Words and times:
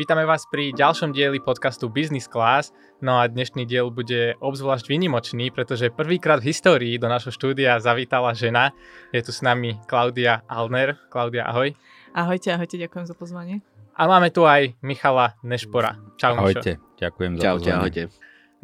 Vítame 0.00 0.24
vás 0.24 0.48
pri 0.48 0.72
ďalšom 0.72 1.12
dieli 1.12 1.44
podcastu 1.44 1.92
Business 1.92 2.24
Class. 2.24 2.72
No 3.04 3.20
a 3.20 3.28
dnešný 3.28 3.68
diel 3.68 3.92
bude 3.92 4.32
obzvlášť 4.40 4.88
vynimočný, 4.88 5.52
pretože 5.52 5.92
prvýkrát 5.92 6.40
v 6.40 6.56
histórii 6.56 6.96
do 6.96 7.04
našho 7.04 7.28
štúdia 7.28 7.76
zavítala 7.84 8.32
žena. 8.32 8.72
Je 9.12 9.20
tu 9.20 9.28
s 9.28 9.44
nami 9.44 9.76
Klaudia 9.84 10.40
Alner. 10.48 10.96
Klaudia, 11.12 11.44
ahoj. 11.44 11.76
Ahojte, 12.16 12.48
ahojte, 12.48 12.80
ďakujem 12.80 13.04
za 13.04 13.12
pozvanie. 13.12 13.60
A 13.92 14.08
máme 14.08 14.32
tu 14.32 14.48
aj 14.48 14.72
Michala 14.80 15.36
Nešpora. 15.44 16.00
Čau, 16.16 16.32
Ahojte, 16.32 16.80
Mišo. 16.80 16.96
ďakujem 16.96 17.32
za 17.36 17.42
Čaute, 17.44 17.60
pozvanie. 17.60 17.76
ahojte. 17.76 18.02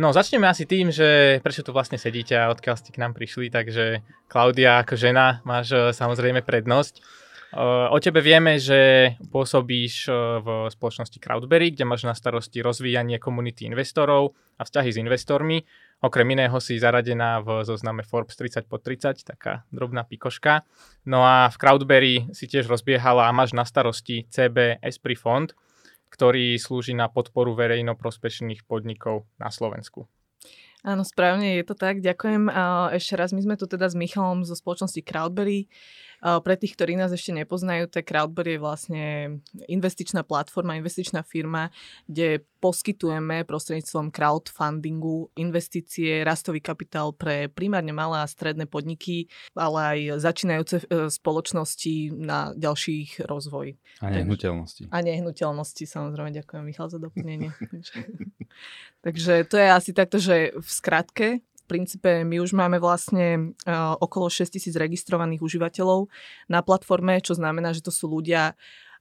No, 0.00 0.16
začneme 0.16 0.48
asi 0.48 0.64
tým, 0.64 0.88
že 0.88 1.36
prečo 1.44 1.60
tu 1.60 1.76
vlastne 1.76 2.00
sedíte 2.00 2.32
a 2.32 2.48
odkiaľ 2.48 2.80
ste 2.80 2.96
k 2.96 3.00
nám 3.04 3.12
prišli, 3.12 3.52
takže 3.52 4.00
Klaudia 4.32 4.80
ako 4.80 4.96
žena 4.96 5.44
máš 5.44 5.76
eh, 5.76 5.92
samozrejme 5.92 6.40
prednosť. 6.40 7.25
Eh, 7.54 7.86
o 7.94 7.98
tebe 8.02 8.18
vieme, 8.18 8.58
že 8.58 9.14
pôsobíš 9.30 10.10
eh, 10.10 10.14
v 10.42 10.48
spoločnosti 10.66 11.14
Crowdberry, 11.22 11.70
kde 11.70 11.86
máš 11.86 12.02
na 12.02 12.14
starosti 12.18 12.58
rozvíjanie 12.58 13.22
komunity 13.22 13.70
investorov 13.70 14.34
a 14.58 14.66
vzťahy 14.66 14.90
s 14.90 14.98
investormi. 14.98 15.62
Okrem 16.02 16.26
iného 16.26 16.58
si 16.58 16.76
zaradená 16.76 17.38
v 17.40 17.62
zozname 17.62 18.02
Forbes 18.02 18.34
30 18.34 18.66
pod 18.66 18.82
30, 18.82 19.22
taká 19.22 19.62
drobná 19.70 20.02
pikoška. 20.02 20.66
No 21.06 21.22
a 21.22 21.46
v 21.48 21.56
Crowdberry 21.56 22.14
si 22.34 22.50
tiež 22.50 22.66
rozbiehala 22.66 23.30
a 23.30 23.36
máš 23.36 23.54
na 23.54 23.62
starosti 23.62 24.26
CB 24.26 24.82
Esprit 24.82 25.16
Fond, 25.16 25.54
ktorý 26.10 26.58
slúži 26.58 26.98
na 26.98 27.06
podporu 27.06 27.54
verejnoprospešných 27.54 28.66
podnikov 28.66 29.24
na 29.38 29.54
Slovensku. 29.54 30.10
Áno, 30.86 31.02
správne, 31.02 31.58
je 31.58 31.64
to 31.66 31.74
tak. 31.74 31.98
Ďakujem. 31.98 32.46
Ešte 32.94 33.18
raz, 33.18 33.34
my 33.34 33.42
sme 33.42 33.58
tu 33.58 33.66
teda 33.66 33.90
s 33.90 33.98
Michalom 33.98 34.46
zo 34.46 34.54
spoločnosti 34.54 35.02
Crowdberry. 35.02 35.66
A 36.26 36.42
pre 36.42 36.58
tých, 36.58 36.74
ktorí 36.74 36.98
nás 36.98 37.14
ešte 37.14 37.30
nepoznajú, 37.30 37.86
tak 37.86 38.10
Crowdberry 38.10 38.58
je 38.58 38.64
vlastne 38.64 39.04
investičná 39.70 40.26
platforma, 40.26 40.74
investičná 40.74 41.22
firma, 41.22 41.70
kde 42.10 42.42
poskytujeme 42.58 43.46
prostredníctvom 43.46 44.10
crowdfundingu 44.10 45.30
investície, 45.38 46.26
rastový 46.26 46.58
kapitál 46.58 47.14
pre 47.14 47.46
primárne 47.46 47.94
malé 47.94 48.18
a 48.18 48.26
stredné 48.26 48.66
podniky, 48.66 49.30
ale 49.54 49.78
aj 49.78 49.98
začínajúce 50.18 50.76
e, 50.82 51.06
spoločnosti 51.14 52.18
na 52.18 52.50
ďalších 52.58 53.22
rozvoj. 53.22 53.78
A 54.02 54.10
nehnuteľnosti. 54.10 54.90
A 54.90 54.98
nehnuteľnosti, 55.06 55.86
samozrejme. 55.86 56.34
Ďakujem, 56.42 56.62
Michal, 56.66 56.90
za 56.90 56.98
doplnenie. 56.98 57.54
Takže, 59.06 59.46
to 59.46 59.62
je 59.62 59.68
asi 59.70 59.94
takto, 59.94 60.18
že 60.18 60.58
v 60.58 60.66
skratke 60.66 61.46
princípe 61.66 62.22
my 62.22 62.38
už 62.40 62.54
máme 62.54 62.78
vlastne 62.78 63.52
uh, 63.66 63.98
okolo 63.98 64.30
6 64.30 64.56
tisíc 64.56 64.74
registrovaných 64.78 65.42
užívateľov 65.42 66.08
na 66.46 66.62
platforme, 66.62 67.18
čo 67.20 67.34
znamená, 67.34 67.74
že 67.74 67.82
to 67.82 67.90
sú 67.90 68.06
ľudia 68.06 68.54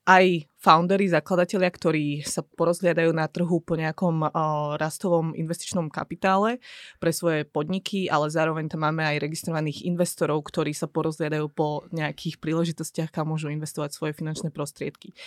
aj 0.05 0.45
foundery, 0.61 1.09
zakladatelia, 1.09 1.65
ktorí 1.73 2.21
sa 2.21 2.45
porozhliadajú 2.45 3.09
na 3.09 3.25
trhu 3.25 3.57
po 3.57 3.73
nejakom 3.73 4.29
uh, 4.29 4.29
rastovom 4.77 5.33
investičnom 5.33 5.89
kapitále 5.89 6.61
pre 7.01 7.09
svoje 7.09 7.41
podniky, 7.41 8.05
ale 8.05 8.29
zároveň 8.29 8.69
tam 8.69 8.85
máme 8.85 9.01
aj 9.01 9.17
registrovaných 9.17 9.89
investorov, 9.89 10.45
ktorí 10.45 10.77
sa 10.77 10.85
porozhliadajú 10.85 11.49
po 11.49 11.89
nejakých 11.89 12.37
príležitostiach, 12.37 13.09
kam 13.09 13.33
môžu 13.33 13.49
investovať 13.49 13.97
svoje 13.97 14.13
finančné 14.13 14.53
prostriedky. 14.53 15.17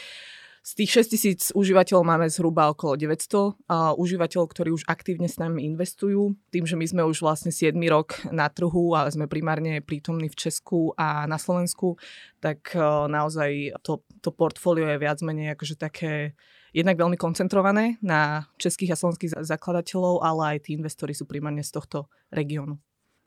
Z 0.68 0.76
tých 0.76 1.00
6 1.00 1.14
tisíc 1.16 1.40
užívateľov 1.56 2.04
máme 2.04 2.28
zhruba 2.28 2.68
okolo 2.68 3.00
900 3.00 3.56
a 3.72 3.96
užívateľov, 3.96 4.52
ktorí 4.52 4.68
už 4.76 4.84
aktívne 4.84 5.24
s 5.24 5.40
nami 5.40 5.64
investujú. 5.64 6.36
Tým, 6.52 6.68
že 6.68 6.76
my 6.76 6.84
sme 6.84 7.02
už 7.08 7.24
vlastne 7.24 7.48
7 7.48 7.72
rok 7.88 8.20
na 8.28 8.52
trhu 8.52 8.92
a 8.92 9.08
sme 9.08 9.24
primárne 9.32 9.80
prítomní 9.80 10.28
v 10.28 10.36
Česku 10.36 10.92
a 10.92 11.24
na 11.24 11.40
Slovensku, 11.40 11.96
tak 12.44 12.76
naozaj 13.08 13.80
to, 13.80 14.04
to 14.20 14.28
portfólio 14.28 14.92
je 14.92 15.00
viac 15.00 15.24
menej 15.24 15.56
akože 15.56 15.80
také 15.80 16.36
jednak 16.76 17.00
veľmi 17.00 17.16
koncentrované 17.16 17.96
na 18.04 18.44
českých 18.60 18.92
a 18.92 19.00
slovenských 19.00 19.40
zakladateľov, 19.40 20.20
ale 20.20 20.60
aj 20.60 20.68
tí 20.68 20.76
investori 20.76 21.16
sú 21.16 21.24
primárne 21.24 21.64
z 21.64 21.80
tohto 21.80 22.12
regiónu. 22.28 22.76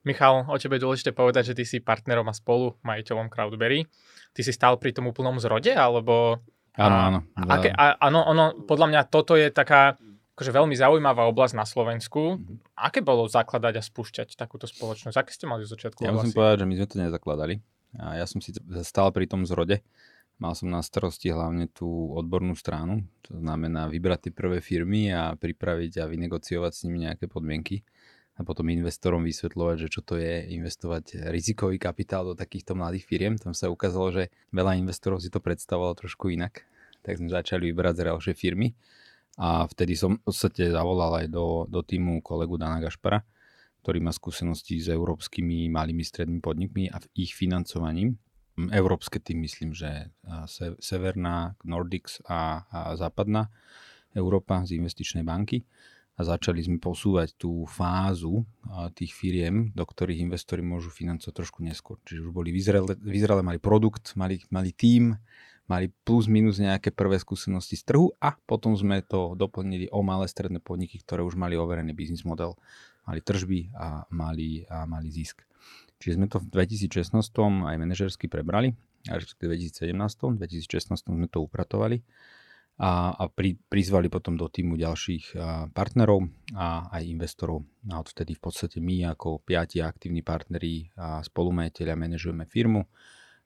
Michal, 0.05 0.45
o 0.45 0.57
tebe 0.61 0.77
je 0.77 0.85
dôležité 0.85 1.09
povedať, 1.09 1.53
že 1.53 1.57
ty 1.57 1.65
si 1.65 1.81
partnerom 1.81 2.29
a 2.29 2.37
spolu 2.37 2.77
majiteľom 2.85 3.33
Crowdberry. 3.33 3.89
Ty 4.33 4.41
si 4.45 4.53
stál 4.53 4.77
pri 4.77 4.93
tom 4.93 5.09
úplnom 5.09 5.41
zrode, 5.41 5.73
alebo 5.73 6.37
Áno, 6.79 6.95
áno. 6.95 7.19
A, 7.35 7.41
aké, 7.59 7.69
a, 7.71 7.99
áno, 7.99 8.23
ono, 8.23 8.45
podľa 8.63 8.87
mňa 8.87 9.01
toto 9.11 9.35
je 9.35 9.51
taká 9.51 9.99
akože 10.35 10.51
veľmi 10.55 10.73
zaujímavá 10.73 11.27
oblasť 11.27 11.53
na 11.53 11.67
Slovensku. 11.67 12.39
Aké 12.73 13.03
bolo 13.03 13.27
zakladať 13.27 13.77
a 13.77 13.83
spúšťať 13.83 14.39
takúto 14.39 14.65
spoločnosť? 14.65 15.15
Aké 15.19 15.31
ste 15.35 15.45
mali 15.45 15.67
zo 15.67 15.75
začiatku 15.75 16.01
Ja 16.01 16.15
musím 16.15 16.33
povedať, 16.33 16.63
že 16.63 16.67
my 16.71 16.75
sme 16.79 16.87
to 16.87 16.97
nezakladali. 16.97 17.55
A 17.99 18.17
ja 18.17 18.25
som 18.25 18.39
si 18.39 18.55
stál 18.87 19.11
pri 19.11 19.27
tom 19.27 19.43
zrode. 19.43 19.83
Mal 20.41 20.57
som 20.57 20.73
na 20.73 20.81
starosti 20.81 21.29
hlavne 21.29 21.69
tú 21.69 21.85
odbornú 22.17 22.57
stranu, 22.57 23.05
to 23.21 23.37
znamená 23.37 23.85
vybrať 23.85 24.25
tie 24.25 24.33
prvé 24.33 24.57
firmy 24.57 25.13
a 25.13 25.37
pripraviť 25.37 26.01
a 26.01 26.09
vynegociovať 26.09 26.71
s 26.73 26.81
nimi 26.89 27.05
nejaké 27.05 27.29
podmienky 27.29 27.85
a 28.41 28.47
potom 28.47 28.65
investorom 28.73 29.21
vysvetľovať, 29.21 29.75
že 29.85 29.87
čo 29.93 30.01
to 30.01 30.17
je 30.17 30.49
investovať 30.57 31.29
rizikový 31.29 31.77
kapitál 31.77 32.25
do 32.25 32.33
takýchto 32.33 32.73
mladých 32.73 33.05
firiem. 33.05 33.37
Tam 33.37 33.53
sa 33.53 33.69
ukázalo, 33.69 34.09
že 34.09 34.23
veľa 34.49 34.81
investorov 34.81 35.21
si 35.21 35.29
to 35.29 35.37
predstavovalo 35.37 35.93
trošku 35.93 36.33
inak. 36.33 36.65
Tak 37.05 37.21
sme 37.21 37.29
začali 37.29 37.69
vybrať 37.69 38.01
zrelšie 38.01 38.33
firmy 38.33 38.73
a 39.37 39.69
vtedy 39.69 39.93
som 39.93 40.17
v 40.17 40.25
podstate 40.25 40.73
zavolal 40.73 41.21
aj 41.21 41.27
do, 41.29 41.69
do 41.69 41.85
týmu 41.85 42.25
kolegu 42.25 42.57
Dana 42.57 42.81
Gašpara, 42.81 43.21
ktorý 43.85 44.01
má 44.01 44.09
skúsenosti 44.09 44.81
s 44.81 44.89
európskymi 44.89 45.69
malými 45.69 46.01
strednými 46.01 46.41
podnikmi 46.41 46.89
a 46.89 46.97
ich 47.13 47.37
financovaním. 47.37 48.17
Európske 48.57 49.17
tým 49.17 49.45
myslím, 49.45 49.73
že 49.73 50.11
Severná, 50.81 51.57
Nordics 51.65 52.21
a, 52.25 52.65
a 52.69 52.93
Západná 52.97 53.49
Európa 54.13 54.61
z 54.67 54.77
investičnej 54.77 55.25
banky 55.25 55.63
a 56.21 56.29
začali 56.37 56.61
sme 56.61 56.77
posúvať 56.77 57.33
tú 57.33 57.65
fázu 57.65 58.45
tých 58.93 59.17
firiem, 59.17 59.73
do 59.73 59.81
ktorých 59.81 60.21
investori 60.21 60.61
môžu 60.61 60.93
financovať 60.93 61.33
trošku 61.33 61.65
neskôr. 61.65 61.97
Čiže 62.05 62.29
už 62.29 62.31
boli 62.31 62.53
vyzrele 62.53 63.41
mali 63.41 63.57
produkt, 63.57 64.13
mali, 64.13 64.37
mali 64.53 64.69
tím, 64.69 65.17
mali 65.65 65.89
plus 66.05 66.29
minus 66.29 66.61
nejaké 66.61 66.93
prvé 66.93 67.17
skúsenosti 67.17 67.73
z 67.73 67.89
trhu 67.89 68.13
a 68.21 68.37
potom 68.45 68.77
sme 68.77 69.01
to 69.01 69.33
doplnili 69.33 69.89
o 69.89 70.05
malé 70.05 70.29
stredné 70.29 70.61
podniky, 70.61 71.01
ktoré 71.01 71.25
už 71.25 71.33
mali 71.33 71.57
overený 71.57 71.97
biznis 71.97 72.21
model, 72.21 72.53
mali 73.09 73.25
tržby 73.25 73.73
a 73.73 74.05
mali, 74.13 74.69
a 74.69 74.85
mali 74.85 75.09
zisk. 75.09 75.41
Čiže 75.97 76.21
sme 76.21 76.27
to 76.29 76.37
v 76.37 76.53
2016 76.53 77.17
aj 77.65 77.75
manažersky 77.81 78.29
prebrali, 78.29 78.77
v 79.01 79.17
2017, 79.41 79.97
2016 79.97 80.93
sme 80.93 81.25
to 81.25 81.41
upratovali 81.41 82.05
a, 82.81 83.13
a 83.13 83.23
pri, 83.29 83.61
prizvali 83.69 84.09
potom 84.09 84.33
do 84.33 84.49
týmu 84.49 84.73
ďalších 84.73 85.37
partnerov 85.69 86.25
a 86.57 86.89
aj 86.89 87.03
investorov. 87.05 87.61
A 87.93 88.01
odvtedy 88.01 88.33
v 88.33 88.41
podstate 88.41 88.81
my 88.81 89.13
ako 89.13 89.45
piati 89.45 89.85
aktívni 89.85 90.25
partneri 90.25 90.89
a 90.97 91.21
spolumajiteľia 91.21 91.93
manažujeme 91.93 92.49
firmu. 92.49 92.81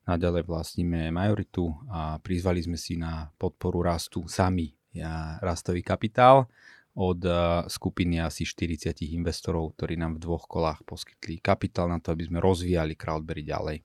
Naďalej 0.08 0.48
vlastníme 0.48 1.12
majoritu 1.12 1.68
a 1.92 2.16
prizvali 2.24 2.64
sme 2.64 2.80
si 2.80 2.96
na 2.96 3.28
podporu 3.36 3.84
rastu 3.84 4.24
sami 4.32 4.72
rastový 5.44 5.84
kapitál 5.84 6.48
od 6.96 7.20
skupiny 7.68 8.24
asi 8.24 8.48
40 8.48 9.04
investorov, 9.20 9.76
ktorí 9.76 10.00
nám 10.00 10.16
v 10.16 10.24
dvoch 10.24 10.48
kolách 10.48 10.80
poskytli 10.88 11.44
kapitál 11.44 11.92
na 11.92 12.00
to, 12.00 12.16
aby 12.16 12.24
sme 12.24 12.40
rozvíjali 12.40 12.96
Crowdberry 12.96 13.44
ďalej. 13.44 13.84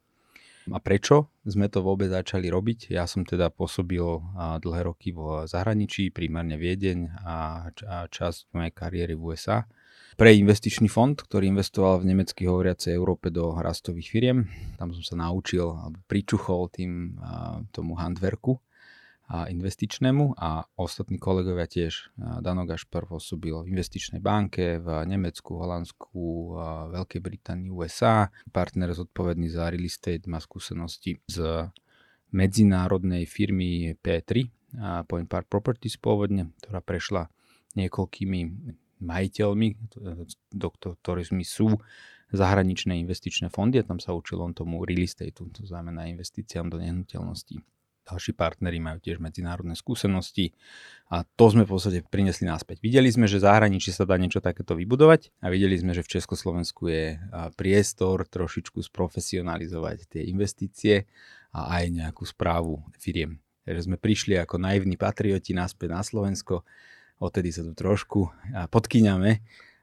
A 0.69 0.77
prečo 0.77 1.33
sme 1.49 1.73
to 1.73 1.81
vôbec 1.81 2.13
začali 2.13 2.53
robiť? 2.53 2.93
Ja 2.93 3.09
som 3.09 3.25
teda 3.25 3.49
pôsobil 3.49 4.05
dlhé 4.37 4.83
roky 4.85 5.17
v 5.17 5.49
zahraničí, 5.49 6.13
primárne 6.13 6.61
Viedeň 6.61 6.99
a, 7.25 7.37
časť 8.13 8.53
mojej 8.53 8.73
kariéry 8.77 9.17
v 9.17 9.33
USA 9.33 9.65
pre 10.21 10.37
investičný 10.37 10.93
fond, 10.93 11.17
ktorý 11.17 11.49
investoval 11.49 12.05
v 12.05 12.13
nemecky 12.13 12.45
hovoriacej 12.45 12.93
Európe 12.93 13.33
do 13.33 13.57
rastových 13.57 14.13
firiem. 14.13 14.53
Tam 14.77 14.93
som 14.93 15.01
sa 15.01 15.17
naučil, 15.17 15.65
pričuchol 16.05 16.69
tým 16.69 17.17
tomu 17.73 17.97
handverku 17.97 18.61
a 19.31 19.47
investičnému 19.47 20.35
a 20.35 20.67
ostatní 20.75 21.23
kolegovia 21.23 21.71
tiež. 21.71 22.11
Dano 22.43 22.67
Gašpar 22.67 23.07
pôsobil 23.07 23.55
v 23.55 23.71
investičnej 23.71 24.19
banke 24.19 24.83
v 24.83 25.07
Nemecku, 25.07 25.55
Holandsku, 25.55 26.59
Veľkej 26.91 27.21
Británii, 27.23 27.71
USA. 27.71 28.27
Partner 28.51 28.91
zodpovedný 28.91 29.47
za 29.47 29.71
real 29.71 29.87
estate 29.87 30.27
má 30.27 30.43
skúsenosti 30.43 31.23
z 31.31 31.71
medzinárodnej 32.35 33.23
firmy 33.31 33.95
P3, 34.03 34.51
Point 35.07 35.31
Park 35.31 35.47
Properties 35.47 35.95
pôvodne, 35.95 36.51
ktorá 36.67 36.83
prešla 36.83 37.31
niekoľkými 37.79 38.41
majiteľmi, 38.99 39.69
do 40.55 40.69
ktorými 40.75 41.47
sú 41.47 41.79
zahraničné 42.35 42.99
investičné 42.99 43.51
fondy 43.51 43.79
a 43.79 43.87
tam 43.87 44.03
sa 44.03 44.11
učil 44.11 44.43
on 44.43 44.55
tomu 44.55 44.83
real 44.83 45.07
estate, 45.07 45.39
to 45.39 45.63
znamená 45.67 46.11
investíciám 46.11 46.67
do 46.67 46.83
nehnuteľností. 46.83 47.63
Ďalší 48.11 48.35
partneri 48.35 48.83
majú 48.83 48.99
tiež 48.99 49.23
medzinárodné 49.23 49.79
skúsenosti 49.79 50.51
a 51.07 51.23
to 51.23 51.47
sme 51.47 51.63
v 51.63 51.71
podstate 51.71 52.03
priniesli 52.03 52.51
naspäť. 52.51 52.83
Videli 52.83 53.07
sme, 53.07 53.31
že 53.31 53.39
zahraničí 53.39 53.95
sa 53.95 54.03
dá 54.03 54.19
niečo 54.19 54.43
takéto 54.43 54.75
vybudovať 54.75 55.31
a 55.39 55.47
videli 55.47 55.79
sme, 55.79 55.95
že 55.95 56.03
v 56.03 56.19
Československu 56.19 56.91
je 56.91 57.23
priestor 57.55 58.27
trošičku 58.27 58.83
sprofesionalizovať 58.83 60.11
tie 60.11 60.27
investície 60.27 61.07
a 61.55 61.79
aj 61.79 61.85
nejakú 61.95 62.27
správu 62.27 62.83
firiem. 62.99 63.39
Takže 63.63 63.87
sme 63.87 63.95
prišli 63.95 64.35
ako 64.43 64.59
naivní 64.59 64.99
patrioti 64.99 65.55
naspäť 65.55 65.89
na 65.95 66.03
Slovensko, 66.03 66.67
odtedy 67.23 67.55
sa 67.55 67.63
tu 67.63 67.79
trošku 67.79 68.27
podkyňame 68.75 69.39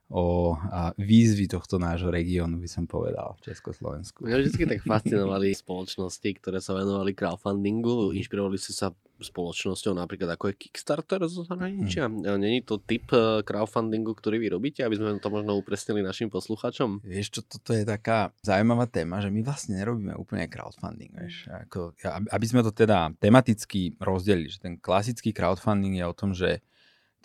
o 0.07 0.55
výzvy 0.95 1.51
tohto 1.51 1.75
nášho 1.75 2.07
regiónu, 2.07 2.63
by 2.63 2.69
som 2.71 2.87
povedal, 2.87 3.35
v 3.43 3.51
Československu. 3.51 4.23
Mňa 4.23 4.37
vždy 4.39 4.63
tak 4.63 4.81
fascinovali 4.91 5.51
spoločnosti, 5.51 6.29
ktoré 6.39 6.63
sa 6.63 6.71
venovali 6.75 7.11
crowdfundingu. 7.11 8.15
Inšpirovali 8.15 8.55
ste 8.55 8.71
sa 8.71 8.87
spoločnosťou 9.17 9.97
napríklad 9.97 10.37
ako 10.37 10.53
je 10.53 10.55
Kickstarter 10.61 11.25
zo 11.25 11.41
zahraničia. 11.41 12.05
Hmm. 12.05 12.37
Není 12.37 12.61
to 12.61 12.77
typ 12.77 13.09
e, 13.09 13.41
crowdfundingu, 13.41 14.13
ktorý 14.13 14.37
vy 14.37 14.47
robíte, 14.53 14.85
aby 14.85 14.93
sme 14.93 15.17
to 15.17 15.33
možno 15.33 15.57
upresnili 15.57 16.05
našim 16.05 16.29
posluchačom? 16.29 17.01
Vieš 17.01 17.27
čo, 17.33 17.41
toto 17.41 17.73
je 17.73 17.81
taká 17.81 18.29
zaujímavá 18.45 18.85
téma, 18.85 19.17
že 19.17 19.33
my 19.33 19.41
vlastne 19.41 19.81
nerobíme 19.81 20.13
úplne 20.13 20.45
crowdfunding. 20.45 21.17
Vieš, 21.17 21.49
ako, 21.49 21.97
aby 22.29 22.45
sme 22.45 22.61
to 22.61 22.69
teda 22.69 23.09
tematicky 23.17 23.97
rozdelili, 23.97 24.53
že 24.53 24.61
ten 24.61 24.77
klasický 24.77 25.33
crowdfunding 25.33 25.97
je 25.97 26.05
o 26.05 26.13
tom, 26.13 26.37
že 26.37 26.61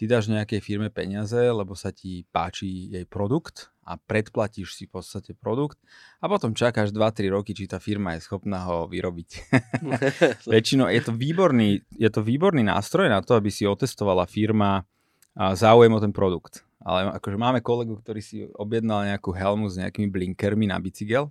ty 0.03 0.11
dáš 0.11 0.27
nejakej 0.27 0.59
firme 0.59 0.91
peniaze, 0.91 1.39
lebo 1.39 1.79
sa 1.79 1.95
ti 1.95 2.27
páči 2.35 2.91
jej 2.91 3.07
produkt 3.07 3.71
a 3.87 3.95
predplatíš 3.95 4.75
si 4.75 4.91
v 4.91 4.99
podstate 4.99 5.31
produkt 5.31 5.79
a 6.19 6.27
potom 6.27 6.59
čakáš 6.59 6.91
2-3 6.91 7.31
roky, 7.31 7.55
či 7.55 7.71
tá 7.71 7.79
firma 7.79 8.19
je 8.19 8.27
schopná 8.27 8.67
ho 8.67 8.91
vyrobiť. 8.91 9.31
Väčšinou 10.51 10.91
je 10.91 11.07
to, 11.07 11.15
výborný, 11.15 11.87
je 11.95 12.11
to 12.11 12.19
výborný 12.19 12.67
nástroj 12.67 13.07
na 13.07 13.23
to, 13.23 13.39
aby 13.39 13.47
si 13.55 13.63
otestovala 13.63 14.27
firma 14.27 14.83
záujem 15.39 15.95
o 15.95 16.03
ten 16.03 16.11
produkt. 16.11 16.67
Ale 16.83 17.15
akože 17.23 17.39
máme 17.39 17.63
kolegu, 17.63 17.95
ktorý 17.95 18.19
si 18.19 18.43
objednal 18.59 19.07
nejakú 19.07 19.31
helmu 19.31 19.71
s 19.71 19.79
nejakými 19.79 20.11
blinkermi 20.11 20.67
na 20.67 20.83
bicykel 20.83 21.31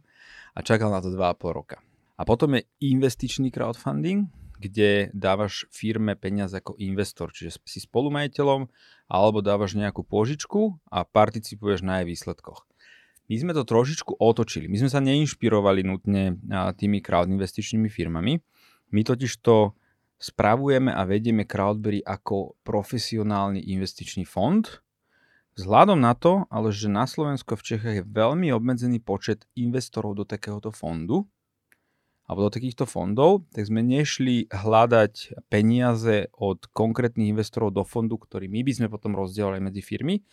a 0.55 0.63
čakal 0.63 0.95
na 0.95 1.03
to 1.03 1.11
2,5 1.11 1.43
roka. 1.51 1.83
A 2.15 2.23
potom 2.23 2.55
je 2.55 2.63
investičný 2.79 3.51
crowdfunding, 3.51 4.31
kde 4.61 5.09
dávaš 5.17 5.65
firme 5.73 6.13
peniaze 6.13 6.53
ako 6.53 6.77
investor, 6.77 7.33
čiže 7.33 7.57
si 7.65 7.81
spolumajiteľom 7.81 8.69
alebo 9.09 9.41
dávaš 9.41 9.73
nejakú 9.73 10.05
požičku 10.05 10.77
a 10.93 11.01
participuješ 11.01 11.81
na 11.81 12.05
jej 12.05 12.13
výsledkoch. 12.13 12.69
My 13.25 13.35
sme 13.39 13.51
to 13.57 13.65
trošičku 13.65 14.21
otočili. 14.21 14.69
My 14.69 14.77
sme 14.77 14.91
sa 14.91 15.01
neinšpirovali 15.01 15.81
nutne 15.87 16.37
tými 16.77 17.01
crowd 17.01 17.31
investičnými 17.31 17.89
firmami. 17.89 18.37
My 18.91 19.01
totiž 19.07 19.39
to 19.41 19.73
spravujeme 20.21 20.93
a 20.93 21.01
vedieme 21.07 21.47
Crowdberry 21.47 22.03
ako 22.05 22.59
profesionálny 22.61 23.63
investičný 23.71 24.27
fond. 24.27 24.67
Vzhľadom 25.55 25.99
na 25.99 26.11
to, 26.11 26.43
ale 26.51 26.75
že 26.75 26.91
na 26.91 27.07
Slovensku 27.07 27.55
v 27.55 27.65
Čechách 27.75 27.95
je 27.99 28.05
veľmi 28.05 28.51
obmedzený 28.51 28.99
počet 28.99 29.47
investorov 29.55 30.19
do 30.19 30.23
takéhoto 30.27 30.69
fondu, 30.75 31.25
alebo 32.31 32.47
do 32.47 32.55
takýchto 32.55 32.87
fondov, 32.87 33.43
tak 33.51 33.67
sme 33.67 33.83
nešli 33.83 34.47
hľadať 34.47 35.43
peniaze 35.51 36.31
od 36.39 36.63
konkrétnych 36.71 37.35
investorov 37.35 37.75
do 37.75 37.83
fondu, 37.83 38.15
ktorý 38.15 38.47
my 38.47 38.63
by 38.63 38.71
sme 38.71 38.87
potom 38.87 39.19
rozdielali 39.19 39.59
medzi 39.59 39.83
firmy, 39.83 40.23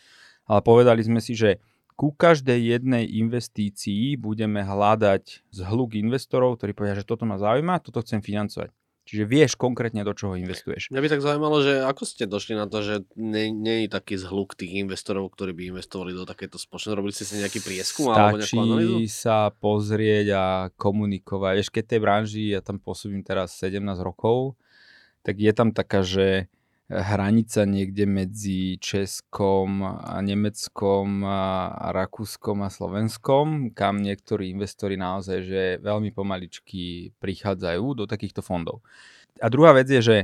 ale 0.46 0.62
povedali 0.62 1.02
sme 1.02 1.18
si, 1.18 1.34
že 1.34 1.58
ku 1.98 2.14
každej 2.14 2.78
jednej 2.78 3.02
investícii 3.02 4.14
budeme 4.14 4.62
hľadať 4.62 5.50
zhluk 5.50 5.98
investorov, 5.98 6.62
ktorí 6.62 6.70
povedia, 6.70 7.02
že 7.02 7.08
toto 7.10 7.26
ma 7.26 7.34
zaujíma, 7.34 7.82
toto 7.82 7.98
chcem 8.06 8.22
financovať. 8.22 8.70
Čiže 9.08 9.24
vieš 9.24 9.56
konkrétne, 9.56 10.04
do 10.04 10.12
čoho 10.12 10.36
investuješ. 10.36 10.92
Mňa 10.92 11.00
by 11.00 11.08
tak 11.08 11.24
zaujímalo, 11.24 11.64
že 11.64 11.80
ako 11.80 12.04
ste 12.04 12.28
došli 12.28 12.52
na 12.52 12.68
to, 12.68 12.84
že 12.84 12.94
nie, 13.16 13.48
nie 13.48 13.88
je 13.88 13.88
taký 13.88 14.20
zhluk 14.20 14.52
tých 14.52 14.84
investorov, 14.84 15.32
ktorí 15.32 15.56
by 15.56 15.72
investovali 15.72 16.12
do 16.12 16.28
takéto 16.28 16.60
spoločnosti. 16.60 16.98
Robili 17.00 17.16
ste 17.16 17.24
si 17.24 17.40
nejaký 17.40 17.64
prieskum 17.64 18.12
Stačí 18.12 18.20
alebo 18.20 18.36
nejakú 18.36 18.58
analýzu? 18.60 18.96
sa 19.08 19.48
pozrieť 19.48 20.26
a 20.36 20.44
komunikovať. 20.76 21.54
Vieš, 21.56 21.72
keď 21.72 21.84
tej 21.88 22.00
branži, 22.04 22.44
ja 22.52 22.60
tam 22.60 22.76
pôsobím 22.76 23.24
teraz 23.24 23.56
17 23.56 23.80
rokov, 24.04 24.60
tak 25.24 25.40
je 25.40 25.52
tam 25.56 25.72
taká, 25.72 26.04
že 26.04 26.52
hranica 26.88 27.68
niekde 27.68 28.08
medzi 28.08 28.80
Českom 28.80 29.84
a 29.84 30.16
Nemeckom 30.24 31.20
a 31.20 31.92
Rakúskom 31.92 32.64
a 32.64 32.72
Slovenskom, 32.72 33.76
kam 33.76 34.00
niektorí 34.00 34.48
investori 34.48 34.96
naozaj 34.96 35.38
že 35.44 35.62
veľmi 35.84 36.16
pomaličky 36.16 37.12
prichádzajú 37.20 37.84
do 37.92 38.04
takýchto 38.08 38.40
fondov. 38.40 38.80
A 39.38 39.52
druhá 39.52 39.76
vec 39.76 39.86
je, 39.92 40.00
že 40.00 40.16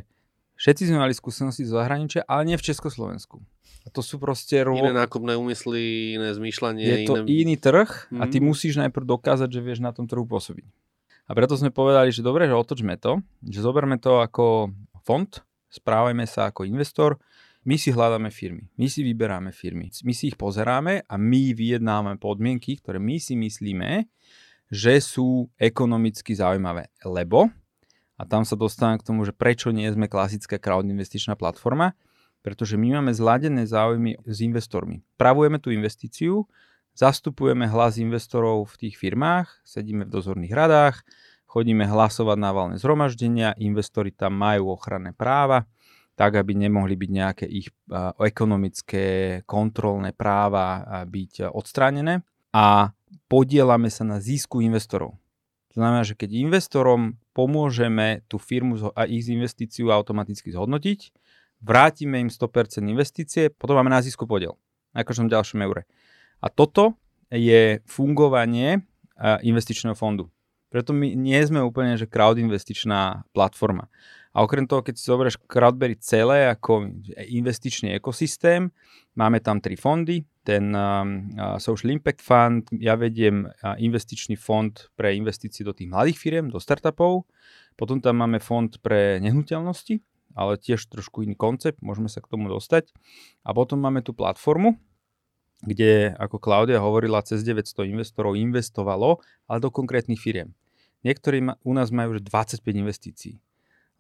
všetci 0.56 0.88
sme 0.88 1.05
mali 1.05 1.12
skúsenosti 1.12 1.69
zo 1.69 1.76
zahraničia, 1.76 2.25
ale 2.25 2.49
nie 2.49 2.56
v 2.56 2.64
Československu. 2.72 3.44
A 3.84 3.93
to 3.93 4.00
sú 4.00 4.16
proste... 4.16 4.64
Ro... 4.64 4.72
Iné 4.72 4.96
nákupné 4.96 5.37
úmysly, 5.37 6.16
iné 6.16 6.32
zmýšľanie. 6.32 6.84
Je 6.88 6.99
to 7.05 7.28
iné... 7.28 7.44
iný 7.44 7.56
trh 7.61 8.08
a 8.16 8.25
ty 8.25 8.40
mm. 8.40 8.44
musíš 8.49 8.81
najprv 8.81 9.05
dokázať, 9.05 9.52
že 9.52 9.61
vieš 9.61 9.84
na 9.84 9.93
tom 9.93 10.08
trhu 10.08 10.25
pôsobiť. 10.25 10.64
A 11.28 11.37
preto 11.37 11.61
sme 11.61 11.69
povedali, 11.69 12.08
že 12.08 12.25
dobre, 12.25 12.49
že 12.49 12.56
otočme 12.56 12.96
to, 12.96 13.20
že 13.44 13.61
zoberme 13.61 14.00
to 14.00 14.25
ako 14.25 14.72
fond, 15.05 15.28
správajme 15.75 16.23
sa 16.31 16.55
ako 16.55 16.62
investor, 16.62 17.19
my 17.65 17.81
si 17.81 17.91
hľadáme 17.91 18.29
firmy, 18.29 18.69
my 18.76 18.87
si 18.87 19.00
vyberáme 19.03 19.50
firmy, 19.50 19.88
my 19.91 20.12
si 20.12 20.31
ich 20.31 20.37
pozeráme 20.37 21.03
a 21.09 21.15
my 21.17 21.56
vyjednáme 21.56 22.21
podmienky, 22.21 22.79
ktoré 22.79 23.00
my 23.00 23.17
si 23.17 23.35
myslíme, 23.35 24.05
že 24.69 25.00
sú 25.00 25.49
ekonomicky 25.56 26.37
zaujímavé. 26.37 26.93
Lebo, 27.03 27.49
a 28.15 28.23
tam 28.29 28.44
sa 28.44 28.55
dostávam 28.55 29.00
k 29.00 29.06
tomu, 29.09 29.25
že 29.25 29.32
prečo 29.32 29.73
nie 29.73 29.88
sme 29.91 30.12
klasická 30.12 30.61
crowd 30.61 30.87
investičná 30.87 31.35
platforma, 31.35 31.97
pretože 32.44 32.76
my 32.76 33.00
máme 33.00 33.17
zladené 33.17 33.65
záujmy 33.65 34.21
s 34.29 34.44
investormi. 34.44 35.00
Pravujeme 35.17 35.56
tú 35.56 35.73
investíciu, 35.73 36.44
zastupujeme 36.93 37.65
hlas 37.65 37.97
investorov 37.97 38.69
v 38.76 38.87
tých 38.87 38.94
firmách, 39.00 39.65
sedíme 39.65 40.05
v 40.05 40.12
dozorných 40.12 40.53
radách, 40.53 41.00
chodíme 41.55 41.87
hlasovať 41.87 42.35
na 42.35 42.51
valné 42.51 42.77
zhromaždenia, 42.83 43.55
investori 43.62 44.11
tam 44.11 44.35
majú 44.35 44.75
ochranné 44.75 45.15
práva, 45.15 45.71
tak 46.19 46.35
aby 46.35 46.59
nemohli 46.59 46.99
byť 46.99 47.11
nejaké 47.11 47.47
ich 47.47 47.71
ekonomické 48.19 49.39
kontrolné 49.47 50.11
práva 50.11 50.83
byť 51.07 51.55
odstránené 51.55 52.26
a 52.50 52.90
podielame 53.31 53.87
sa 53.87 54.02
na 54.02 54.19
zisku 54.19 54.59
investorov. 54.59 55.14
To 55.75 55.83
znamená, 55.83 56.02
že 56.07 56.19
keď 56.19 56.38
investorom 56.38 57.19
pomôžeme 57.35 58.23
tú 58.31 58.38
firmu 58.38 58.95
a 58.95 59.11
ich 59.11 59.26
investíciu 59.26 59.90
automaticky 59.90 60.55
zhodnotiť, 60.55 61.11
vrátime 61.62 62.23
im 62.23 62.31
100% 62.31 62.83
investície, 62.87 63.50
potom 63.50 63.78
máme 63.78 63.90
na 63.90 64.02
zisku 64.02 64.26
podiel, 64.26 64.55
na 64.95 65.02
každom 65.02 65.26
ďalšom 65.26 65.62
eure. 65.67 65.87
A 66.38 66.50
toto 66.50 66.95
je 67.31 67.83
fungovanie 67.90 68.87
investičného 69.19 69.99
fondu. 69.99 70.34
Preto 70.75 70.90
my 70.90 71.14
nie 71.14 71.38
sme 71.47 71.62
úplne 71.62 71.95
že 71.95 72.11
crowd 72.11 72.35
investičná 72.35 73.23
platforma. 73.31 73.87
A 74.35 74.43
okrem 74.43 74.66
toho, 74.66 74.83
keď 74.83 74.99
si 74.99 75.07
zoberieš 75.07 75.38
Crowdberry 75.47 75.95
celé 76.02 76.50
ako 76.50 76.90
investičný 77.31 77.95
ekosystém, 77.95 78.75
máme 79.14 79.38
tam 79.38 79.62
tri 79.62 79.78
fondy. 79.78 80.26
Ten 80.43 80.75
um, 80.75 81.31
uh, 81.38 81.62
Social 81.62 81.95
Impact 81.95 82.19
Fund, 82.19 82.66
ja 82.75 82.99
vediem 82.99 83.47
uh, 83.47 83.78
investičný 83.78 84.35
fond 84.35 84.75
pre 84.99 85.14
investície 85.14 85.62
do 85.62 85.71
tých 85.71 85.87
mladých 85.87 86.19
firiem, 86.19 86.50
do 86.50 86.59
startupov. 86.59 87.31
Potom 87.78 88.02
tam 88.02 88.26
máme 88.26 88.43
fond 88.43 88.75
pre 88.83 89.23
nehnuteľnosti, 89.23 90.02
ale 90.35 90.59
tiež 90.59 90.90
trošku 90.90 91.23
iný 91.23 91.38
koncept, 91.38 91.78
môžeme 91.78 92.11
sa 92.11 92.19
k 92.19 92.35
tomu 92.35 92.50
dostať. 92.50 92.90
A 93.47 93.54
potom 93.54 93.78
máme 93.78 94.02
tú 94.02 94.11
platformu, 94.11 94.75
kde, 95.62 96.11
ako 96.19 96.43
Klaudia 96.43 96.83
hovorila, 96.83 97.23
cez 97.23 97.47
900 97.47 97.87
investorov 97.87 98.35
investovalo, 98.35 99.23
ale 99.47 99.62
do 99.62 99.71
konkrétnych 99.71 100.19
firiem. 100.19 100.50
Niektorí 101.04 101.44
u 101.62 101.73
nás 101.76 101.92
majú 101.92 102.16
už 102.16 102.25
25 102.25 102.64
investícií. 102.64 103.37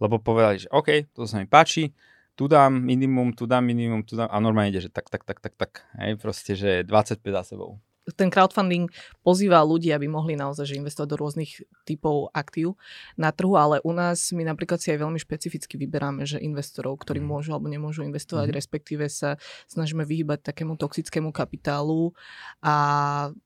Lebo 0.00 0.18
povedali, 0.18 0.64
že 0.64 0.68
OK, 0.72 1.12
to 1.12 1.28
sa 1.28 1.38
mi 1.38 1.46
páči, 1.46 1.92
tu 2.34 2.50
dám 2.50 2.74
minimum, 2.74 3.30
tu 3.30 3.46
dám 3.46 3.62
minimum, 3.62 4.02
tu 4.02 4.18
dám 4.18 4.26
a 4.26 4.36
normálne 4.42 4.74
ide, 4.74 4.82
že 4.82 4.90
tak, 4.90 5.06
tak, 5.06 5.22
tak, 5.22 5.38
tak, 5.38 5.54
tak. 5.54 5.86
Hej, 6.00 6.18
proste, 6.18 6.58
že 6.58 6.82
25 6.82 7.20
za 7.30 7.54
sebou. 7.54 7.78
Ten 8.12 8.28
crowdfunding 8.28 8.92
pozýva 9.24 9.64
ľudí, 9.64 9.88
aby 9.88 10.04
mohli 10.04 10.36
naozaj 10.36 10.68
že 10.68 10.76
investovať 10.76 11.08
do 11.08 11.16
rôznych 11.16 11.64
typov 11.82 12.28
aktív 12.30 12.76
na 13.16 13.32
trhu, 13.32 13.56
ale 13.56 13.80
u 13.80 13.96
nás 13.96 14.28
my 14.28 14.44
napríklad 14.44 14.76
si 14.76 14.92
aj 14.92 15.00
veľmi 15.00 15.16
špecificky 15.16 15.80
vyberáme, 15.80 16.28
že 16.28 16.36
investorov, 16.36 17.00
ktorí 17.00 17.24
Mhm. 17.24 17.26
môžu 17.26 17.56
alebo 17.56 17.72
nemôžu 17.72 18.04
investovať, 18.04 18.52
Mhm. 18.52 18.54
respektíve 18.54 19.04
sa 19.08 19.40
snažíme 19.66 20.04
vyhýbať 20.04 20.44
takému 20.44 20.76
toxickému 20.76 21.32
kapitálu 21.32 22.12
a 22.60 22.74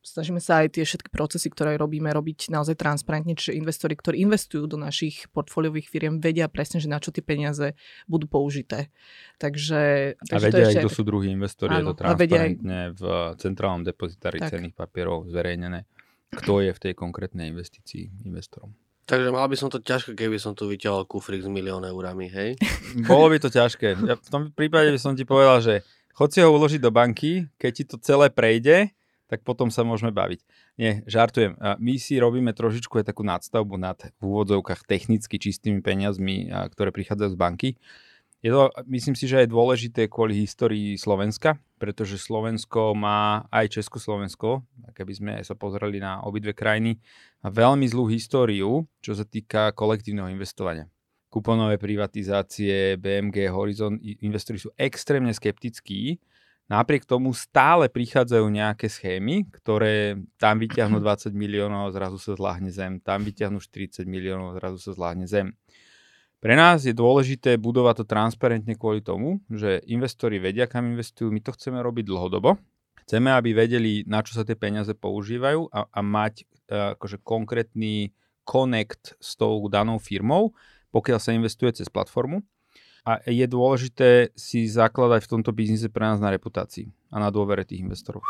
snažíme 0.02 0.42
sa 0.42 0.66
aj 0.66 0.74
tie 0.74 0.82
všetky 0.82 1.10
procesy, 1.10 1.46
ktoré 1.50 1.78
robíme, 1.78 2.10
robiť 2.10 2.50
naozaj 2.50 2.74
transparentne, 2.74 3.38
čiže 3.38 3.54
investori, 3.54 3.94
ktorí 3.94 4.18
investujú 4.22 4.66
do 4.66 4.74
našich 4.74 5.30
portfóliových 5.30 5.86
firiem, 5.86 6.18
vedia 6.18 6.50
presne, 6.50 6.82
že 6.82 6.90
na 6.90 6.98
čo 6.98 7.14
tie 7.14 7.22
peniaze 7.22 7.78
budú 8.06 8.26
použité. 8.26 8.90
Takže, 9.38 10.14
A 10.18 10.24
takže 10.26 10.50
to 10.50 10.50
vedia 10.50 10.66
je 10.66 10.70
aj, 10.74 10.82
kto 10.82 10.90
sú 10.90 11.02
druhí 11.06 11.30
investori, 11.30 11.78
je 11.78 11.82
Áno, 11.82 11.94
to 11.94 12.02
a 12.02 12.14
vedia 12.18 12.42
aj- 12.42 12.58
transparentne 12.58 12.78
v 12.98 13.02
centrálnom 13.38 13.82
depozitári 13.86 14.38
Tak. 14.48 14.56
cenných 14.56 14.72
papierov 14.72 15.28
zverejnené, 15.28 15.84
kto 16.32 16.64
je 16.64 16.72
v 16.72 16.80
tej 16.80 16.92
konkrétnej 16.96 17.52
investícii 17.52 18.24
investorom. 18.24 18.72
Takže 19.08 19.32
mal 19.32 19.48
by 19.48 19.56
som 19.56 19.72
to 19.72 19.80
ťažké, 19.80 20.12
keby 20.12 20.36
som 20.36 20.52
tu 20.52 20.68
vyťahol 20.68 21.08
kufrik 21.08 21.40
s 21.40 21.48
milión 21.48 21.80
eurami, 21.80 22.28
hej? 22.28 22.60
Bolo 23.08 23.32
by 23.32 23.40
to 23.40 23.48
ťažké. 23.48 23.96
Ja 24.04 24.20
v 24.20 24.28
tom 24.28 24.52
prípade 24.52 24.92
by 24.92 25.00
som 25.00 25.16
ti 25.16 25.24
povedal, 25.24 25.64
že 25.64 25.74
chod 26.12 26.28
si 26.32 26.44
ho 26.44 26.52
uložiť 26.52 26.80
do 26.80 26.92
banky, 26.92 27.48
keď 27.56 27.70
ti 27.72 27.84
to 27.88 27.96
celé 28.00 28.28
prejde, 28.28 28.92
tak 29.28 29.44
potom 29.44 29.68
sa 29.68 29.84
môžeme 29.84 30.12
baviť. 30.12 30.40
Nie, 30.80 31.04
žartujem. 31.04 31.56
My 31.60 31.94
si 32.00 32.16
robíme 32.16 32.52
trošičku 32.56 33.00
aj 33.00 33.12
takú 33.12 33.24
nadstavbu 33.24 33.76
nad 33.76 34.00
v 34.20 34.22
úvodzovkách 34.24 34.88
technicky 34.88 35.36
čistými 35.36 35.84
peniazmi, 35.84 36.48
ktoré 36.72 36.92
prichádzajú 36.92 37.30
z 37.32 37.38
banky. 37.38 37.68
Je 38.38 38.54
to, 38.54 38.70
myslím 38.86 39.18
si, 39.18 39.26
že 39.26 39.42
je 39.42 39.50
dôležité 39.50 40.06
kvôli 40.06 40.46
histórii 40.46 40.94
Slovenska, 40.94 41.58
pretože 41.82 42.22
Slovensko 42.22 42.94
má 42.94 43.50
aj 43.50 43.82
Československo, 43.82 44.62
keby 44.94 45.12
sme 45.14 45.32
sa 45.42 45.58
pozreli 45.58 45.98
na 45.98 46.22
obidve 46.22 46.54
krajiny, 46.54 47.02
má 47.42 47.50
veľmi 47.50 47.82
zlú 47.90 48.06
históriu, 48.06 48.86
čo 49.02 49.18
sa 49.18 49.26
týka 49.26 49.74
kolektívneho 49.74 50.30
investovania 50.30 50.86
kuponové 51.28 51.76
privatizácie, 51.76 52.96
BMG, 52.96 53.52
Horizon, 53.52 54.00
investori 54.00 54.56
sú 54.56 54.72
extrémne 54.74 55.32
skeptickí. 55.32 56.16
Napriek 56.68 57.08
tomu 57.08 57.32
stále 57.32 57.88
prichádzajú 57.88 58.44
nejaké 58.44 58.92
schémy, 58.92 59.48
ktoré 59.48 60.20
tam 60.36 60.60
vyťahnú 60.60 61.00
20 61.04 61.32
miliónov 61.32 61.92
zrazu 61.96 62.20
sa 62.20 62.36
zláhne 62.36 62.68
zem, 62.68 63.00
tam 63.00 63.24
vyťahnú 63.24 63.56
40 63.60 64.04
miliónov 64.04 64.56
zrazu 64.56 64.76
sa 64.80 64.92
zláhne 64.92 65.24
zem. 65.24 65.56
Pre 66.38 66.54
nás 66.54 66.86
je 66.86 66.94
dôležité 66.94 67.58
budovať 67.58 68.02
to 68.02 68.04
transparentne 68.06 68.78
kvôli 68.78 69.02
tomu, 69.02 69.42
že 69.50 69.82
investori 69.90 70.38
vedia, 70.38 70.70
kam 70.70 70.86
investujú, 70.86 71.34
my 71.34 71.42
to 71.42 71.50
chceme 71.50 71.82
robiť 71.82 72.06
dlhodobo. 72.06 72.54
Chceme, 73.02 73.34
aby 73.34 73.58
vedeli, 73.58 74.06
na 74.06 74.22
čo 74.22 74.38
sa 74.38 74.46
tie 74.46 74.54
peniaze 74.54 74.94
používajú 74.94 75.66
a, 75.74 75.90
a 75.90 76.00
mať 76.04 76.44
uh, 76.44 76.94
akože 76.94 77.18
konkrétny 77.26 78.14
connect 78.46 79.18
s 79.18 79.34
tou 79.34 79.66
danou 79.66 79.98
firmou, 79.98 80.54
pokiaľ 80.94 81.18
sa 81.18 81.34
investuje 81.34 81.74
cez 81.74 81.90
platformu. 81.90 82.46
A 83.02 83.18
je 83.24 83.48
dôležité 83.48 84.30
si 84.38 84.68
zakladať 84.68 85.26
v 85.26 85.30
tomto 85.34 85.50
biznise 85.50 85.90
pre 85.90 86.06
nás 86.06 86.22
na 86.22 86.30
reputácii 86.30 86.92
a 87.10 87.16
na 87.18 87.32
dôvere 87.34 87.64
tých 87.64 87.82
investorov. 87.82 88.22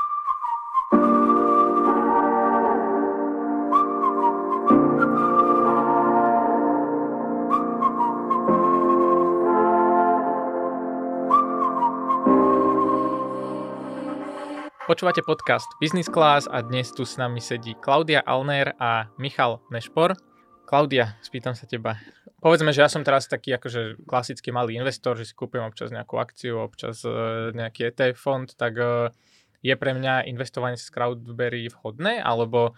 Počúvate 14.88 15.20
podcast 15.20 15.68
Business 15.84 16.08
Class 16.08 16.48
a 16.48 16.64
dnes 16.64 16.88
tu 16.96 17.04
s 17.04 17.20
nami 17.20 17.44
sedí 17.44 17.76
Klaudia 17.76 18.24
Alner 18.24 18.72
a 18.80 19.12
Michal 19.20 19.60
Nešpor. 19.68 20.16
Klaudia, 20.64 21.12
spýtam 21.20 21.52
sa 21.52 21.68
teba. 21.68 22.00
Povedzme, 22.40 22.72
že 22.72 22.80
ja 22.80 22.88
som 22.88 23.04
teraz 23.04 23.28
taký 23.28 23.52
akože 23.52 24.08
klasický 24.08 24.48
malý 24.48 24.80
investor, 24.80 25.12
že 25.20 25.28
si 25.28 25.36
kúpim 25.36 25.60
občas 25.60 25.92
nejakú 25.92 26.16
akciu, 26.16 26.64
občas 26.64 27.04
e, 27.04 27.52
nejaký 27.52 27.92
ETF 27.92 28.16
fond, 28.16 28.48
tak 28.48 28.80
e, 28.80 29.12
je 29.60 29.76
pre 29.76 29.92
mňa 29.92 30.24
investovanie 30.24 30.80
z 30.80 30.88
Crowdberry 30.88 31.68
vhodné, 31.68 32.24
alebo 32.24 32.72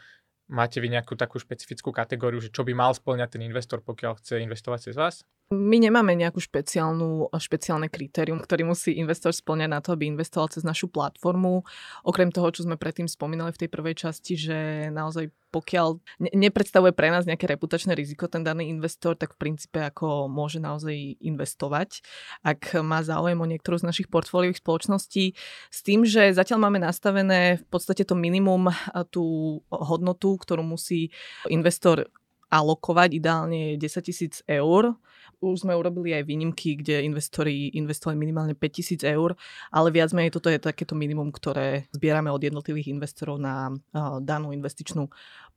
máte 0.51 0.83
vy 0.83 0.91
nejakú 0.91 1.15
takú 1.15 1.39
špecifickú 1.39 1.95
kategóriu, 1.95 2.43
že 2.43 2.51
čo 2.51 2.67
by 2.67 2.75
mal 2.75 2.91
splňať 2.91 3.39
ten 3.39 3.47
investor, 3.47 3.87
pokiaľ 3.87 4.19
chce 4.19 4.43
investovať 4.43 4.91
cez 4.91 4.99
vás? 4.99 5.23
My 5.51 5.83
nemáme 5.83 6.15
nejakú 6.15 6.39
špeciálnu, 6.39 7.27
špeciálne 7.35 7.91
kritérium, 7.91 8.39
ktorý 8.39 8.71
musí 8.71 8.95
investor 8.95 9.35
splňať 9.35 9.67
na 9.67 9.83
to, 9.83 9.99
aby 9.99 10.07
investoval 10.07 10.47
cez 10.47 10.63
našu 10.63 10.87
platformu. 10.87 11.67
Okrem 12.07 12.31
toho, 12.31 12.55
čo 12.55 12.63
sme 12.63 12.79
predtým 12.79 13.11
spomínali 13.11 13.51
v 13.51 13.67
tej 13.67 13.69
prvej 13.75 13.99
časti, 13.99 14.39
že 14.39 14.59
naozaj 14.95 15.35
pokiaľ 15.51 15.99
ne- 16.23 16.35
nepredstavuje 16.47 16.95
pre 16.95 17.11
nás 17.11 17.27
nejaké 17.27 17.51
reputačné 17.51 17.99
riziko 17.99 18.31
ten 18.31 18.47
daný 18.47 18.71
investor, 18.71 19.19
tak 19.19 19.35
v 19.35 19.51
princípe 19.51 19.83
ako 19.83 20.31
môže 20.31 20.63
naozaj 20.63 21.19
investovať, 21.19 22.07
ak 22.47 22.79
má 22.87 23.03
záujem 23.03 23.43
o 23.43 23.51
niektorú 23.51 23.75
z 23.83 23.91
našich 23.91 24.07
portfóliových 24.07 24.63
spoločností. 24.63 25.35
S 25.67 25.83
tým, 25.83 26.07
že 26.07 26.31
zatiaľ 26.31 26.71
máme 26.71 26.79
nastavené 26.79 27.59
v 27.59 27.67
podstate 27.67 28.07
to 28.07 28.15
minimum, 28.15 28.71
tú 29.11 29.59
hodnotu, 29.67 30.39
ktorú 30.39 30.63
musí 30.63 31.11
investor 31.51 32.07
alokovať, 32.51 33.15
ideálne 33.15 33.75
je 33.75 33.87
10 33.87 34.07
tisíc 34.07 34.35
eur. 34.47 34.99
Už 35.41 35.65
sme 35.65 35.73
urobili 35.73 36.13
aj 36.13 36.29
výnimky, 36.29 36.77
kde 36.77 37.05
investori 37.05 37.73
investovali 37.73 38.17
minimálne 38.17 38.53
5 38.53 38.77
tisíc 38.77 39.01
eur, 39.01 39.33
ale 39.73 39.89
viac 39.89 40.13
menej 40.13 40.37
toto 40.37 40.53
je 40.53 40.61
takéto 40.61 40.93
minimum, 40.93 41.33
ktoré 41.33 41.89
zbierame 41.97 42.29
od 42.29 42.41
jednotlivých 42.45 42.93
investorov 42.93 43.41
na 43.41 43.73
uh, 43.73 44.21
danú 44.21 44.53
investičnú 44.53 45.09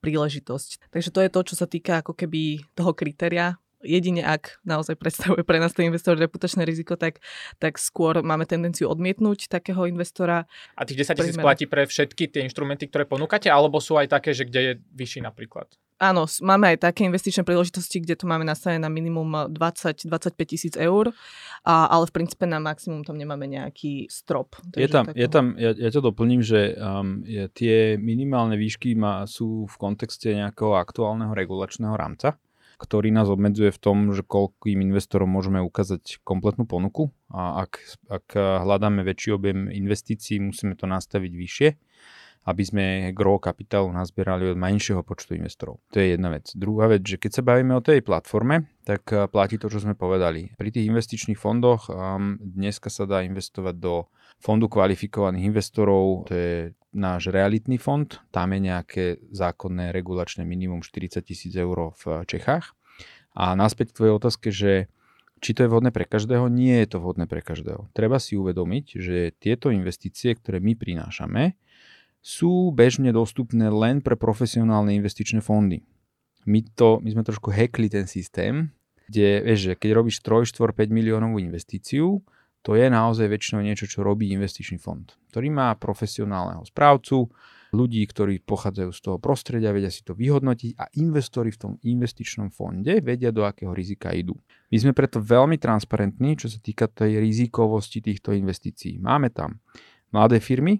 príležitosť. 0.03 0.91
Takže 0.91 1.09
to 1.11 1.19
je 1.23 1.29
to, 1.31 1.39
čo 1.51 1.55
sa 1.55 1.67
týka 1.67 2.03
ako 2.03 2.15
keby 2.15 2.63
toho 2.75 2.91
kritéria 2.91 3.59
jedine 3.83 4.23
ak 4.23 4.63
naozaj 4.63 4.95
predstavuje 4.95 5.43
pre 5.43 5.59
nás 5.59 5.75
ten 5.75 5.91
investor 5.91 6.15
reputačné 6.17 6.63
riziko, 6.63 6.95
tak, 6.95 7.19
tak 7.59 7.77
skôr 7.77 8.23
máme 8.23 8.47
tendenciu 8.49 8.89
odmietnúť 8.89 9.51
takého 9.51 9.85
investora. 9.85 10.49
A 10.73 10.87
tých 10.87 11.05
10 11.05 11.19
tisíc 11.19 11.37
platí 11.37 11.67
pre 11.69 11.85
všetky 11.85 12.31
tie 12.31 12.41
inštrumenty, 12.47 12.89
ktoré 12.89 13.05
ponúkate, 13.05 13.51
alebo 13.51 13.77
sú 13.83 13.99
aj 13.99 14.09
také, 14.09 14.31
že 14.33 14.47
kde 14.47 14.59
je 14.59 14.73
vyšší 14.95 15.19
napríklad? 15.21 15.67
Áno, 16.03 16.27
máme 16.43 16.75
aj 16.75 16.89
také 16.89 17.07
investičné 17.07 17.47
príležitosti, 17.47 18.03
kde 18.03 18.19
to 18.19 18.25
máme 18.27 18.43
nastavené 18.43 18.81
na 18.81 18.91
minimum 18.91 19.47
20-25 19.55 20.35
tisíc 20.43 20.73
eur, 20.75 21.15
a, 21.63 21.87
ale 21.87 22.09
v 22.09 22.11
princípe 22.11 22.43
na 22.43 22.59
maximum 22.59 23.07
tam 23.07 23.15
nemáme 23.15 23.47
nejaký 23.47 24.11
strop. 24.11 24.59
Je 24.75 24.89
tam, 24.91 25.07
je 25.15 25.27
tam, 25.31 25.55
ja, 25.55 25.71
ja 25.71 25.89
to 25.95 26.03
doplním, 26.03 26.43
že 26.43 26.75
um, 26.75 27.23
je, 27.23 27.47
tie 27.55 27.95
minimálne 27.95 28.59
výšky 28.59 28.99
má, 28.99 29.23
sú 29.29 29.63
v 29.69 29.75
kontexte 29.79 30.27
nejakého 30.33 30.75
aktuálneho 30.75 31.31
regulačného 31.31 31.95
rámca, 31.95 32.35
ktorý 32.83 33.15
nás 33.15 33.31
obmedzuje 33.31 33.71
v 33.71 33.79
tom, 33.79 34.11
že 34.11 34.27
koľkým 34.27 34.83
investorom 34.83 35.31
môžeme 35.31 35.63
ukázať 35.63 36.19
kompletnú 36.27 36.67
ponuku 36.67 37.15
a 37.31 37.63
ak, 37.63 37.79
ak 38.11 38.27
hľadáme 38.35 39.07
väčší 39.07 39.31
objem 39.31 39.71
investícií, 39.71 40.43
musíme 40.43 40.75
to 40.75 40.83
nastaviť 40.83 41.31
vyššie, 41.31 41.69
aby 42.43 42.63
sme 42.63 42.85
gro 43.15 43.39
kapitálu 43.39 43.87
nazbierali 43.95 44.51
od 44.51 44.59
menšieho 44.59 44.99
počtu 44.99 45.39
investorov. 45.39 45.79
To 45.95 46.03
je 46.03 46.15
jedna 46.15 46.27
vec. 46.27 46.51
Druhá 46.51 46.91
vec, 46.91 47.07
že 47.07 47.15
keď 47.15 47.31
sa 47.39 47.43
bavíme 47.47 47.71
o 47.71 47.83
tej 47.83 48.03
platforme, 48.03 48.67
tak 48.83 49.07
eh, 49.15 49.31
platí 49.31 49.55
to, 49.55 49.71
čo 49.71 49.79
sme 49.79 49.95
povedali. 49.95 50.51
Pri 50.59 50.69
tých 50.69 50.91
investičných 50.91 51.39
fondoch 51.39 51.87
um, 51.87 52.35
dneska 52.39 52.91
sa 52.91 53.07
dá 53.07 53.23
investovať 53.23 53.75
do 53.79 54.11
fondu 54.43 54.67
kvalifikovaných 54.67 55.55
investorov, 55.55 56.27
to 56.27 56.33
je 56.35 56.55
náš 56.93 57.33
realitný 57.33 57.81
fond, 57.81 58.07
tam 58.29 58.53
je 58.53 58.59
nejaké 58.61 59.03
zákonné 59.33 59.91
regulačné 59.91 60.45
minimum 60.45 60.85
40 60.85 61.19
tisíc 61.25 61.53
eur 61.57 61.93
v 61.97 62.23
Čechách. 62.29 62.77
A 63.33 63.57
naspäť 63.57 63.91
k 63.91 63.97
tvojej 63.97 64.13
otázke, 64.13 64.47
že 64.53 64.87
či 65.43 65.51
to 65.51 65.67
je 65.67 65.71
vhodné 65.73 65.91
pre 65.91 66.07
každého, 66.07 66.47
nie 66.47 66.71
je 66.85 66.95
to 66.95 66.97
vhodné 67.03 67.27
pre 67.27 67.43
každého. 67.43 67.91
Treba 67.91 68.15
si 68.21 68.39
uvedomiť, 68.39 68.85
že 68.95 69.35
tieto 69.35 69.73
investície, 69.75 70.31
ktoré 70.39 70.63
my 70.63 70.77
prinášame, 70.77 71.59
sú 72.23 72.71
bežne 72.71 73.11
dostupné 73.11 73.67
len 73.67 73.99
pre 73.99 74.15
profesionálne 74.15 74.95
investičné 74.95 75.43
fondy. 75.43 75.83
My, 76.47 76.63
to, 76.63 77.03
my 77.03 77.11
sme 77.11 77.27
trošku 77.27 77.51
hackli 77.51 77.91
ten 77.91 78.07
systém, 78.07 78.71
kde 79.11 79.43
vieš, 79.43 79.59
že 79.67 79.73
keď 79.75 79.89
robíš 79.99 80.23
3, 80.23 80.47
4, 80.47 80.71
5 80.71 80.87
miliónovú 80.87 81.43
investíciu, 81.43 82.23
to 82.63 82.79
je 82.79 82.87
naozaj 82.87 83.27
väčšinou 83.27 83.59
niečo, 83.59 83.85
čo 83.91 84.07
robí 84.07 84.31
investičný 84.31 84.79
fond, 84.79 85.03
ktorý 85.29 85.51
má 85.51 85.75
profesionálneho 85.75 86.63
správcu, 86.63 87.27
ľudí, 87.73 88.05
ktorí 88.05 88.39
pochádzajú 88.45 88.91
z 88.93 88.99
toho 89.01 89.17
prostredia, 89.17 89.73
vedia 89.73 89.89
si 89.89 90.05
to 90.05 90.13
vyhodnotiť 90.13 90.77
a 90.77 90.87
investori 91.01 91.49
v 91.49 91.59
tom 91.59 91.73
investičnom 91.81 92.53
fonde 92.53 93.01
vedia, 93.01 93.33
do 93.33 93.43
akého 93.43 93.73
rizika 93.73 94.13
idú. 94.13 94.37
My 94.69 94.77
sme 94.79 94.93
preto 94.93 95.17
veľmi 95.19 95.57
transparentní, 95.57 96.37
čo 96.37 96.47
sa 96.47 96.61
týka 96.61 96.87
tej 96.87 97.17
rizikovosti 97.17 97.99
týchto 97.99 98.31
investícií. 98.31 99.01
Máme 99.01 99.33
tam 99.33 99.57
mladé 100.13 100.37
firmy, 100.37 100.79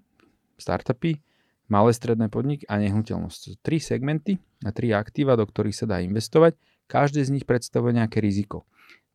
startupy, 0.55 1.17
malé 1.67 1.91
stredné 1.91 2.29
podniky 2.29 2.69
a 2.69 2.77
nehnuteľnosť. 2.77 3.65
Tri 3.65 3.81
segmenty 3.81 4.37
a 4.61 4.69
tri 4.69 4.93
aktíva, 4.93 5.33
do 5.33 5.49
ktorých 5.49 5.75
sa 5.75 5.85
dá 5.89 5.97
investovať. 5.99 6.55
Každé 6.85 7.25
z 7.25 7.33
nich 7.33 7.45
predstavuje 7.49 7.97
nejaké 7.97 8.21
riziko. 8.21 8.69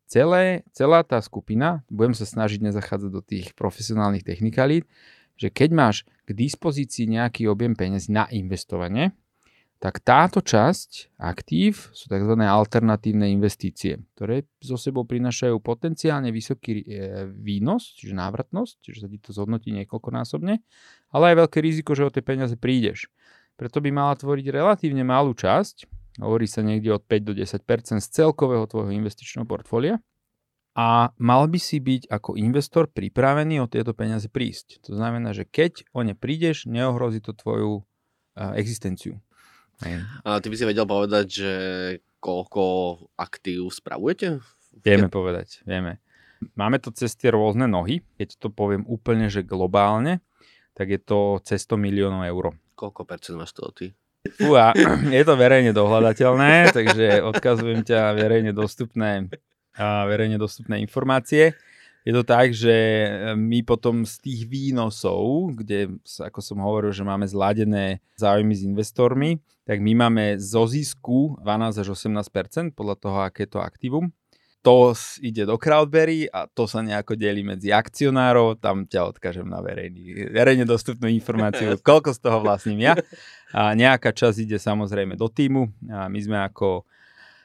Celé, 0.09 0.65
celá 0.73 1.05
tá 1.05 1.21
skupina, 1.21 1.85
budem 1.85 2.17
sa 2.17 2.25
snažiť 2.25 2.65
nezachádzať 2.65 3.11
do 3.13 3.21
tých 3.21 3.53
profesionálnych 3.53 4.25
technikalít, 4.25 4.89
že 5.37 5.53
keď 5.53 5.69
máš 5.69 5.97
k 6.25 6.33
dispozícii 6.33 7.05
nejaký 7.05 7.45
objem 7.45 7.77
peniaz 7.77 8.09
na 8.09 8.25
investovanie, 8.33 9.13
tak 9.79 10.01
táto 10.01 10.41
časť 10.43 11.15
aktív 11.15 11.93
sú 11.95 12.11
tzv. 12.11 12.35
alternatívne 12.35 13.31
investície, 13.31 14.03
ktoré 14.17 14.43
zo 14.59 14.75
sebou 14.75 15.05
prinašajú 15.07 15.55
potenciálne 15.61 16.35
vysoký 16.35 16.83
e, 16.83 16.83
výnos, 17.29 17.95
čiže 17.95 18.11
návratnosť, 18.11 18.75
čiže 18.83 19.05
sa 19.05 19.07
ti 19.07 19.21
to 19.23 19.31
zhodnotí 19.31 19.71
niekoľkonásobne, 19.77 20.53
ale 21.15 21.23
aj 21.31 21.35
veľké 21.47 21.57
riziko, 21.63 21.95
že 21.95 22.03
o 22.03 22.11
tie 22.11 22.25
peniaze 22.25 22.59
prídeš. 22.59 23.07
Preto 23.55 23.79
by 23.79 23.93
mala 23.93 24.19
tvoriť 24.19 24.51
relatívne 24.51 25.07
malú 25.07 25.31
časť, 25.31 25.87
hovorí 26.19 26.45
sa 26.45 26.61
niekde 26.61 26.93
od 26.93 27.03
5 27.03 27.27
do 27.27 27.33
10% 27.33 28.03
z 28.03 28.07
celkového 28.07 28.67
tvojho 28.67 28.91
investičného 28.91 29.47
portfólia 29.47 30.03
a 30.77 31.11
mal 31.19 31.49
by 31.49 31.59
si 31.59 31.81
byť 31.81 32.07
ako 32.07 32.37
investor 32.39 32.87
pripravený 32.87 33.59
o 33.63 33.67
tieto 33.71 33.91
peniaze 33.91 34.29
prísť. 34.31 34.83
To 34.87 34.95
znamená, 34.95 35.33
že 35.33 35.43
keď 35.43 35.87
o 35.91 36.05
ne 36.05 36.13
prídeš, 36.13 36.69
neohrozí 36.69 37.19
to 37.19 37.33
tvoju 37.35 37.83
existenciu. 38.55 39.19
A 40.27 40.43
ty 40.43 40.47
by 40.51 40.55
si 40.59 40.67
vedel 40.67 40.83
povedať, 40.83 41.25
že 41.27 41.51
koľko 42.19 42.63
aktív 43.15 43.71
spravujete? 43.71 44.43
Vieme 44.83 45.07
povedať, 45.07 45.63
vieme. 45.63 46.03
Máme 46.55 46.79
to 46.79 46.91
cez 46.95 47.15
tie 47.19 47.31
rôzne 47.35 47.67
nohy, 47.67 47.99
keď 48.15 48.39
to 48.39 48.47
poviem 48.47 48.87
úplne, 48.87 49.27
že 49.27 49.43
globálne, 49.43 50.23
tak 50.71 50.91
je 50.91 50.99
to 50.99 51.43
cez 51.43 51.63
100 51.67 51.75
miliónov 51.75 52.23
eur. 52.23 52.55
Koľko 52.79 53.03
percent 53.03 53.35
máš 53.35 53.51
toho 53.51 53.75
ty? 53.75 53.91
Fúha, 54.37 54.75
je 55.09 55.23
to 55.25 55.33
verejne 55.33 55.71
dohľadateľné, 55.71 56.53
takže 56.77 57.23
odkazujem 57.23 57.81
ťa 57.87 58.13
verejne 58.13 58.51
dostupné, 58.53 59.31
verejne 59.79 60.37
dostupné 60.37 60.83
informácie 60.83 61.57
je 62.07 62.13
to 62.15 62.23
tak, 62.23 62.55
že 62.55 62.73
e, 62.73 63.07
my 63.35 63.61
potom 63.61 64.07
z 64.07 64.17
tých 64.23 64.41
výnosov, 64.47 65.53
kde, 65.59 65.99
ako 66.01 66.39
som 66.39 66.63
hovoril, 66.63 66.95
že 66.95 67.03
máme 67.03 67.27
zladené 67.27 67.99
záujmy 68.15 68.55
s 68.55 68.63
investormi, 68.63 69.37
tak 69.67 69.83
my 69.83 69.93
máme 70.07 70.39
zo 70.39 70.65
zisku 70.65 71.37
12 71.43 71.83
až 71.83 71.87
18% 71.93 72.73
podľa 72.73 72.95
toho, 72.97 73.17
aké 73.21 73.45
je 73.45 73.51
to 73.51 73.59
aktívum. 73.59 74.09
To 74.59 74.91
ide 75.23 75.47
do 75.47 75.55
Crowdberry 75.55 76.27
a 76.27 76.43
to 76.51 76.67
sa 76.67 76.83
nejako 76.83 77.15
delí 77.15 77.47
medzi 77.47 77.71
akcionárov, 77.71 78.59
tam 78.59 78.83
ťa 78.83 79.07
odkážem 79.07 79.47
na 79.47 79.63
verejný, 79.63 80.35
verejne 80.35 80.67
dostupnú 80.67 81.07
informáciu, 81.07 81.79
koľko 81.87 82.11
z 82.11 82.19
toho 82.19 82.43
vlastním 82.43 82.83
ja. 82.83 82.99
A 83.55 83.71
nejaká 83.71 84.11
časť 84.11 84.43
ide 84.43 84.59
samozrejme 84.59 85.15
do 85.15 85.31
týmu 85.31 85.71
a 85.87 86.11
my 86.11 86.19
sme 86.19 86.43
ako 86.43 86.83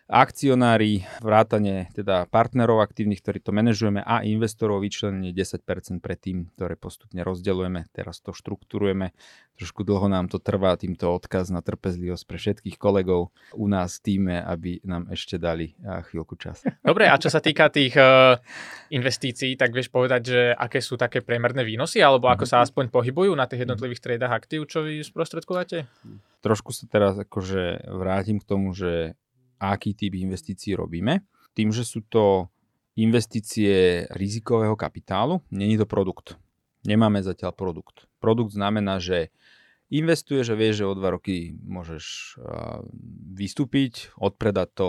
akcionári, 0.04 1.08
vrátane 1.24 1.88
teda 1.96 2.28
partnerov 2.28 2.84
aktívnych, 2.84 3.24
ktorí 3.24 3.40
to 3.40 3.56
manažujeme 3.56 4.04
a 4.04 4.20
investorov 4.20 4.84
vyčlenenie 4.84 5.32
10% 5.32 5.64
pre 6.04 6.14
tým, 6.14 6.52
ktoré 6.56 6.76
postupne 6.76 7.24
rozdeľujeme. 7.24 7.88
Teraz 7.88 8.20
to 8.20 8.36
štruktúrujeme. 8.36 9.16
Trošku 9.56 9.86
dlho 9.86 10.10
nám 10.10 10.28
to 10.28 10.36
trvá, 10.42 10.76
týmto 10.76 11.08
odkaz 11.08 11.48
na 11.48 11.64
trpezlivosť 11.64 12.24
pre 12.26 12.36
všetkých 12.36 12.76
kolegov 12.76 13.32
u 13.56 13.66
nás 13.70 14.02
v 14.02 14.02
týme, 14.02 14.36
aby 14.44 14.84
nám 14.84 15.08
ešte 15.08 15.40
dali 15.40 15.72
chvíľku 15.80 16.36
čas. 16.36 16.60
Dobre, 16.84 17.08
a 17.08 17.16
čo 17.16 17.32
sa 17.32 17.40
týka 17.40 17.72
tých 17.72 17.96
uh, 17.96 18.36
investícií, 18.92 19.56
tak 19.56 19.72
vieš 19.72 19.88
povedať, 19.88 20.22
že 20.26 20.40
aké 20.52 20.84
sú 20.84 21.00
také 21.00 21.24
priemerné 21.24 21.64
výnosy, 21.64 22.04
alebo 22.04 22.28
ako 22.28 22.44
sa 22.44 22.60
aspoň 22.60 22.92
pohybujú 22.92 23.32
na 23.32 23.48
tých 23.48 23.64
jednotlivých 23.64 24.04
tradách 24.04 24.32
aktív, 24.36 24.68
čo 24.68 24.84
vy 24.84 25.00
sprostredkováte? 25.00 25.88
Trošku 26.44 26.76
sa 26.76 26.84
teraz 26.90 27.16
akože 27.16 27.88
vrátim 27.88 28.36
k 28.36 28.44
tomu, 28.44 28.76
že 28.76 29.16
aký 29.58 29.94
typ 29.94 30.14
investícií 30.14 30.74
robíme. 30.78 31.26
Tým, 31.54 31.70
že 31.70 31.86
sú 31.86 32.02
to 32.06 32.50
investície 32.94 34.06
rizikového 34.14 34.78
kapitálu, 34.78 35.42
není 35.50 35.74
to 35.74 35.86
produkt. 35.86 36.38
Nemáme 36.86 37.22
zatiaľ 37.24 37.56
produkt. 37.56 38.06
Produkt 38.22 38.54
znamená, 38.54 39.02
že 39.02 39.34
investuješ 39.90 40.52
a 40.52 40.58
vieš, 40.58 40.82
že 40.82 40.88
o 40.90 40.94
dva 40.94 41.14
roky 41.14 41.54
môžeš 41.64 42.36
vystúpiť, 43.34 44.14
odpredať 44.18 44.68
to 44.74 44.88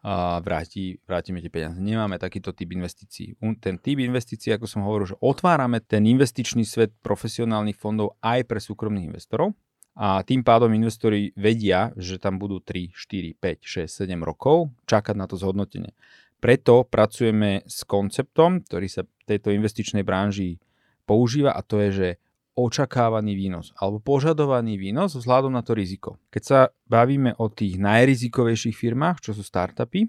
a 0.00 0.40
vráti, 0.40 0.96
vrátime 1.04 1.44
tie 1.44 1.52
peniaze. 1.52 1.76
Nemáme 1.76 2.16
takýto 2.16 2.56
typ 2.56 2.72
investícií. 2.72 3.36
Ten 3.60 3.76
typ 3.76 4.00
investícií, 4.00 4.48
ako 4.56 4.64
som 4.64 4.80
hovoril, 4.80 5.12
že 5.12 5.20
otvárame 5.20 5.84
ten 5.84 6.08
investičný 6.08 6.64
svet 6.64 6.96
profesionálnych 7.04 7.76
fondov 7.76 8.16
aj 8.24 8.48
pre 8.48 8.64
súkromných 8.64 9.12
investorov 9.12 9.52
a 10.00 10.24
tým 10.24 10.40
pádom 10.40 10.72
investori 10.72 11.28
vedia, 11.36 11.92
že 11.92 12.16
tam 12.16 12.40
budú 12.40 12.64
3, 12.64 12.96
4, 12.96 13.36
5, 13.36 13.84
6, 13.84 14.08
7 14.08 14.16
rokov 14.24 14.72
čakať 14.88 15.12
na 15.12 15.28
to 15.28 15.36
zhodnotenie. 15.36 15.92
Preto 16.40 16.88
pracujeme 16.88 17.68
s 17.68 17.84
konceptom, 17.84 18.64
ktorý 18.64 18.88
sa 18.88 19.04
v 19.04 19.12
tejto 19.28 19.52
investičnej 19.52 20.00
branži 20.00 20.56
používa 21.04 21.52
a 21.52 21.60
to 21.60 21.84
je, 21.84 21.90
že 21.92 22.08
očakávaný 22.56 23.36
výnos 23.36 23.76
alebo 23.76 24.00
požadovaný 24.00 24.80
výnos 24.80 25.20
vzhľadom 25.20 25.52
na 25.52 25.60
to 25.60 25.76
riziko. 25.76 26.16
Keď 26.32 26.42
sa 26.42 26.58
bavíme 26.88 27.36
o 27.36 27.52
tých 27.52 27.76
najrizikovejších 27.76 28.76
firmách, 28.80 29.20
čo 29.20 29.36
sú 29.36 29.44
startupy, 29.44 30.08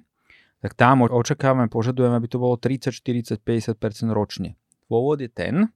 tak 0.63 0.71
tam 0.79 1.03
očakávame, 1.03 1.67
požadujeme, 1.67 2.15
aby 2.15 2.31
to 2.31 2.39
bolo 2.39 2.55
30, 2.55 2.95
40, 2.95 3.43
50% 3.43 3.75
ročne. 4.15 4.55
Dôvod 4.87 5.19
je 5.19 5.27
ten, 5.27 5.67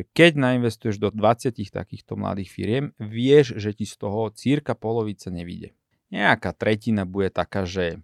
že 0.00 0.08
keď 0.16 0.40
nainvestuješ 0.40 0.96
do 0.96 1.12
20 1.12 1.52
takýchto 1.52 2.16
mladých 2.16 2.48
firiem, 2.48 2.84
vieš, 2.96 3.60
že 3.60 3.76
ti 3.76 3.84
z 3.84 4.00
toho 4.00 4.32
círka 4.32 4.72
polovica 4.72 5.28
nevíde. 5.28 5.76
Nejaká 6.08 6.56
tretina 6.56 7.04
bude 7.04 7.28
taká, 7.28 7.68
že 7.68 8.00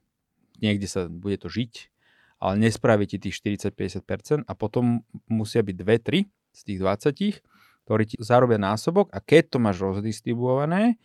niekde 0.60 0.84
sa 0.92 1.08
bude 1.08 1.40
to 1.40 1.48
žiť, 1.48 1.88
ale 2.36 2.60
nespraví 2.60 3.08
ti 3.08 3.16
tých 3.16 3.40
40-50% 3.40 4.44
a 4.44 4.52
potom 4.52 5.00
musia 5.24 5.64
byť 5.64 5.72
2-3 5.72 6.28
z 6.28 6.60
tých 6.68 6.78
20, 6.84 7.88
ktorí 7.88 8.02
ti 8.04 8.16
zarobia 8.20 8.60
násobok 8.60 9.08
a 9.16 9.24
keď 9.24 9.56
to 9.56 9.58
máš 9.58 9.80
rozdistribuované, 9.80 11.00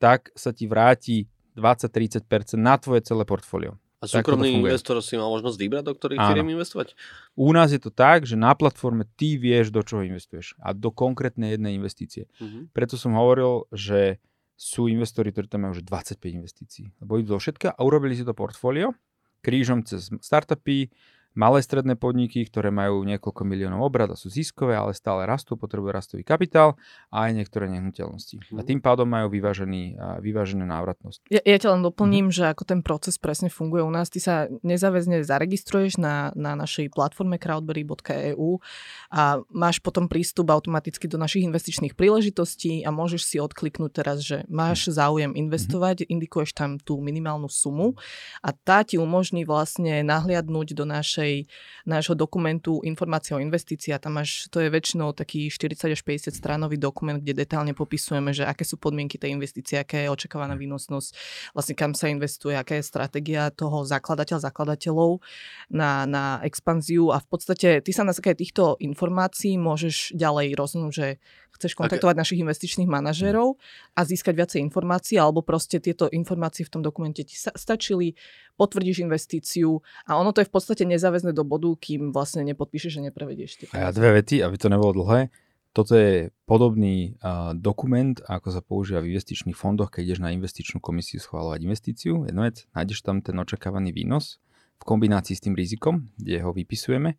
tak 0.00 0.32
sa 0.32 0.56
ti 0.56 0.64
vráti 0.64 1.28
20-30% 1.52 2.56
na 2.56 2.80
tvoje 2.80 3.04
celé 3.04 3.28
portfólio. 3.28 3.76
A 4.00 4.08
súkromný 4.08 4.56
investor 4.56 4.96
si 5.04 5.20
má 5.20 5.28
možnosť 5.28 5.60
vybrať, 5.60 5.84
do 5.84 5.92
ktorých 5.92 6.20
firiem 6.24 6.56
investovať? 6.56 6.96
U 7.36 7.52
nás 7.52 7.68
je 7.68 7.80
to 7.80 7.92
tak, 7.92 8.24
že 8.24 8.32
na 8.32 8.56
platforme 8.56 9.04
ty 9.20 9.36
vieš, 9.36 9.68
do 9.68 9.84
čoho 9.84 10.00
investuješ 10.00 10.56
a 10.56 10.72
do 10.72 10.88
konkrétnej 10.88 11.60
jednej 11.60 11.76
investície. 11.76 12.24
Uh-huh. 12.40 12.64
Preto 12.72 12.96
som 12.96 13.12
hovoril, 13.12 13.68
že 13.76 14.16
sú 14.56 14.88
investori, 14.88 15.32
ktorí 15.32 15.52
tam 15.52 15.68
majú 15.68 15.76
už 15.76 15.84
25 15.84 16.16
investícií. 16.32 16.92
Lebo 17.00 17.20
idú 17.20 17.36
do 17.36 17.40
všetka 17.40 17.76
a 17.76 17.80
urobili 17.84 18.16
si 18.16 18.24
to 18.24 18.32
portfólio 18.32 18.96
krížom 19.40 19.84
cez 19.84 20.12
startupy, 20.20 20.92
malé 21.40 21.64
stredné 21.64 21.96
podniky, 21.96 22.44
ktoré 22.44 22.68
majú 22.68 23.00
niekoľko 23.08 23.48
miliónov 23.48 23.80
obrad 23.80 24.12
a 24.12 24.16
sú 24.20 24.28
ziskové, 24.28 24.76
ale 24.76 24.92
stále 24.92 25.24
rastú, 25.24 25.56
potrebujú 25.56 25.88
rastový 25.88 26.20
kapitál 26.20 26.76
a 27.08 27.32
aj 27.32 27.40
niektoré 27.40 27.72
nehnuteľnosti. 27.72 28.52
A 28.52 28.60
mhm. 28.60 28.68
tým 28.68 28.80
pádom 28.84 29.08
majú 29.08 29.32
vyvážený, 29.32 29.96
vyváženú 30.20 30.68
návratnosť. 30.68 31.32
Ja, 31.32 31.40
ja 31.40 31.56
ťa 31.56 31.72
len 31.72 31.80
doplním, 31.80 32.28
mm. 32.28 32.34
že 32.36 32.44
ako 32.52 32.68
ten 32.68 32.80
proces 32.84 33.16
presne 33.16 33.48
funguje 33.48 33.80
u 33.80 33.88
nás. 33.88 34.12
Ty 34.12 34.20
sa 34.20 34.34
nezáväzne 34.60 35.24
zaregistruješ 35.24 35.96
na, 35.96 36.34
na 36.36 36.52
našej 36.52 36.92
platforme 36.92 37.40
crowdberry.eu 37.40 38.60
a 39.08 39.22
máš 39.48 39.80
potom 39.80 40.10
prístup 40.12 40.52
automaticky 40.52 41.08
do 41.08 41.16
našich 41.16 41.48
investičných 41.48 41.96
príležitostí 41.96 42.84
a 42.84 42.92
môžeš 42.92 43.22
si 43.24 43.36
odkliknúť 43.40 43.90
teraz, 43.96 44.20
že 44.20 44.44
máš 44.52 44.90
mhm. 44.90 44.92
záujem 44.92 45.32
investovať, 45.38 46.04
mm-hmm. 46.04 46.12
indikuješ 46.12 46.50
tam 46.52 46.76
tú 46.76 47.00
minimálnu 47.00 47.48
sumu 47.48 47.96
a 48.44 48.52
tá 48.52 48.84
ti 48.84 49.00
umožní 49.00 49.48
vlastne 49.48 50.02
nahliadnúť 50.02 50.74
do 50.74 50.84
našej 50.84 51.29
našej, 51.30 51.46
nášho 51.86 52.14
dokumentu 52.14 52.80
informácie 52.82 53.36
o 53.36 53.40
investícii 53.40 53.94
a 53.94 54.02
tam 54.02 54.18
máš, 54.18 54.50
to 54.50 54.60
je 54.60 54.68
väčšinou 54.68 55.14
taký 55.14 55.50
40 55.50 55.94
až 55.94 56.02
50 56.02 56.34
stránový 56.34 56.76
dokument, 56.76 57.18
kde 57.18 57.46
detálne 57.46 57.72
popisujeme, 57.72 58.34
že 58.34 58.44
aké 58.44 58.66
sú 58.66 58.76
podmienky 58.76 59.16
tej 59.16 59.34
investície, 59.36 59.78
aká 59.78 59.96
je 60.06 60.08
očakávaná 60.10 60.58
výnosnosť, 60.58 61.10
vlastne 61.54 61.74
kam 61.78 61.92
sa 61.94 62.10
investuje, 62.10 62.54
aká 62.56 62.78
je 62.78 62.84
stratégia 62.84 63.50
toho 63.54 63.86
zakladateľ, 63.86 64.38
zakladateľov 64.42 65.22
na, 65.70 66.04
na 66.06 66.24
expanziu. 66.42 67.14
A 67.14 67.22
v 67.22 67.26
podstate 67.30 67.68
ty 67.80 67.90
sa 67.94 68.02
na 68.02 68.12
základe 68.12 68.42
týchto 68.42 68.76
informácií 68.82 69.56
môžeš 69.56 70.16
ďalej 70.16 70.58
rozhodnúť, 70.58 70.92
že 70.94 71.08
chceš 71.54 71.76
kontaktovať 71.76 72.14
okay. 72.16 72.22
našich 72.22 72.40
investičných 72.40 72.90
manažérov 72.90 73.58
a 73.94 74.00
získať 74.06 74.34
viacej 74.34 74.60
informácií, 74.64 75.16
alebo 75.18 75.42
proste 75.44 75.82
tieto 75.82 76.06
informácie 76.10 76.64
v 76.66 76.72
tom 76.72 76.82
dokumente 76.82 77.22
ti 77.26 77.34
stačili, 77.36 78.14
potvrdíš 78.60 79.00
investíciu 79.00 79.80
a 80.04 80.20
ono 80.20 80.36
to 80.36 80.44
je 80.44 80.48
v 80.48 80.52
podstate 80.52 80.84
nezáväzné 80.84 81.32
do 81.32 81.42
bodu, 81.48 81.72
kým 81.80 82.12
vlastne 82.12 82.44
nepodpíšeš, 82.44 83.00
že 83.00 83.06
neprevedieš. 83.08 83.50
A 83.72 83.88
ja 83.88 83.90
dve 83.90 84.20
vety, 84.20 84.44
aby 84.44 84.56
to 84.60 84.68
nebolo 84.68 84.92
dlhé. 84.92 85.32
Toto 85.70 85.94
je 85.94 86.34
podobný 86.50 87.14
uh, 87.22 87.54
dokument, 87.54 88.18
ako 88.26 88.48
sa 88.50 88.58
používa 88.58 89.06
v 89.06 89.14
investičných 89.14 89.54
fondoch, 89.54 89.94
keď 89.94 90.02
ideš 90.02 90.20
na 90.20 90.34
investičnú 90.34 90.82
komisiu 90.82 91.22
schváľovať 91.22 91.62
investíciu. 91.62 92.26
Jedno 92.26 92.42
vec, 92.42 92.66
nájdeš 92.74 93.06
tam 93.06 93.22
ten 93.22 93.38
očakávaný 93.38 93.94
výnos 93.94 94.42
v 94.82 94.84
kombinácii 94.84 95.38
s 95.38 95.44
tým 95.46 95.54
rizikom, 95.54 96.10
kde 96.18 96.42
ho 96.42 96.50
vypisujeme 96.50 97.14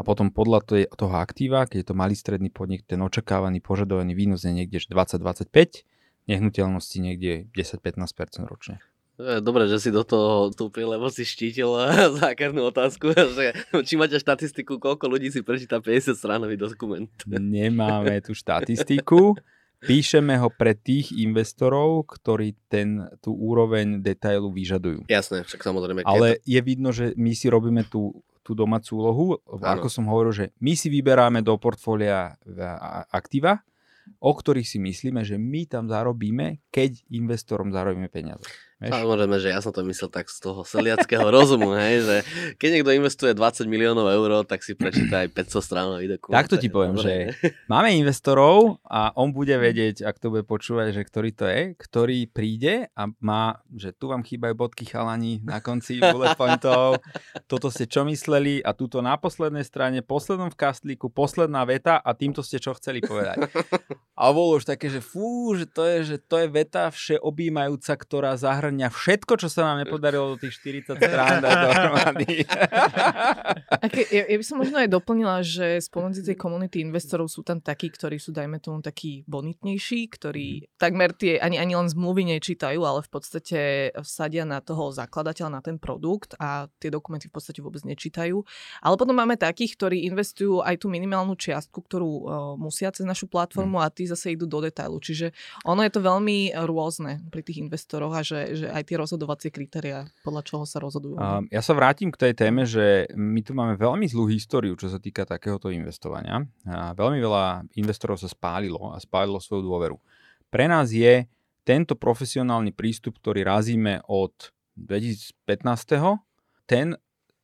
a 0.00 0.02
potom 0.02 0.32
podľa 0.32 0.88
toho 0.96 1.14
aktíva, 1.20 1.68
keď 1.68 1.84
je 1.84 1.88
to 1.92 1.94
malý 1.94 2.16
stredný 2.16 2.48
podnik, 2.48 2.88
ten 2.88 3.04
očakávaný 3.04 3.60
požadovaný 3.60 4.16
výnos 4.16 4.48
je 4.48 4.56
niekde 4.56 4.80
20-25, 4.80 5.84
nehnuteľnosti 6.24 6.96
niekde 6.96 7.52
10-15% 7.52 8.48
ročne. 8.48 8.80
Dobre, 9.20 9.68
že 9.68 9.76
si 9.76 9.90
do 9.92 10.00
toho 10.00 10.48
vstúpil, 10.48 10.88
lebo 10.88 11.12
si 11.12 11.28
štítil 11.28 11.68
zákernú 12.24 12.72
otázku, 12.72 13.12
že 13.12 13.52
či 13.84 14.00
máte 14.00 14.16
štatistiku, 14.16 14.80
koľko 14.80 15.04
ľudí 15.12 15.28
si 15.28 15.44
prečíta 15.44 15.76
50 15.84 16.16
stránový 16.16 16.56
dokument. 16.56 17.12
Nemáme 17.28 18.24
tú 18.24 18.32
štatistiku. 18.40 19.36
Píšeme 19.80 20.36
ho 20.36 20.52
pre 20.52 20.76
tých 20.76 21.08
investorov, 21.16 22.04
ktorí 22.04 22.52
ten, 22.68 23.08
tú 23.24 23.32
úroveň 23.32 24.04
detailu 24.04 24.52
vyžadujú. 24.52 25.08
Jasné, 25.08 25.40
však 25.40 25.64
samozrejme. 25.64 26.04
Ale 26.04 26.36
je 26.44 26.60
vidno, 26.60 26.92
že 26.92 27.16
my 27.16 27.32
si 27.32 27.48
robíme 27.48 27.88
tú, 27.88 28.20
tú 28.50 28.58
domácu 28.58 28.98
úlohu. 28.98 29.38
Ano. 29.46 29.62
Ako 29.62 29.86
som 29.86 30.10
hovoril, 30.10 30.34
že 30.34 30.46
my 30.58 30.74
si 30.74 30.90
vyberáme 30.90 31.38
do 31.46 31.54
portfólia 31.54 32.34
aktíva, 33.14 33.62
o 34.18 34.34
ktorých 34.34 34.66
si 34.66 34.82
myslíme, 34.82 35.22
že 35.22 35.38
my 35.38 35.70
tam 35.70 35.86
zarobíme, 35.86 36.58
keď 36.74 37.06
investorom 37.14 37.70
zarobíme 37.70 38.10
peniaze. 38.10 38.42
Vieš? 38.80 38.96
Samozrejme, 38.96 39.36
že 39.36 39.52
ja 39.52 39.60
som 39.60 39.76
to 39.76 39.84
myslel 39.84 40.08
tak 40.08 40.32
z 40.32 40.40
toho 40.40 40.64
seliackého 40.64 41.28
rozumu, 41.36 41.76
hej, 41.76 42.00
že 42.00 42.16
keď 42.56 42.68
niekto 42.80 42.96
investuje 42.96 43.36
20 43.36 43.68
miliónov 43.68 44.08
eur, 44.08 44.40
tak 44.48 44.64
si 44.64 44.72
prečíta 44.72 45.20
aj 45.20 45.36
500 45.36 45.68
stránový 45.68 46.06
dokument. 46.08 46.40
Takto 46.40 46.56
ti 46.56 46.72
poviem, 46.72 46.96
že 46.96 47.36
máme 47.68 47.92
investorov 47.92 48.80
a 48.88 49.12
on 49.20 49.36
bude 49.36 49.52
vedieť, 49.52 50.00
ak 50.08 50.16
to 50.16 50.32
bude 50.32 50.48
počúvať, 50.48 50.96
že 50.96 51.04
ktorý 51.04 51.30
to 51.36 51.44
je, 51.44 51.62
ktorý 51.76 52.24
príde 52.32 52.88
a 52.96 53.12
má, 53.20 53.60
že 53.68 53.92
tu 53.92 54.08
vám 54.08 54.24
chýbajú 54.24 54.56
bodky 54.56 54.88
chalani 54.88 55.44
na 55.44 55.60
konci 55.60 56.00
bullet 56.16 56.32
pointov, 56.40 57.04
toto 57.52 57.68
ste 57.68 57.84
čo 57.84 58.08
mysleli 58.08 58.64
a 58.64 58.72
túto 58.72 59.04
na 59.04 59.20
poslednej 59.20 59.68
strane, 59.68 60.00
poslednom 60.00 60.48
v 60.48 60.56
kastlíku, 60.56 61.12
posledná 61.12 61.68
veta 61.68 62.00
a 62.00 62.16
týmto 62.16 62.40
ste 62.40 62.56
čo 62.56 62.72
chceli 62.80 63.04
povedať. 63.04 63.44
A 64.20 64.36
bolo 64.36 64.60
už 64.60 64.68
také, 64.68 64.92
že 64.92 65.00
fú, 65.00 65.56
že 65.56 65.64
to 65.64 65.80
je, 65.80 66.04
že 66.04 66.16
to 66.20 66.44
je 66.44 66.52
veta 66.52 66.92
všeobjímajúca, 66.92 67.96
ktorá 67.96 68.36
zahrania 68.36 68.69
zahrňa 68.70 68.88
všetko, 68.94 69.32
čo 69.34 69.48
sa 69.50 69.74
nám 69.74 69.82
nepodarilo 69.82 70.34
do 70.34 70.46
tých 70.46 70.62
40 70.62 71.02
strán 71.02 71.42
dohromady. 71.42 72.46
ja, 74.14 74.24
ja 74.30 74.36
by 74.38 74.44
som 74.46 74.62
možno 74.62 74.78
aj 74.78 74.88
doplnila, 74.94 75.42
že 75.42 75.82
spomedzi 75.82 76.22
tej 76.22 76.38
komunity 76.38 76.78
investorov 76.78 77.26
sú 77.26 77.42
tam 77.42 77.58
takí, 77.58 77.90
ktorí 77.90 78.22
sú, 78.22 78.30
dajme 78.30 78.62
tomu, 78.62 78.78
takí 78.78 79.26
bonitnejší, 79.26 80.06
ktorí 80.14 80.46
mhm. 80.62 80.78
takmer 80.78 81.10
tie 81.18 81.42
ani, 81.42 81.58
ani 81.58 81.74
len 81.74 81.90
zmluvy 81.90 82.38
nečítajú, 82.38 82.78
ale 82.86 83.02
v 83.02 83.10
podstate 83.10 83.58
sadia 84.06 84.46
na 84.46 84.62
toho 84.62 84.94
zakladateľa, 84.94 85.50
na 85.50 85.60
ten 85.60 85.82
produkt 85.82 86.38
a 86.38 86.70
tie 86.78 86.94
dokumenty 86.94 87.26
v 87.26 87.34
podstate 87.34 87.58
vôbec 87.58 87.82
nečítajú. 87.82 88.38
Ale 88.86 88.94
potom 88.94 89.18
máme 89.18 89.34
takých, 89.34 89.74
ktorí 89.74 90.06
investujú 90.06 90.62
aj 90.62 90.78
tú 90.78 90.86
minimálnu 90.86 91.34
čiastku, 91.34 91.82
ktorú 91.82 92.06
uh, 92.06 92.22
musia 92.54 92.94
cez 92.94 93.02
našu 93.02 93.26
platformu 93.26 93.82
mhm. 93.82 93.82
a 93.82 93.86
tí 93.90 94.06
zase 94.06 94.38
idú 94.38 94.46
do 94.46 94.62
detailu. 94.62 95.02
Čiže 95.02 95.34
ono 95.66 95.82
je 95.82 95.90
to 95.90 96.00
veľmi 96.04 96.54
rôzne 96.54 97.24
pri 97.32 97.42
tých 97.42 97.58
investoroch 97.64 98.12
a 98.14 98.22
že, 98.22 98.59
že 98.59 98.59
aj 98.68 98.82
tie 98.84 98.96
rozhodovacie 99.00 99.48
kritéria, 99.48 100.10
podľa 100.20 100.42
čoho 100.44 100.64
sa 100.68 100.82
rozhodujú. 100.82 101.16
Ja 101.48 101.62
sa 101.64 101.72
vrátim 101.72 102.12
k 102.12 102.20
tej 102.28 102.32
téme, 102.36 102.68
že 102.68 103.08
my 103.16 103.40
tu 103.40 103.56
máme 103.56 103.80
veľmi 103.80 104.04
zlú 104.04 104.28
históriu, 104.28 104.76
čo 104.76 104.92
sa 104.92 105.00
týka 105.00 105.24
takéhoto 105.24 105.72
investovania. 105.72 106.44
A 106.68 106.92
veľmi 106.92 107.16
veľa 107.16 107.70
investorov 107.80 108.20
sa 108.20 108.28
spálilo 108.28 108.92
a 108.92 109.00
spálilo 109.00 109.40
svoju 109.40 109.64
dôveru. 109.64 109.96
Pre 110.50 110.66
nás 110.66 110.90
je 110.90 111.30
tento 111.62 111.94
profesionálny 111.94 112.74
prístup, 112.74 113.22
ktorý 113.22 113.46
razíme 113.46 114.02
od 114.10 114.50
2015. 114.74 115.38
Ten 116.66 116.98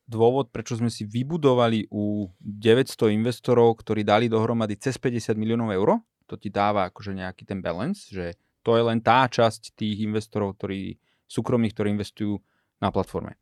dôvod, 0.07 0.51
prečo 0.51 0.79
sme 0.79 0.87
si 0.87 1.03
vybudovali 1.03 1.91
u 1.91 2.31
900 2.39 3.11
investorov, 3.15 3.79
ktorí 3.83 4.07
dali 4.07 4.31
dohromady 4.31 4.79
cez 4.79 4.95
50 4.95 5.35
miliónov 5.35 5.71
eur, 5.75 5.99
to 6.27 6.35
ti 6.35 6.51
dáva 6.51 6.91
akože 6.91 7.15
nejaký 7.15 7.47
ten 7.47 7.63
balance, 7.63 8.11
že 8.11 8.35
to 8.63 8.75
je 8.75 8.83
len 8.83 8.99
tá 8.99 9.23
časť 9.31 9.79
tých 9.79 10.03
investorov, 10.03 10.59
ktorí 10.59 10.99
súkromných, 11.27 11.75
ktorí 11.75 11.93
investujú 11.93 12.39
na 12.81 12.89
platforme. 12.89 13.37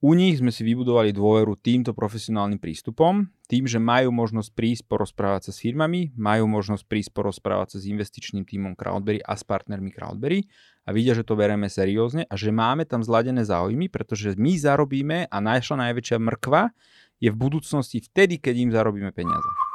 U 0.00 0.16
nich 0.16 0.40
sme 0.40 0.48
si 0.48 0.64
vybudovali 0.64 1.12
dôveru 1.12 1.60
týmto 1.60 1.92
profesionálnym 1.92 2.56
prístupom, 2.56 3.28
tým, 3.44 3.68
že 3.68 3.76
majú 3.76 4.08
možnosť 4.08 4.48
prísť 4.56 4.82
porozprávať 4.88 5.50
sa 5.50 5.52
s 5.52 5.60
firmami, 5.60 6.16
majú 6.16 6.48
možnosť 6.48 6.88
prísť 6.88 7.12
porozprávať 7.12 7.76
sa 7.76 7.78
s 7.84 7.90
investičným 7.92 8.48
týmom 8.48 8.72
Crowdberry 8.80 9.20
a 9.20 9.36
s 9.36 9.44
partnermi 9.44 9.92
Crowdberry 9.92 10.48
a 10.88 10.96
vidia, 10.96 11.12
že 11.12 11.20
to 11.20 11.36
bereme 11.36 11.68
seriózne 11.68 12.24
a 12.24 12.34
že 12.34 12.48
máme 12.48 12.88
tam 12.88 13.04
zladené 13.04 13.44
záujmy, 13.44 13.92
pretože 13.92 14.40
my 14.40 14.56
zarobíme 14.56 15.28
a 15.28 15.36
naša 15.36 15.76
najväčšia 15.76 16.16
mrkva 16.16 16.72
je 17.20 17.28
v 17.28 17.36
budúcnosti 17.36 18.00
vtedy, 18.00 18.40
keď 18.40 18.54
im 18.56 18.70
zarobíme 18.72 19.12
peniaze. 19.12 19.69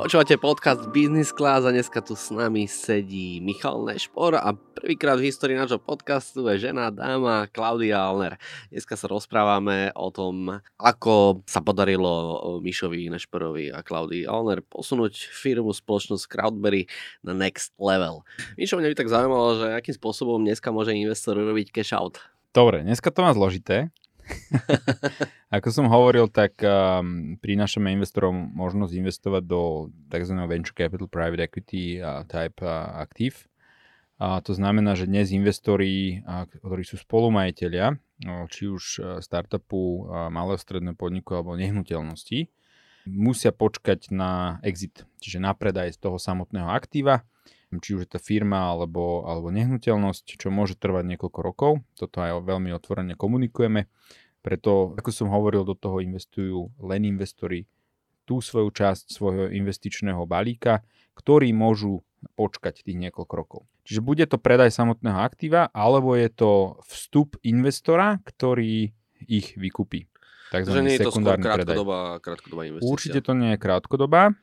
Počúvate 0.00 0.40
podcast 0.40 0.88
Business 0.96 1.28
Class 1.28 1.60
a 1.60 1.76
dneska 1.76 2.00
tu 2.00 2.16
s 2.16 2.32
nami 2.32 2.64
sedí 2.64 3.36
Michal 3.44 3.84
Nešpor 3.84 4.32
a 4.32 4.56
prvýkrát 4.56 5.20
v 5.20 5.28
histórii 5.28 5.60
nášho 5.60 5.76
podcastu 5.76 6.40
je 6.48 6.72
žena, 6.72 6.88
dáma 6.88 7.44
Klaudia 7.52 8.00
Alner. 8.00 8.40
Dneska 8.72 8.96
sa 8.96 9.04
rozprávame 9.12 9.92
o 9.92 10.08
tom, 10.08 10.64
ako 10.80 11.44
sa 11.44 11.60
podarilo 11.60 12.40
Mišovi 12.64 13.12
Nešporovi 13.12 13.76
a 13.76 13.84
Klaudii 13.84 14.24
Alner 14.24 14.64
posunúť 14.64 15.20
firmu 15.36 15.76
spoločnosť 15.76 16.24
Crowdberry 16.32 16.88
na 17.20 17.36
next 17.36 17.76
level. 17.76 18.24
Mišo, 18.56 18.80
mňa 18.80 18.96
by 18.96 18.96
tak 18.96 19.12
zaujímalo, 19.12 19.60
že 19.60 19.66
akým 19.76 20.00
spôsobom 20.00 20.40
dneska 20.40 20.72
môže 20.72 20.96
investor 20.96 21.36
robiť 21.36 21.76
cash 21.76 21.92
out. 21.92 22.16
Dobre, 22.56 22.88
dneska 22.88 23.12
to 23.12 23.20
má 23.20 23.36
zložité, 23.36 23.92
Ako 25.56 25.68
som 25.74 25.90
hovoril, 25.90 26.30
tak 26.30 26.58
um, 26.62 27.34
prinášame 27.38 27.90
investorom 27.90 28.54
možnosť 28.54 28.92
investovať 28.94 29.42
do 29.46 29.90
tzv. 30.10 30.34
venture 30.46 30.76
capital 30.76 31.10
private 31.10 31.42
equity 31.42 31.98
uh, 31.98 32.22
type 32.26 32.62
uh, 32.62 33.02
aktív. 33.02 33.50
A 34.20 34.44
to 34.44 34.52
znamená, 34.52 34.92
že 35.00 35.08
dnes 35.08 35.32
investori, 35.32 36.20
ktorí 36.60 36.84
sú 36.84 37.00
spolumajiteľia, 37.00 37.96
uh, 37.96 38.44
či 38.52 38.68
už 38.68 38.84
uh, 39.00 39.04
startupu, 39.24 40.06
uh, 40.06 40.28
malého 40.28 40.60
stredného 40.60 40.94
podniku 40.94 41.40
alebo 41.40 41.56
nehnuteľnosti, 41.56 42.52
musia 43.08 43.50
počkať 43.50 44.12
na 44.12 44.60
exit, 44.60 45.08
čiže 45.24 45.40
na 45.40 45.56
predaj 45.56 45.96
z 45.96 45.98
toho 45.98 46.20
samotného 46.20 46.68
aktíva, 46.68 47.24
či 47.78 47.94
už 47.94 48.10
je 48.10 48.10
to 48.16 48.18
firma 48.18 48.74
alebo, 48.74 49.22
alebo 49.22 49.54
nehnuteľnosť, 49.54 50.34
čo 50.34 50.50
môže 50.50 50.74
trvať 50.74 51.14
niekoľko 51.14 51.40
rokov. 51.44 51.72
Toto 51.94 52.18
aj 52.18 52.42
veľmi 52.42 52.74
otvorene 52.74 53.14
komunikujeme. 53.14 53.86
Preto, 54.42 54.98
ako 54.98 55.10
som 55.14 55.30
hovoril, 55.30 55.62
do 55.62 55.78
toho 55.78 56.02
investujú 56.02 56.74
len 56.82 57.06
investori 57.06 57.70
tú 58.26 58.42
svoju 58.42 58.74
časť 58.74 59.14
svojho 59.14 59.46
investičného 59.54 60.26
balíka, 60.26 60.82
ktorí 61.14 61.54
môžu 61.54 62.02
počkať 62.34 62.82
tých 62.82 62.98
niekoľko 62.98 63.34
rokov. 63.36 63.60
Čiže 63.84 64.00
bude 64.06 64.24
to 64.26 64.36
predaj 64.38 64.70
samotného 64.70 65.18
aktíva, 65.18 65.68
alebo 65.72 66.14
je 66.14 66.28
to 66.30 66.80
vstup 66.86 67.36
investora, 67.42 68.22
ktorý 68.22 68.92
ich 69.26 69.56
vykupí. 69.56 70.06
Takže 70.50 70.82
nie 70.82 70.98
je 70.98 71.06
to 71.06 71.14
skôr 71.14 71.38
krátkodobá, 71.38 72.18
krátkodobá 72.18 72.62
investícia. 72.66 72.90
Určite 72.90 73.20
to 73.22 73.32
nie 73.38 73.54
je 73.54 73.58
krátkodobá. 73.58 74.34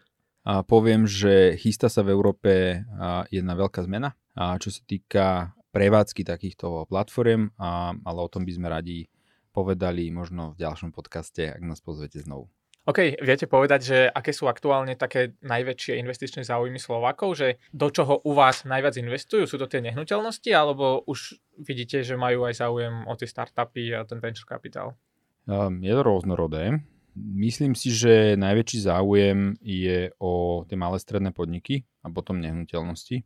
A 0.47 0.63
poviem, 0.63 1.03
že 1.03 1.59
chystá 1.59 1.91
sa 1.91 2.07
v 2.07 2.15
Európe 2.15 2.79
jedna 3.27 3.53
veľká 3.59 3.83
zmena, 3.83 4.15
a 4.31 4.55
čo 4.55 4.71
sa 4.71 4.79
týka 4.87 5.51
prevádzky 5.75 6.23
takýchto 6.23 6.87
platform, 6.87 7.51
ale 7.59 8.19
o 8.23 8.31
tom 8.31 8.47
by 8.47 8.55
sme 8.55 8.71
radi 8.71 9.11
povedali 9.51 10.07
možno 10.07 10.55
v 10.55 10.63
ďalšom 10.63 10.95
podcaste, 10.95 11.51
ak 11.51 11.59
nás 11.67 11.83
pozvete 11.83 12.23
znovu. 12.23 12.47
OK, 12.87 13.19
viete 13.19 13.51
povedať, 13.51 13.81
že 13.83 13.97
aké 14.07 14.31
sú 14.31 14.47
aktuálne 14.47 14.95
také 14.95 15.35
najväčšie 15.43 15.99
investičné 15.99 16.47
záujmy 16.47 16.79
Slovákov, 16.79 17.35
že 17.35 17.59
do 17.75 17.91
čoho 17.91 18.23
u 18.23 18.31
vás 18.31 18.63
najviac 18.63 18.95
investujú? 18.95 19.43
Sú 19.43 19.59
to 19.59 19.67
tie 19.67 19.83
nehnuteľnosti, 19.83 20.47
alebo 20.55 21.03
už 21.03 21.35
vidíte, 21.59 22.07
že 22.07 22.15
majú 22.15 22.47
aj 22.47 22.63
záujem 22.63 23.03
o 23.03 23.13
tie 23.19 23.27
startupy 23.27 23.91
a 23.91 24.07
ten 24.07 24.23
venture 24.23 24.47
capital? 24.47 24.95
Um, 25.43 25.83
je 25.83 25.91
to 25.91 25.99
rôznorodé. 25.99 26.79
Myslím 27.17 27.73
si, 27.73 27.89
že 27.89 28.37
najväčší 28.37 28.85
záujem 28.85 29.57
je 29.65 30.13
o 30.21 30.61
tie 30.69 30.77
malé 30.77 31.01
stredné 31.01 31.33
podniky 31.33 31.81
a 32.05 32.13
potom 32.13 32.37
nehnuteľnosti. 32.37 33.25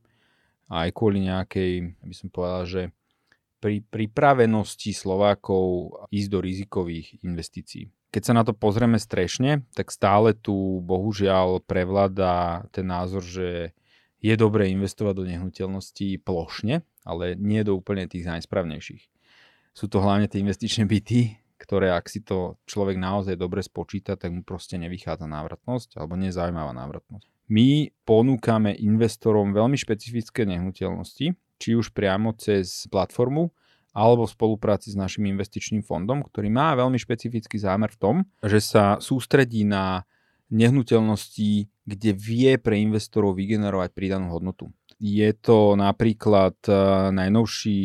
Aj 0.72 0.88
kvôli 0.96 1.28
nejakej, 1.28 2.00
aby 2.00 2.16
som 2.16 2.32
povedal, 2.32 2.64
že 2.64 2.82
pri 3.60 3.84
pripravenosti 3.84 4.96
Slovákov 4.96 5.94
ísť 6.10 6.30
do 6.32 6.40
rizikových 6.40 7.22
investícií. 7.22 7.92
Keď 8.12 8.22
sa 8.24 8.34
na 8.36 8.44
to 8.48 8.56
pozrieme 8.56 9.00
strešne, 9.00 9.68
tak 9.76 9.92
stále 9.92 10.36
tu 10.36 10.80
bohužiaľ 10.84 11.64
prevláda 11.64 12.66
ten 12.72 12.88
názor, 12.88 13.24
že 13.24 13.76
je 14.22 14.34
dobré 14.38 14.70
investovať 14.72 15.14
do 15.18 15.26
nehnuteľností 15.28 16.22
plošne, 16.22 16.86
ale 17.04 17.34
nie 17.36 17.66
do 17.66 17.76
úplne 17.76 18.06
tých 18.06 18.30
najsprávnejších. 18.30 19.04
Sú 19.72 19.88
to 19.88 20.04
hlavne 20.04 20.28
tie 20.28 20.44
investičné 20.44 20.84
byty, 20.86 21.41
ktoré 21.62 21.94
ak 21.94 22.10
si 22.10 22.26
to 22.26 22.58
človek 22.66 22.98
naozaj 22.98 23.38
dobre 23.38 23.62
spočíta, 23.62 24.18
tak 24.18 24.34
mu 24.34 24.42
proste 24.42 24.82
nevychádza 24.82 25.30
návratnosť 25.30 26.02
alebo 26.02 26.18
nezaujímavá 26.18 26.74
návratnosť. 26.74 27.30
My 27.54 27.94
ponúkame 28.08 28.74
investorom 28.74 29.54
veľmi 29.54 29.78
špecifické 29.78 30.50
nehnuteľnosti, 30.50 31.38
či 31.62 31.70
už 31.78 31.94
priamo 31.94 32.34
cez 32.34 32.90
platformu, 32.90 33.54
alebo 33.92 34.24
v 34.24 34.34
spolupráci 34.34 34.90
s 34.90 34.98
našim 34.98 35.28
investičným 35.28 35.84
fondom, 35.84 36.24
ktorý 36.24 36.48
má 36.48 36.72
veľmi 36.80 36.96
špecifický 36.96 37.60
zámer 37.60 37.92
v 37.92 38.00
tom, 38.00 38.16
že 38.40 38.64
sa 38.64 38.98
sústredí 39.04 39.68
na 39.68 40.08
nehnuteľnosti, 40.52 41.68
kde 41.88 42.12
vie 42.16 42.52
pre 42.60 42.80
investorov 42.80 43.36
vygenerovať 43.40 43.92
pridanú 43.96 44.32
hodnotu. 44.32 44.72
Je 45.02 45.34
to 45.34 45.74
napríklad 45.74 46.54
e, 46.70 46.74
najnovší 47.10 47.80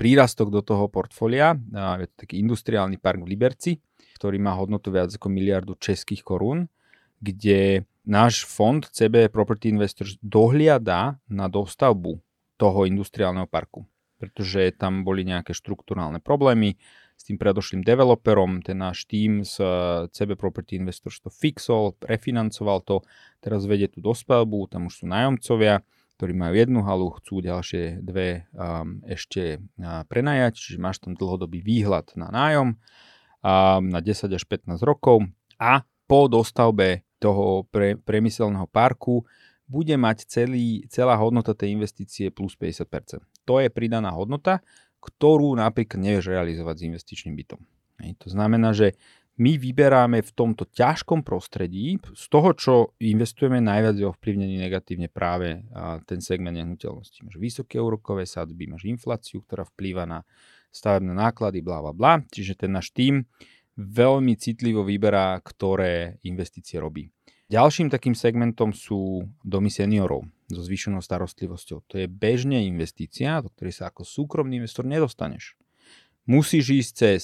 prírastok 0.00 0.48
do 0.48 0.64
toho 0.64 0.88
portfólia, 0.88 1.52
je 2.00 2.08
to 2.08 2.16
taký 2.24 2.40
industriálny 2.40 2.96
park 2.96 3.20
v 3.20 3.36
Liberci, 3.36 3.72
ktorý 4.16 4.40
má 4.40 4.56
hodnotu 4.56 4.88
viac 4.88 5.12
ako 5.12 5.28
miliardu 5.28 5.76
českých 5.76 6.24
korún, 6.24 6.72
kde 7.20 7.84
náš 8.08 8.48
fond 8.48 8.80
CB 8.80 9.28
Property 9.28 9.68
Investors 9.68 10.16
dohliada 10.24 11.20
na 11.28 11.46
dostavbu 11.52 12.16
toho 12.56 12.88
industriálneho 12.88 13.44
parku 13.44 13.84
pretože 14.22 14.78
tam 14.78 15.02
boli 15.02 15.26
nejaké 15.26 15.50
štruktúrálne 15.50 16.22
problémy 16.22 16.78
s 17.18 17.26
tým 17.26 17.42
predošlým 17.42 17.82
developerom, 17.82 18.62
ten 18.62 18.78
náš 18.78 19.10
tým 19.10 19.42
z 19.42 19.58
eh, 19.58 20.06
CB 20.14 20.38
Property 20.38 20.78
Investors 20.78 21.18
to 21.18 21.26
fixol, 21.26 21.98
refinancoval 22.06 22.86
to, 22.86 23.02
teraz 23.42 23.66
vedie 23.66 23.90
tú 23.90 23.98
dospelbu, 23.98 24.70
tam 24.70 24.86
už 24.86 25.02
sú 25.02 25.04
nájomcovia, 25.10 25.82
ktorí 26.22 26.38
majú 26.38 26.54
jednu 26.54 26.86
halu, 26.86 27.10
chcú 27.18 27.42
ďalšie 27.42 27.98
dve 27.98 28.46
um, 28.54 29.02
ešte 29.10 29.58
prenajať, 30.06 30.54
čiže 30.54 30.78
máš 30.78 31.02
tam 31.02 31.18
dlhodobý 31.18 31.58
výhľad 31.58 32.14
na 32.14 32.30
nájom 32.30 32.78
um, 32.78 33.82
na 33.90 33.98
10 33.98 34.30
až 34.30 34.46
15 34.46 34.78
rokov 34.86 35.26
a 35.58 35.82
po 36.06 36.30
dostavbe 36.30 37.02
toho 37.18 37.66
pre, 37.74 37.98
priemyselného 37.98 38.70
parku 38.70 39.26
bude 39.66 39.98
mať 39.98 40.30
celý, 40.30 40.86
celá 40.86 41.18
hodnota 41.18 41.58
tej 41.58 41.74
investície 41.74 42.30
plus 42.30 42.54
50% 42.54 43.18
to 43.42 43.54
je 43.58 43.68
pridaná 43.74 44.14
hodnota, 44.14 44.62
ktorú 45.02 45.58
napríklad 45.58 45.98
nevieš 45.98 46.30
realizovať 46.30 46.74
s 46.78 46.86
investičným 46.86 47.34
bytom. 47.34 47.60
To 48.02 48.28
znamená, 48.30 48.74
že 48.74 48.94
my 49.40 49.56
vyberáme 49.56 50.20
v 50.20 50.32
tomto 50.36 50.68
ťažkom 50.68 51.24
prostredí, 51.24 51.96
z 52.12 52.24
toho, 52.28 52.52
čo 52.52 52.72
investujeme, 53.00 53.64
najviac 53.64 53.96
je 53.96 54.04
ovplyvnený 54.04 54.60
negatívne 54.60 55.08
práve 55.08 55.64
ten 56.04 56.20
segment 56.20 56.52
nehnuteľnosti. 56.52 57.24
Máš 57.24 57.40
vysoké 57.40 57.80
úrokové 57.80 58.28
sadby, 58.28 58.68
máš 58.68 58.84
infláciu, 58.84 59.40
ktorá 59.40 59.64
vplýva 59.64 60.04
na 60.04 60.20
stavebné 60.68 61.16
náklady, 61.16 61.64
bla 61.64 61.80
bla 61.80 61.92
bla. 61.96 62.12
Čiže 62.28 62.64
ten 62.64 62.76
náš 62.76 62.92
tým 62.92 63.24
veľmi 63.80 64.36
citlivo 64.36 64.84
vyberá, 64.84 65.40
ktoré 65.40 66.20
investície 66.28 66.76
robí. 66.76 67.08
Ďalším 67.48 67.92
takým 67.92 68.16
segmentom 68.16 68.72
sú 68.72 69.28
domy 69.44 69.68
seniorov 69.68 70.24
so 70.48 70.60
zvýšenou 70.60 71.00
starostlivosťou. 71.00 71.84
To 71.88 71.94
je 72.00 72.08
bežne 72.08 72.64
investícia, 72.64 73.40
do 73.40 73.48
ktorej 73.52 73.80
sa 73.80 73.88
ako 73.88 74.04
súkromný 74.04 74.60
investor 74.60 74.84
nedostaneš. 74.84 75.56
Musíš 76.24 76.72
ísť 76.72 76.92
cez 76.96 77.20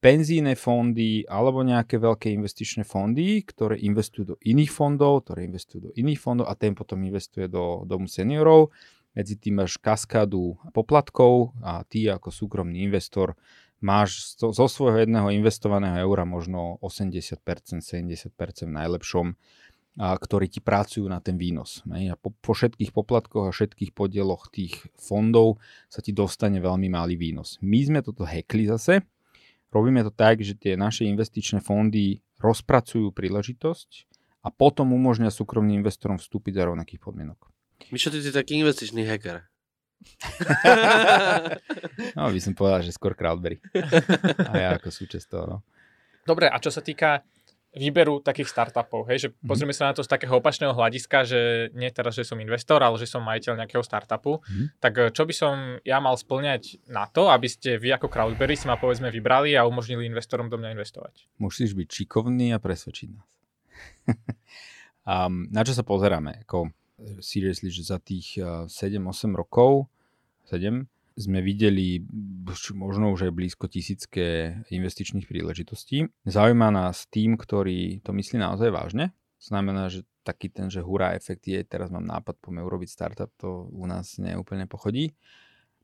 penzíne 0.00 0.56
fondy 0.56 1.28
alebo 1.28 1.60
nejaké 1.60 2.00
veľké 2.00 2.32
investičné 2.32 2.88
fondy, 2.88 3.44
ktoré 3.44 3.76
investujú 3.84 4.34
do 4.34 4.36
iných 4.40 4.72
fondov, 4.72 5.28
ktoré 5.28 5.44
investujú 5.44 5.88
do 5.88 5.92
iných 5.92 6.20
fondov 6.20 6.48
a 6.48 6.56
ten 6.56 6.72
potom 6.72 7.04
investuje 7.04 7.46
do 7.46 7.84
domu 7.84 8.08
seniorov. 8.08 8.72
Medzi 9.12 9.36
tým 9.36 9.60
máš 9.60 9.76
kaskádu 9.76 10.56
poplatkov 10.72 11.52
a 11.60 11.84
ty 11.84 12.08
ako 12.08 12.32
súkromný 12.32 12.80
investor 12.80 13.36
máš 13.80 14.36
zo, 14.40 14.52
svojho 14.52 15.04
jedného 15.04 15.32
investovaného 15.32 16.00
eura 16.04 16.28
možno 16.28 16.80
80%, 16.84 17.40
70% 17.80 18.32
v 18.68 18.72
najlepšom 18.72 19.26
a, 19.98 20.14
ktorí 20.14 20.46
ti 20.46 20.60
pracujú 20.62 21.08
na 21.10 21.18
ten 21.18 21.34
výnos. 21.40 21.82
A 21.90 22.14
po, 22.14 22.30
po 22.38 22.52
všetkých 22.54 22.92
poplatkoch 22.94 23.50
a 23.50 23.52
všetkých 23.52 23.90
podieloch 23.96 24.52
tých 24.52 24.78
fondov 24.94 25.58
sa 25.90 26.04
ti 26.04 26.14
dostane 26.14 26.60
veľmi 26.62 26.86
malý 26.92 27.18
výnos. 27.18 27.58
My 27.64 27.82
sme 27.82 28.00
toto 28.04 28.22
hackli 28.22 28.70
zase. 28.70 29.02
Robíme 29.70 30.02
to 30.02 30.10
tak, 30.10 30.42
že 30.42 30.58
tie 30.58 30.74
naše 30.74 31.06
investičné 31.06 31.62
fondy 31.62 32.26
rozpracujú 32.42 33.14
príležitosť 33.14 34.10
a 34.42 34.50
potom 34.50 34.90
umožňa 34.90 35.30
súkromným 35.30 35.84
investorom 35.84 36.18
vstúpiť 36.18 36.58
za 36.58 36.66
rovnakých 36.66 36.98
podmienok. 36.98 37.38
Mišo, 37.94 38.10
ty 38.10 38.18
si 38.20 38.34
taký 38.34 38.60
investičný 38.60 39.06
hacker. 39.06 39.46
no, 42.16 42.32
by 42.32 42.40
som 42.40 42.56
povedal, 42.56 42.80
že 42.80 42.96
skôr 42.96 43.12
Crowdberry. 43.12 43.60
A 44.50 44.52
ja 44.56 44.68
ako 44.80 44.88
súčasť 44.88 45.26
toho. 45.28 45.44
No. 45.44 45.58
Dobre, 46.24 46.48
a 46.48 46.56
čo 46.60 46.68
sa 46.68 46.84
týka 46.84 47.24
výberu 47.70 48.18
takých 48.18 48.50
startupov, 48.50 49.06
hej, 49.06 49.18
že 49.26 49.28
mm-hmm. 49.30 49.46
pozrieme 49.46 49.70
sa 49.70 49.90
na 49.90 49.94
to 49.94 50.02
z 50.02 50.10
takého 50.10 50.34
opačného 50.42 50.74
hľadiska, 50.74 51.22
že 51.22 51.40
nie 51.78 51.86
teraz, 51.94 52.18
že 52.18 52.26
som 52.26 52.34
investor, 52.42 52.82
ale 52.82 52.98
že 52.98 53.06
som 53.06 53.22
majiteľ 53.22 53.62
nejakého 53.62 53.84
startupu, 53.86 54.42
mm-hmm. 54.42 54.66
tak 54.82 54.92
eh, 54.98 55.10
čo 55.14 55.22
by 55.22 55.34
som 55.34 55.54
ja 55.86 56.02
mal 56.02 56.18
splňať 56.18 56.82
na 56.90 57.06
to, 57.06 57.30
aby 57.30 57.46
ste 57.46 57.78
vy 57.78 57.94
ako 57.94 58.10
Crowdberry 58.10 58.58
si 58.58 58.66
ma 58.66 58.74
povedzme 58.74 59.14
vybrali 59.14 59.54
a 59.54 59.62
umožnili 59.62 60.02
investorom 60.10 60.50
do 60.50 60.58
mňa 60.58 60.74
investovať? 60.74 61.30
Musíš 61.38 61.78
byť 61.78 61.88
šikovný 61.88 62.50
a 62.50 62.58
presvedčiť 62.58 63.08
nás. 63.14 63.30
um, 65.06 65.46
na 65.54 65.62
čo 65.62 65.70
sa 65.70 65.86
pozeráme? 65.86 66.42
Ako, 66.42 66.74
seriously, 67.22 67.70
že 67.70 67.86
za 67.86 68.02
tých 68.02 68.34
uh, 68.42 68.66
eh, 68.66 68.98
7-8 68.98 69.30
rokov, 69.30 69.86
7, 70.50 70.90
sme 71.20 71.44
videli 71.44 72.00
možno 72.72 73.12
už 73.12 73.28
aj 73.28 73.36
blízko 73.36 73.68
tisícké 73.68 74.58
investičných 74.72 75.28
príležitostí. 75.28 76.08
Zaujíma 76.24 76.72
nás 76.72 77.04
tým, 77.12 77.36
ktorý 77.36 78.00
to 78.00 78.16
myslí 78.16 78.40
naozaj 78.40 78.72
vážne. 78.72 79.12
Znamená, 79.36 79.92
že 79.92 80.08
taký 80.24 80.48
ten, 80.52 80.68
že 80.68 80.84
hurá 80.84 81.16
efekt 81.16 81.48
je, 81.48 81.60
teraz 81.64 81.92
mám 81.92 82.04
nápad, 82.04 82.40
poďme 82.40 82.64
urobiť 82.64 82.88
startup, 82.88 83.32
to 83.40 83.68
u 83.72 83.84
nás 83.88 84.20
neúplne 84.20 84.68
pochodí. 84.68 85.16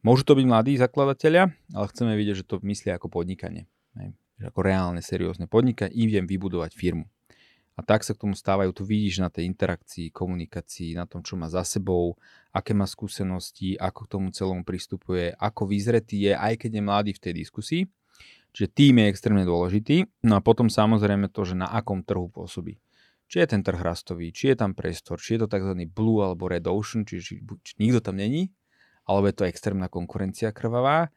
Môžu 0.04 0.28
to 0.28 0.36
byť 0.36 0.46
mladí 0.48 0.76
zakladatelia, 0.76 1.52
ale 1.72 1.86
chceme 1.88 2.16
vidieť, 2.16 2.44
že 2.44 2.48
to 2.48 2.60
myslí 2.60 2.92
ako 2.92 3.08
podnikanie. 3.08 3.64
Ako 4.36 4.60
reálne, 4.60 5.00
seriózne 5.00 5.48
podnikanie, 5.48 5.96
idem 5.96 6.28
vybudovať 6.28 6.76
firmu. 6.76 7.08
A 7.76 7.84
tak 7.84 8.08
sa 8.08 8.16
k 8.16 8.24
tomu 8.24 8.32
stávajú, 8.32 8.72
tu 8.72 8.88
vidíš 8.88 9.20
na 9.20 9.28
tej 9.28 9.44
interakcii, 9.52 10.08
komunikácii, 10.08 10.96
na 10.96 11.04
tom, 11.04 11.20
čo 11.20 11.36
má 11.36 11.52
za 11.52 11.60
sebou, 11.60 12.16
aké 12.48 12.72
má 12.72 12.88
skúsenosti, 12.88 13.76
ako 13.76 14.08
k 14.08 14.10
tomu 14.16 14.28
celomu 14.32 14.64
pristupuje, 14.64 15.36
ako 15.36 15.68
vyzretý 15.68 16.24
je, 16.24 16.32
aj 16.32 16.56
keď 16.56 16.70
je 16.72 16.82
mladý 16.82 17.12
v 17.12 17.22
tej 17.22 17.32
diskusii. 17.36 17.82
Čiže 18.56 18.68
tým 18.72 19.04
je 19.04 19.06
extrémne 19.12 19.44
dôležitý. 19.44 20.08
No 20.24 20.40
a 20.40 20.40
potom 20.40 20.72
samozrejme 20.72 21.28
to, 21.28 21.44
že 21.44 21.52
na 21.52 21.68
akom 21.68 22.00
trhu 22.00 22.32
pôsobí. 22.32 22.80
Či 23.28 23.44
je 23.44 23.46
ten 23.52 23.60
trh 23.60 23.76
rastový, 23.76 24.32
či 24.32 24.56
je 24.56 24.56
tam 24.56 24.72
priestor, 24.72 25.20
či 25.20 25.36
je 25.36 25.44
to 25.44 25.52
tzv. 25.52 25.76
blue 25.92 26.24
alebo 26.24 26.48
red 26.48 26.64
ocean, 26.64 27.04
čiže 27.04 27.20
či, 27.20 27.34
či 27.44 27.72
nikto 27.76 28.00
tam 28.00 28.16
není, 28.16 28.48
alebo 29.04 29.28
je 29.28 29.36
to 29.36 29.44
extrémna 29.44 29.92
konkurencia 29.92 30.48
krvavá 30.56 31.12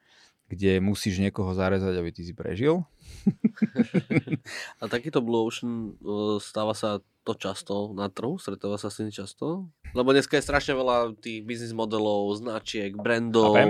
kde 0.49 0.81
musíš 0.81 1.21
niekoho 1.21 1.53
zarezať, 1.53 1.93
aby 1.93 2.09
ty 2.09 2.25
si 2.25 2.33
prežil. 2.33 2.81
a 4.81 4.83
takýto 4.89 5.21
Blue 5.21 5.45
Ocean 5.45 5.93
e, 5.93 6.41
stáva 6.41 6.73
sa 6.73 7.05
to 7.21 7.37
často 7.37 7.93
na 7.93 8.09
trhu? 8.09 8.41
Stretáva 8.41 8.81
sa 8.81 8.89
s 8.89 8.97
tým 8.97 9.13
často? 9.13 9.69
Lebo 9.93 10.09
dneska 10.09 10.41
je 10.41 10.47
strašne 10.49 10.73
veľa 10.73 11.13
tých 11.21 11.45
biznis 11.45 11.77
modelov, 11.77 12.33
značiek, 12.33 12.97
brandov. 12.97 13.53
Chápem. 13.53 13.69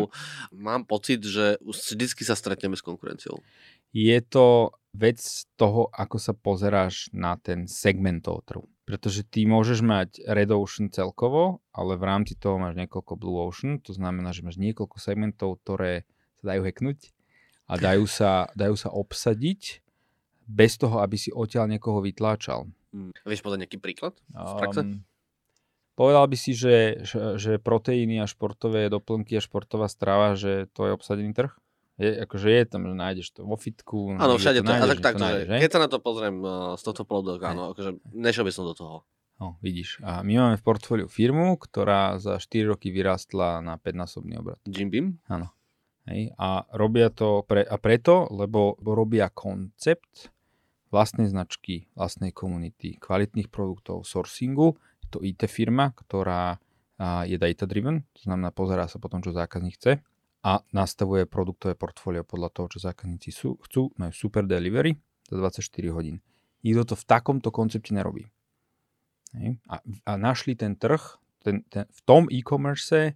Mám 0.55 0.87
pocit, 0.87 1.19
že 1.19 1.59
vždycky 1.59 2.23
sa 2.23 2.39
stretneme 2.39 2.79
s 2.79 2.83
konkurenciou. 2.83 3.43
Je 3.91 4.15
to 4.23 4.71
vec 4.95 5.19
toho, 5.59 5.91
ako 5.91 6.17
sa 6.17 6.31
pozeráš 6.31 7.11
na 7.11 7.35
ten 7.35 7.67
segment 7.67 8.23
toho 8.23 8.39
trhu. 8.47 8.65
Pretože 8.87 9.21
ty 9.21 9.45
môžeš 9.45 9.85
mať 9.85 10.09
Red 10.25 10.49
Ocean 10.49 10.89
celkovo, 10.89 11.61
ale 11.69 11.93
v 11.93 12.07
rámci 12.09 12.33
toho 12.33 12.57
máš 12.57 12.73
niekoľko 12.73 13.13
Blue 13.19 13.37
Ocean, 13.45 13.77
to 13.83 13.93
znamená, 13.93 14.33
že 14.33 14.41
máš 14.41 14.57
niekoľko 14.57 14.97
segmentov, 14.97 15.61
ktoré 15.61 16.09
sa 16.39 16.55
dajú 16.55 16.61
hacknúť 16.63 16.99
a 17.69 17.73
dajú 17.77 18.05
sa, 18.09 18.49
dajú 18.57 18.75
sa 18.79 18.89
obsadiť 18.89 19.83
bez 20.49 20.81
toho, 20.81 21.03
aby 21.05 21.19
si 21.19 21.29
odtiaľ 21.29 21.69
niekoho 21.69 22.01
vytláčal. 22.01 22.65
Hmm. 22.89 23.13
Vieš 23.21 23.45
podať 23.45 23.69
nejaký 23.69 23.77
príklad 23.77 24.17
z 24.33 24.53
praxe? 24.57 24.81
Um, 24.81 25.05
povedal 25.93 26.25
by 26.25 26.37
si, 26.39 26.57
že, 26.57 27.05
že, 27.37 27.61
proteíny 27.61 28.17
a 28.17 28.25
športové 28.25 28.89
doplnky 28.89 29.37
a 29.37 29.45
športová 29.45 29.85
strava, 29.85 30.33
že 30.33 30.65
to 30.73 30.89
je 30.89 30.91
obsadený 30.97 31.37
trh? 31.37 31.53
Je, 31.99 32.15
akože 32.25 32.47
je 32.49 32.63
tam, 32.65 32.87
že 32.87 32.95
nájdeš 32.95 33.27
to 33.35 33.43
vo 33.45 33.59
fitku. 33.59 34.15
Áno, 34.17 34.39
všade 34.39 34.63
to, 34.63 34.71
nájdeš, 34.71 34.87
tak, 34.87 34.99
tak, 35.03 35.13
to 35.19 35.21
nájdeš, 35.21 35.45
že? 35.45 35.55
keď 35.61 35.71
sa 35.75 35.81
na 35.83 35.89
to 35.91 35.97
pozriem 35.99 36.35
uh, 36.41 36.73
z 36.79 36.81
tohto 36.81 37.03
produktu, 37.05 37.43
áno, 37.45 37.75
akože 37.75 37.99
nešiel 38.15 38.47
by 38.47 38.51
som 38.55 38.65
do 38.65 38.73
toho. 38.73 39.05
No, 39.39 39.55
vidíš. 39.63 40.03
A 40.03 40.19
my 40.19 40.35
máme 40.35 40.55
v 40.59 40.65
portfóliu 40.65 41.07
firmu, 41.07 41.55
ktorá 41.55 42.19
za 42.19 42.35
4 42.35 42.75
roky 42.75 42.91
vyrástla 42.91 43.63
na 43.63 43.79
5-násobný 43.79 44.35
obrad. 44.35 44.59
Jim 44.67 44.91
Beam? 44.91 45.07
Áno. 45.31 45.47
Hej, 46.09 46.33
a 46.41 46.65
robia 46.73 47.13
to 47.13 47.45
pre, 47.45 47.61
a 47.61 47.77
preto, 47.77 48.25
lebo 48.33 48.73
robia 48.81 49.29
koncept 49.29 50.33
vlastnej 50.89 51.29
značky, 51.29 51.85
vlastnej 51.93 52.33
komunity, 52.33 52.97
kvalitných 52.97 53.53
produktov, 53.53 54.09
sourcingu. 54.09 54.73
Je 55.05 55.07
to 55.13 55.21
IT 55.21 55.45
firma, 55.45 55.93
ktorá 55.93 56.57
je 57.29 57.37
data 57.39 57.63
driven, 57.63 58.03
to 58.11 58.27
znamená 58.27 58.51
pozerá 58.51 58.89
sa 58.89 58.99
potom, 58.99 59.23
čo 59.23 59.31
zákazník 59.31 59.79
chce 59.79 60.03
a 60.43 60.59
nastavuje 60.75 61.23
produktové 61.29 61.77
portfólio 61.77 62.27
podľa 62.27 62.49
toho, 62.51 62.67
čo 62.75 62.79
zákazníci 62.91 63.31
sú, 63.31 63.55
chcú, 63.63 63.93
majú 63.95 64.11
super 64.11 64.43
delivery 64.43 64.97
za 65.29 65.39
24 65.39 65.95
hodín. 65.95 66.19
Nikto 66.65 66.91
to 66.91 66.95
v 66.99 67.05
takomto 67.07 67.55
koncepte 67.55 67.95
nerobí. 67.95 68.27
A, 69.71 69.79
a 69.79 70.11
našli 70.19 70.57
ten 70.59 70.75
trh 70.75 71.19
ten, 71.43 71.63
ten, 71.71 71.87
v 71.87 71.99
tom 72.03 72.27
e-commerce 72.27 73.15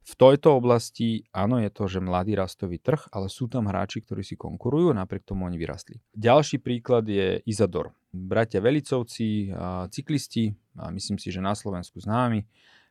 V 0.00 0.14
tejto 0.16 0.56
oblasti 0.56 1.28
áno, 1.30 1.60
je 1.60 1.70
to, 1.70 1.84
že 1.86 2.00
mladý 2.00 2.34
rastový 2.34 2.80
trh, 2.80 3.12
ale 3.12 3.28
sú 3.28 3.46
tam 3.46 3.68
hráči, 3.68 4.00
ktorí 4.00 4.24
si 4.24 4.34
konkurujú, 4.34 4.96
napriek 4.96 5.28
tomu 5.28 5.44
oni 5.44 5.60
vyrastli. 5.60 6.00
Ďalší 6.16 6.58
príklad 6.58 7.04
je 7.04 7.44
Izador. 7.44 7.92
Bratia 8.10 8.58
Velicovci, 8.64 9.54
cyklisti, 9.92 10.56
a 10.80 10.90
myslím 10.90 11.20
si, 11.20 11.30
že 11.30 11.44
na 11.44 11.54
Slovensku 11.54 12.00
známi, 12.00 12.42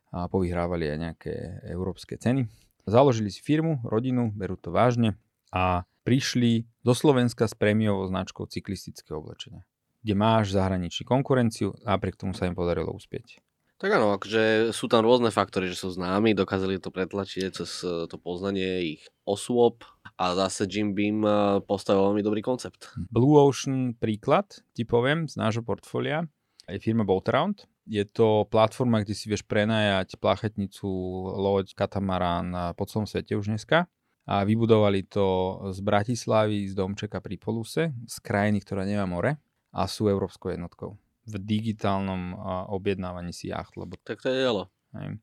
a 0.09 0.25
povyhrávali 0.25 0.89
aj 0.89 0.97
nejaké 0.97 1.33
európske 1.69 2.17
ceny. 2.17 2.49
Založili 2.89 3.29
si 3.29 3.45
firmu, 3.45 3.77
rodinu, 3.85 4.33
berú 4.33 4.57
to 4.57 4.73
vážne 4.73 5.13
a 5.53 5.85
prišli 6.01 6.65
do 6.81 6.97
Slovenska 6.97 7.45
s 7.45 7.53
prémiovou 7.53 8.09
značkou 8.09 8.49
cyklistického 8.49 9.21
oblečenia, 9.21 9.61
kde 10.01 10.13
máš 10.17 10.57
zahraničí 10.57 11.05
konkurenciu 11.05 11.77
a 11.85 11.93
napriek 11.93 12.17
tomu 12.17 12.33
sa 12.33 12.49
im 12.49 12.57
podarilo 12.57 12.89
uspieť. 12.89 13.37
Tak 13.79 13.95
áno, 13.95 14.11
akože 14.19 14.75
sú 14.75 14.91
tam 14.91 15.07
rôzne 15.07 15.31
faktory, 15.31 15.71
že 15.71 15.79
sú 15.79 15.95
známi, 15.95 16.35
dokázali 16.35 16.83
to 16.83 16.91
pretlačiť 16.91 17.63
cez 17.63 17.79
e, 17.87 18.11
to 18.11 18.19
poznanie 18.19 18.99
ich 18.99 19.07
osôb 19.23 19.87
a 20.19 20.35
zase 20.35 20.67
Jim 20.67 20.91
Beam 20.91 21.23
e, 21.23 21.63
postavil 21.63 22.11
veľmi 22.11 22.19
dobrý 22.19 22.43
koncept. 22.43 22.91
Blue 23.07 23.39
Ocean 23.39 23.95
príklad, 23.95 24.51
ti 24.75 24.83
poviem, 24.83 25.31
z 25.31 25.39
nášho 25.39 25.63
portfólia, 25.63 26.27
je 26.67 26.75
firma 26.83 27.07
Boatround. 27.07 27.71
Je 27.87 28.03
to 28.03 28.43
platforma, 28.51 28.99
kde 28.99 29.15
si 29.15 29.31
vieš 29.31 29.47
prenajať 29.47 30.19
plachetnicu, 30.19 30.91
loď, 31.39 31.71
katamarán 31.71 32.75
po 32.75 32.83
celom 32.83 33.07
svete 33.07 33.33
už 33.39 33.47
dneska. 33.47 33.87
A 34.29 34.45
vybudovali 34.45 35.09
to 35.09 35.57
z 35.73 35.79
Bratislavy, 35.81 36.69
z 36.69 36.77
Domčeka 36.77 37.17
pri 37.17 37.41
Poluse, 37.41 37.95
z 38.05 38.15
krajiny, 38.21 38.61
ktorá 38.61 38.85
nemá 38.85 39.09
more 39.09 39.41
a 39.73 39.89
sú 39.89 40.05
európskou 40.05 40.53
jednotkou 40.53 40.99
v 41.29 41.35
digitálnom 41.37 42.33
objednávaní 42.73 43.29
si 43.29 43.53
jacht. 43.53 43.77
Lebo... 43.77 43.95
Tak 44.01 44.25
to 44.25 44.33
je 44.33 44.41
jelo. 44.41 44.73
Hej. 44.97 45.21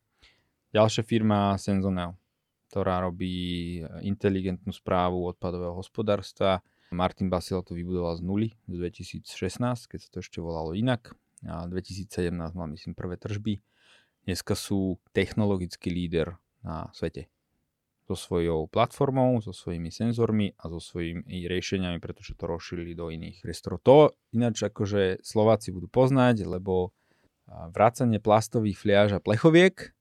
Ďalšia 0.70 1.02
firma 1.02 1.58
Senzonel, 1.58 2.14
ktorá 2.70 3.02
robí 3.02 3.80
inteligentnú 4.06 4.70
správu 4.70 5.26
odpadového 5.26 5.74
hospodárstva. 5.74 6.62
Martin 6.94 7.26
Basila 7.26 7.66
to 7.66 7.74
vybudoval 7.74 8.14
z 8.14 8.22
nuly 8.22 8.48
v 8.70 8.86
2016, 8.86 9.26
keď 9.90 9.98
sa 9.98 10.08
to 10.14 10.18
ešte 10.22 10.38
volalo 10.38 10.72
inak. 10.72 11.10
A 11.42 11.66
2017 11.66 12.30
mal 12.54 12.70
myslím 12.70 12.94
prvé 12.94 13.18
tržby. 13.18 13.58
Dneska 14.22 14.54
sú 14.54 15.02
technologický 15.10 15.90
líder 15.90 16.38
na 16.62 16.90
svete 16.94 17.30
so 18.06 18.14
svojou 18.14 18.70
platformou, 18.70 19.42
so 19.42 19.50
svojimi 19.50 19.90
senzormi 19.90 20.54
a 20.62 20.70
so 20.70 20.78
svojimi 20.78 21.50
riešeniami, 21.50 21.98
pretože 21.98 22.38
to 22.38 22.46
rozšírili 22.46 22.94
do 22.94 23.10
iných 23.10 23.42
priestorov. 23.42 23.82
To 23.82 24.14
ináč 24.30 24.62
akože 24.62 25.26
Slováci 25.26 25.74
budú 25.74 25.90
poznať, 25.90 26.46
lebo 26.46 26.94
vracanie 27.74 28.22
plastových 28.22 28.78
fliaž 28.78 29.18
a 29.18 29.22
plechoviek 29.22 29.94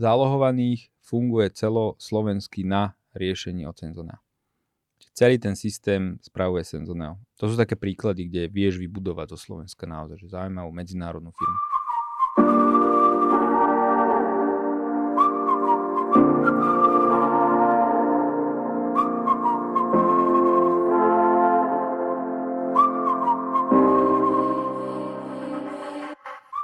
zálohovaných 0.00 0.88
funguje 1.04 1.52
celoslovenský 1.52 2.64
na 2.64 2.96
riešení 3.12 3.68
od 3.68 3.76
Senzona. 3.76 4.16
Celý 5.12 5.36
ten 5.36 5.52
systém 5.52 6.16
spravuje 6.24 6.64
Senzoneo. 6.64 7.20
To 7.36 7.52
sú 7.52 7.60
také 7.60 7.76
príklady, 7.76 8.32
kde 8.32 8.48
vieš 8.48 8.80
vybudovať 8.80 9.36
zo 9.36 9.38
Slovenska 9.40 9.84
naozaj 9.84 10.16
že 10.24 10.32
zaujímavú 10.32 10.72
medzinárodnú 10.72 11.34
firmu. 11.36 11.71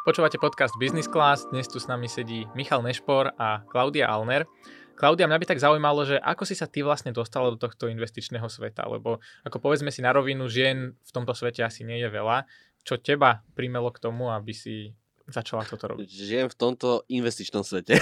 Počúvate 0.09 0.41
podcast 0.41 0.73
Business 0.81 1.05
Class, 1.05 1.45
dnes 1.53 1.69
tu 1.69 1.77
s 1.77 1.85
nami 1.85 2.09
sedí 2.09 2.49
Michal 2.57 2.81
Nešpor 2.81 3.37
a 3.37 3.61
Klaudia 3.69 4.09
Alner. 4.09 4.49
Klaudia, 4.97 5.29
mňa 5.29 5.37
by 5.37 5.45
tak 5.53 5.61
zaujímalo, 5.61 6.09
že 6.09 6.17
ako 6.17 6.49
si 6.49 6.57
sa 6.57 6.65
ty 6.65 6.81
vlastne 6.81 7.13
dostala 7.13 7.53
do 7.53 7.61
tohto 7.61 7.93
investičného 7.93 8.49
sveta, 8.49 8.89
lebo 8.89 9.21
ako 9.45 9.61
povedzme 9.61 9.93
si 9.93 10.01
na 10.01 10.17
rovinu, 10.17 10.49
žien 10.49 10.97
v 10.97 11.11
tomto 11.13 11.37
svete 11.37 11.61
asi 11.61 11.85
nie 11.85 12.01
je 12.01 12.09
veľa. 12.09 12.49
Čo 12.89 12.97
teba 12.97 13.45
primelo 13.53 13.93
k 13.93 14.01
tomu, 14.01 14.33
aby 14.33 14.57
si 14.57 14.97
začala 15.29 15.69
toto 15.69 15.93
robiť? 15.93 16.09
Žijem 16.09 16.49
v 16.49 16.57
tomto 16.57 17.05
investičnom 17.13 17.61
svete. 17.61 18.01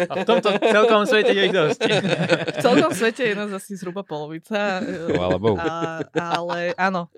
A 0.00 0.12
v 0.16 0.24
tomto 0.24 0.48
celkom 0.48 1.04
svete 1.04 1.36
je 1.36 1.42
ich 1.44 1.52
dosť. 1.52 1.80
V 2.56 2.58
celkom 2.64 2.96
svete 2.96 3.20
je 3.20 3.34
nás 3.36 3.52
asi 3.52 3.76
zhruba 3.76 4.00
polovica. 4.00 4.80
Chvála 5.12 5.36
Bohu. 5.36 5.60
A, 5.60 6.00
ale 6.40 6.72
áno. 6.80 7.12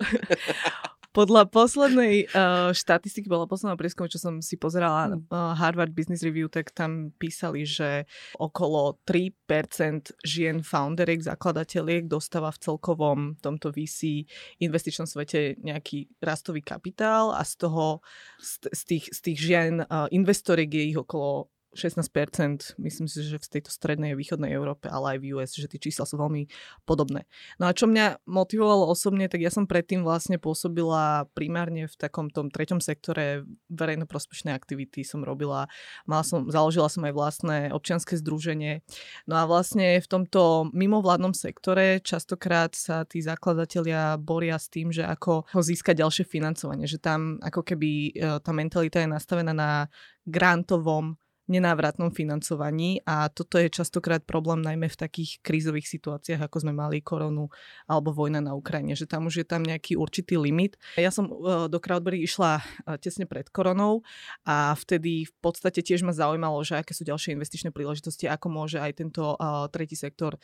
Podľa 1.17 1.49
poslednej 1.49 2.29
uh, 2.29 2.69
štatistiky, 2.77 3.25
bola 3.25 3.49
posledná 3.49 3.73
prieskum, 3.73 4.05
čo 4.05 4.21
som 4.21 4.37
si 4.37 4.53
pozerala 4.53 5.17
uh, 5.17 5.57
Harvard 5.57 5.89
Business 5.89 6.21
Review, 6.21 6.45
tak 6.45 6.69
tam 6.77 7.09
písali, 7.17 7.65
že 7.65 8.05
okolo 8.37 9.01
3% 9.01 10.13
žien 10.21 10.61
founderiek, 10.61 11.25
zakladateľiek 11.25 12.05
dostáva 12.05 12.53
v 12.53 12.61
celkovom 12.61 13.19
tomto 13.41 13.73
VC 13.73 14.29
investičnom 14.61 15.09
svete 15.09 15.57
nejaký 15.57 16.05
rastový 16.21 16.61
kapitál 16.61 17.33
a 17.33 17.41
z 17.41 17.65
toho, 17.65 18.05
z, 18.37 18.69
z, 18.69 18.81
tých, 18.85 19.05
z 19.09 19.19
tých 19.25 19.39
žien 19.41 19.73
uh, 19.81 20.05
investoriek 20.13 20.69
je 20.69 20.93
ich 20.93 20.97
okolo 21.01 21.49
16%, 21.77 22.75
myslím 22.81 23.07
si, 23.07 23.21
že 23.21 23.37
v 23.37 23.47
tejto 23.47 23.69
strednej 23.69 24.11
a 24.13 24.19
východnej 24.19 24.49
Európe, 24.51 24.89
ale 24.89 25.15
aj 25.15 25.17
v 25.21 25.25
US, 25.37 25.53
že 25.53 25.69
tie 25.69 25.77
čísla 25.77 26.09
sú 26.09 26.17
veľmi 26.17 26.49
podobné. 26.89 27.29
No 27.61 27.69
a 27.69 27.75
čo 27.77 27.85
mňa 27.85 28.25
motivovalo 28.25 28.89
osobne, 28.89 29.29
tak 29.29 29.45
ja 29.45 29.53
som 29.53 29.69
predtým 29.69 30.01
vlastne 30.01 30.41
pôsobila 30.41 31.29
primárne 31.37 31.85
v 31.85 31.95
takom 31.95 32.33
tom 32.33 32.49
treťom 32.49 32.81
sektore 32.81 33.45
verejnoprospešnej 33.69 34.57
aktivity 34.57 35.05
som 35.05 35.21
robila, 35.21 35.69
mala 36.09 36.25
som, 36.25 36.49
založila 36.49 36.89
som 36.89 37.05
aj 37.05 37.13
vlastné 37.13 37.57
občianske 37.69 38.17
združenie. 38.17 38.81
No 39.29 39.37
a 39.37 39.43
vlastne 39.45 40.01
v 40.01 40.07
tomto 40.07 40.73
mimovládnom 40.73 41.37
sektore 41.37 42.01
častokrát 42.01 42.73
sa 42.73 43.05
tí 43.05 43.21
zakladatelia 43.21 44.17
boria 44.17 44.57
s 44.57 44.71
tým, 44.73 44.89
že 44.89 45.05
ako 45.05 45.45
ho 45.45 45.61
získať 45.61 46.01
ďalšie 46.01 46.25
financovanie, 46.25 46.89
že 46.89 46.97
tam 46.97 47.37
ako 47.43 47.61
keby 47.61 47.89
e, 48.15 48.41
tá 48.41 48.51
mentalita 48.55 49.03
je 49.03 49.09
nastavená 49.11 49.53
na 49.53 49.91
grantovom 50.27 51.15
nenávratnom 51.47 52.11
financovaní 52.11 52.99
a 53.07 53.31
toto 53.31 53.55
je 53.55 53.71
častokrát 53.71 54.23
problém 54.23 54.59
najmä 54.59 54.91
v 54.91 54.99
takých 54.99 55.39
krízových 55.39 55.87
situáciách, 55.87 56.43
ako 56.43 56.67
sme 56.67 56.73
mali 56.75 56.99
koronu 56.99 57.47
alebo 57.87 58.11
vojna 58.11 58.43
na 58.43 58.53
Ukrajine, 58.53 58.93
že 58.93 59.07
tam 59.07 59.31
už 59.31 59.43
je 59.43 59.45
tam 59.47 59.63
nejaký 59.63 59.95
určitý 59.95 60.35
limit. 60.35 60.75
Ja 60.99 61.09
som 61.09 61.31
e, 61.31 61.33
do 61.71 61.79
Crowdberry 61.79 62.23
išla 62.27 62.59
e, 62.59 62.63
tesne 62.99 63.23
pred 63.23 63.47
koronou 63.47 64.03
a 64.43 64.75
vtedy 64.75 65.25
v 65.25 65.33
podstate 65.39 65.79
tiež 65.79 66.03
ma 66.03 66.11
zaujímalo, 66.11 66.59
že 66.67 66.79
aké 66.79 66.91
sú 66.91 67.07
ďalšie 67.07 67.33
investičné 67.33 67.71
príležitosti, 67.71 68.27
ako 68.27 68.47
môže 68.51 68.77
aj 68.83 68.91
tento 68.99 69.33
e, 69.33 69.37
tretí 69.71 69.95
sektor 69.95 70.35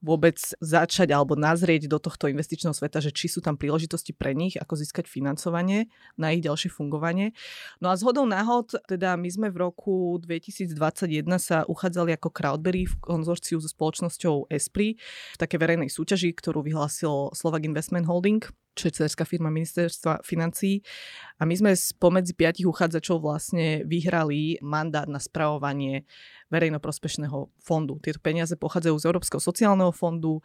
vôbec 0.00 0.36
začať 0.60 1.12
alebo 1.12 1.36
nazrieť 1.36 1.86
do 1.86 2.00
tohto 2.00 2.28
investičného 2.28 2.72
sveta, 2.72 3.04
že 3.04 3.12
či 3.12 3.28
sú 3.28 3.44
tam 3.44 3.60
príležitosti 3.60 4.16
pre 4.16 4.32
nich, 4.32 4.56
ako 4.56 4.80
získať 4.80 5.06
financovanie 5.06 5.92
na 6.16 6.32
ich 6.32 6.40
ďalšie 6.40 6.72
fungovanie. 6.72 7.36
No 7.84 7.92
a 7.92 8.00
zhodou 8.00 8.24
náhod, 8.24 8.72
teda 8.88 9.14
my 9.20 9.28
sme 9.28 9.48
v 9.52 9.70
roku 9.70 10.16
2021 10.24 11.24
sa 11.36 11.68
uchádzali 11.68 12.16
ako 12.16 12.28
Crowdberry 12.32 12.88
v 12.88 12.94
konzorciu 13.00 13.60
so 13.60 13.68
spoločnosťou 13.68 14.48
Esprit 14.48 14.96
v 15.36 15.38
také 15.38 15.60
verejnej 15.60 15.92
súťaži, 15.92 16.32
ktorú 16.32 16.64
vyhlásil 16.64 17.36
Slovak 17.36 17.68
Investment 17.68 18.08
Holding 18.08 18.42
cerská 18.88 19.28
firma 19.28 19.52
ministerstva 19.52 20.24
financí. 20.24 20.80
A 21.36 21.44
my 21.44 21.52
sme 21.52 21.70
spomedzi 21.76 22.32
piatich 22.32 22.64
uchádzačov 22.64 23.20
vlastne 23.20 23.84
vyhrali 23.84 24.56
mandát 24.64 25.04
na 25.04 25.20
spravovanie 25.20 26.08
verejnoprospešného 26.50 27.46
fondu. 27.62 28.02
Tieto 28.02 28.18
peniaze 28.18 28.58
pochádzajú 28.58 28.96
z 28.98 29.06
Európskeho 29.06 29.38
sociálneho 29.38 29.94
fondu, 29.94 30.42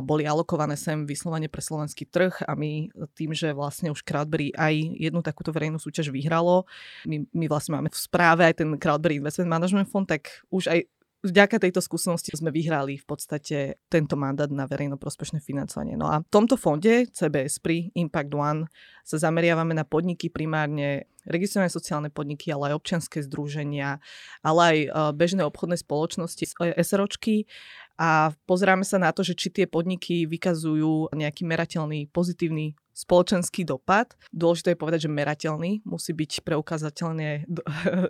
boli 0.00 0.24
alokované 0.24 0.80
sem 0.80 1.04
vyslovene 1.04 1.52
pre 1.52 1.60
slovenský 1.60 2.08
trh 2.08 2.40
a 2.48 2.56
my 2.56 2.88
tým, 3.12 3.36
že 3.36 3.52
vlastne 3.52 3.92
už 3.92 4.00
Crowdberry 4.00 4.50
aj 4.56 4.96
jednu 4.96 5.20
takúto 5.20 5.52
verejnú 5.52 5.76
súťaž 5.76 6.08
vyhralo, 6.08 6.64
my, 7.04 7.28
my 7.36 7.46
vlastne 7.52 7.76
máme 7.76 7.92
v 7.92 8.00
správe 8.00 8.48
aj 8.48 8.64
ten 8.64 8.70
Crowdberry 8.80 9.20
Investment 9.20 9.52
Management 9.52 9.92
Fond, 9.92 10.08
tak 10.08 10.40
už 10.48 10.72
aj 10.72 10.88
vďaka 11.26 11.58
tejto 11.58 11.82
skúsenosti 11.82 12.32
sme 12.34 12.54
vyhrali 12.54 12.96
v 12.96 13.06
podstate 13.06 13.82
tento 13.90 14.14
mandát 14.14 14.48
na 14.48 14.64
verejnoprospešné 14.64 15.42
financovanie. 15.42 15.98
No 15.98 16.06
a 16.06 16.22
v 16.22 16.28
tomto 16.30 16.54
fonde 16.54 17.10
CBS 17.10 17.58
pri 17.58 17.90
Impact 17.98 18.32
One 18.32 18.70
sa 19.02 19.18
zameriavame 19.18 19.74
na 19.74 19.82
podniky 19.82 20.30
primárne 20.30 21.10
registrované 21.26 21.68
sociálne 21.68 22.10
podniky, 22.10 22.54
ale 22.54 22.70
aj 22.70 22.78
občianské 22.78 23.18
združenia, 23.26 23.98
ale 24.46 24.60
aj 24.62 24.78
e, 24.78 24.88
bežné 25.18 25.42
obchodné 25.42 25.74
spoločnosti, 25.74 26.54
SROčky 26.78 27.50
a 27.98 28.30
pozeráme 28.46 28.86
sa 28.86 29.02
na 29.02 29.10
to, 29.10 29.26
že 29.26 29.34
či 29.34 29.48
tie 29.50 29.66
podniky 29.66 30.28
vykazujú 30.30 31.10
nejaký 31.16 31.42
merateľný 31.42 32.12
pozitívny 32.14 32.78
spoločenský 32.96 33.68
dopad. 33.68 34.16
Dôležité 34.32 34.72
je 34.72 34.80
povedať, 34.80 35.00
že 35.04 35.12
merateľný 35.12 35.84
musí 35.84 36.16
byť 36.16 36.40
preukázateľne, 36.40 37.44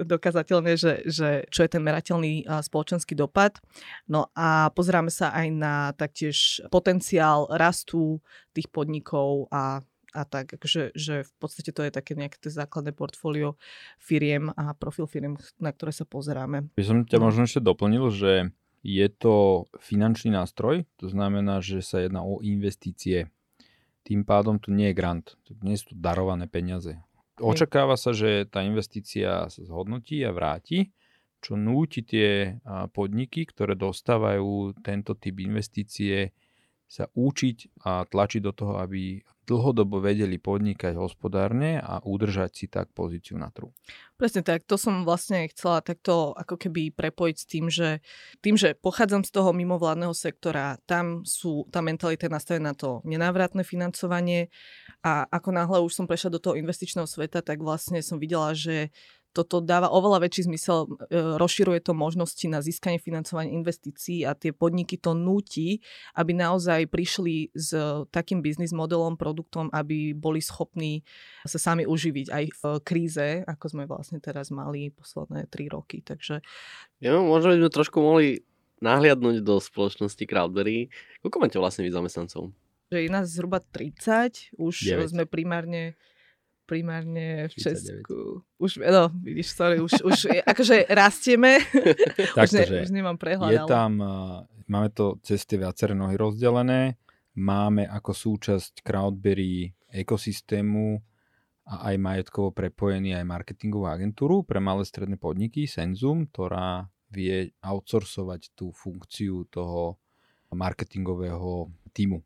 dokazateľné, 0.07 0.79
že, 0.83 1.03
že 1.11 1.29
čo 1.51 1.67
je 1.67 1.71
ten 1.75 1.83
merateľný 1.83 2.47
spoločenský 2.47 3.19
dopad. 3.19 3.59
No 4.07 4.31
a 4.39 4.71
pozeráme 4.71 5.11
sa 5.11 5.35
aj 5.35 5.47
na 5.51 5.75
taktiež 5.99 6.63
potenciál 6.71 7.51
rastu 7.51 8.23
tých 8.55 8.71
podnikov 8.71 9.51
a 9.51 9.83
a 10.17 10.25
tak, 10.25 10.57
že, 10.65 10.97
že 10.97 11.29
v 11.29 11.33
podstate 11.37 11.77
to 11.77 11.85
je 11.85 11.93
také 11.93 12.17
nejaké 12.17 12.41
základné 12.41 12.97
portfólio 12.97 13.61
firiem 14.01 14.49
a 14.57 14.73
profil 14.73 15.05
firiem, 15.05 15.37
na 15.61 15.77
ktoré 15.77 15.93
sa 15.93 16.09
pozeráme. 16.09 16.73
By 16.73 16.85
som 16.89 17.05
ťa 17.05 17.21
no. 17.21 17.29
možno 17.29 17.45
ešte 17.45 17.61
doplnil, 17.61 18.09
že 18.09 18.49
Je 18.87 19.11
to 19.11 19.67
finančný 19.83 20.31
nástroj, 20.31 20.87
to 21.03 21.11
znamená, 21.11 21.59
že 21.59 21.83
sa 21.83 22.07
jedná 22.07 22.23
o 22.23 22.39
investície. 22.39 23.27
Tým 24.07 24.23
pádom 24.23 24.63
to 24.63 24.71
nie 24.71 24.95
je 24.95 24.99
grant, 24.99 25.35
nie 25.67 25.75
sú 25.75 25.91
to 25.91 25.97
darované 25.99 26.47
peniaze. 26.47 26.95
Očakáva 27.43 27.99
sa, 27.99 28.15
že 28.15 28.47
tá 28.47 28.63
investícia 28.63 29.51
sa 29.51 29.61
zhodnotí 29.67 30.23
a 30.23 30.31
vráti, 30.31 30.95
čo 31.43 31.59
núti 31.59 32.07
tie 32.07 32.63
podniky, 32.95 33.45
ktoré 33.51 33.75
dostávajú 33.75 34.79
tento 34.81 35.19
typ 35.19 35.43
investície, 35.43 36.31
sa 36.87 37.11
učiť 37.11 37.83
a 37.83 38.07
tlačiť 38.07 38.41
do 38.47 38.53
toho, 38.55 38.79
aby 38.79 39.19
dlhodobo 39.47 40.03
vedeli 40.03 40.37
podnikať 40.37 40.99
hospodárne 40.99 41.79
a 41.79 42.03
udržať 42.03 42.51
si 42.51 42.67
tak 42.67 42.91
pozíciu 42.91 43.39
na 43.39 43.49
trhu. 43.55 43.71
Presne 44.19 44.43
tak, 44.43 44.67
to 44.67 44.75
som 44.75 45.07
vlastne 45.07 45.47
chcela 45.53 45.85
takto 45.85 46.35
ako 46.35 46.57
keby 46.59 46.91
prepojiť 46.91 47.37
s 47.37 47.47
tým, 47.47 47.67
že 47.71 48.03
tým, 48.43 48.59
že 48.59 48.75
pochádzam 48.75 49.23
z 49.23 49.31
toho 49.31 49.55
mimovládneho 49.55 50.17
sektora, 50.17 50.81
tam 50.89 51.23
sú, 51.23 51.69
tá 51.71 51.79
mentalita 51.85 52.27
nastavená 52.27 52.73
na 52.73 52.75
to 52.75 53.05
nenávratné 53.07 53.63
financovanie 53.63 54.51
a 55.05 55.29
ako 55.31 55.49
náhle 55.55 55.79
už 55.85 55.95
som 55.95 56.09
prešla 56.11 56.35
do 56.35 56.43
toho 56.43 56.59
investičného 56.59 57.07
sveta, 57.07 57.45
tak 57.45 57.63
vlastne 57.63 58.03
som 58.03 58.19
videla, 58.19 58.57
že 58.57 58.91
toto 59.37 59.61
dáva 59.61 59.93
oveľa 59.93 60.25
väčší 60.25 60.49
zmysel, 60.49 60.89
e, 61.13 61.37
rozširuje 61.37 61.85
to 61.85 61.93
možnosti 61.93 62.47
na 62.49 62.65
získanie 62.65 62.97
financovania 62.97 63.53
investícií 63.53 64.25
a 64.25 64.33
tie 64.33 64.57
podniky 64.57 64.97
to 64.97 65.13
nutí, 65.13 65.85
aby 66.17 66.33
naozaj 66.33 66.89
prišli 66.89 67.53
s 67.53 67.77
takým 68.09 68.41
biznis 68.41 68.73
modelom, 68.73 69.21
produktom, 69.21 69.69
aby 69.77 70.17
boli 70.17 70.41
schopní 70.41 71.05
sa 71.45 71.61
sami 71.61 71.85
uživiť 71.85 72.33
aj 72.33 72.45
v 72.57 72.63
kríze, 72.81 73.45
ako 73.45 73.65
sme 73.69 73.85
vlastne 73.85 74.17
teraz 74.25 74.49
mali 74.49 74.89
posledné 74.89 75.53
tri 75.53 75.69
roky. 75.69 76.01
Takže... 76.01 76.41
Ja, 77.05 77.21
možno 77.21 77.53
by 77.53 77.61
sme 77.61 77.71
trošku 77.77 78.01
mohli 78.01 78.41
nahliadnúť 78.81 79.45
do 79.45 79.61
spoločnosti 79.61 80.25
Crowdberry. 80.25 80.89
Koľko 81.21 81.37
máte 81.41 81.57
vlastne 81.61 81.85
vy 81.85 81.93
zamestnancov? 81.93 82.53
Že 82.93 82.99
je 83.03 83.11
nás 83.11 83.27
zhruba 83.27 83.59
30, 83.59 84.57
už 84.57 84.75
9. 84.95 85.13
sme 85.17 85.25
primárne 85.27 85.99
primárne 86.67 87.47
v 87.49 87.53
39. 87.55 87.63
Česku. 87.63 88.43
Už, 88.59 88.83
no, 88.83 89.09
vidíš, 89.23 89.55
sorry, 89.55 89.79
už, 89.79 90.03
už 90.03 90.19
akože 90.43 90.91
rastieme. 90.91 91.63
už, 92.43 92.51
ne, 92.53 92.65
už 92.83 92.91
nemám 92.91 93.17
prehľad. 93.17 93.55
Je 93.55 93.63
ale... 93.63 93.71
tam, 93.71 93.91
máme 94.67 94.91
to 94.91 95.23
cez 95.23 95.47
tie 95.47 95.57
viaceré 95.57 95.95
nohy 95.95 96.19
rozdelené. 96.19 96.99
Máme 97.39 97.87
ako 97.87 98.13
súčasť 98.13 98.83
Crowdberry 98.83 99.71
ekosystému 99.93 100.99
a 101.67 101.93
aj 101.93 101.95
majetkovo 101.99 102.51
prepojený 102.51 103.15
aj 103.19 103.27
marketingovú 103.27 103.87
agentúru 103.87 104.43
pre 104.43 104.59
malé 104.59 104.87
stredné 104.87 105.19
podniky 105.19 105.67
Senzum, 105.67 106.27
ktorá 106.31 106.87
vie 107.11 107.55
outsourcovať 107.63 108.55
tú 108.55 108.75
funkciu 108.75 109.47
toho 109.51 109.99
marketingového 110.51 111.71
týmu 111.91 112.23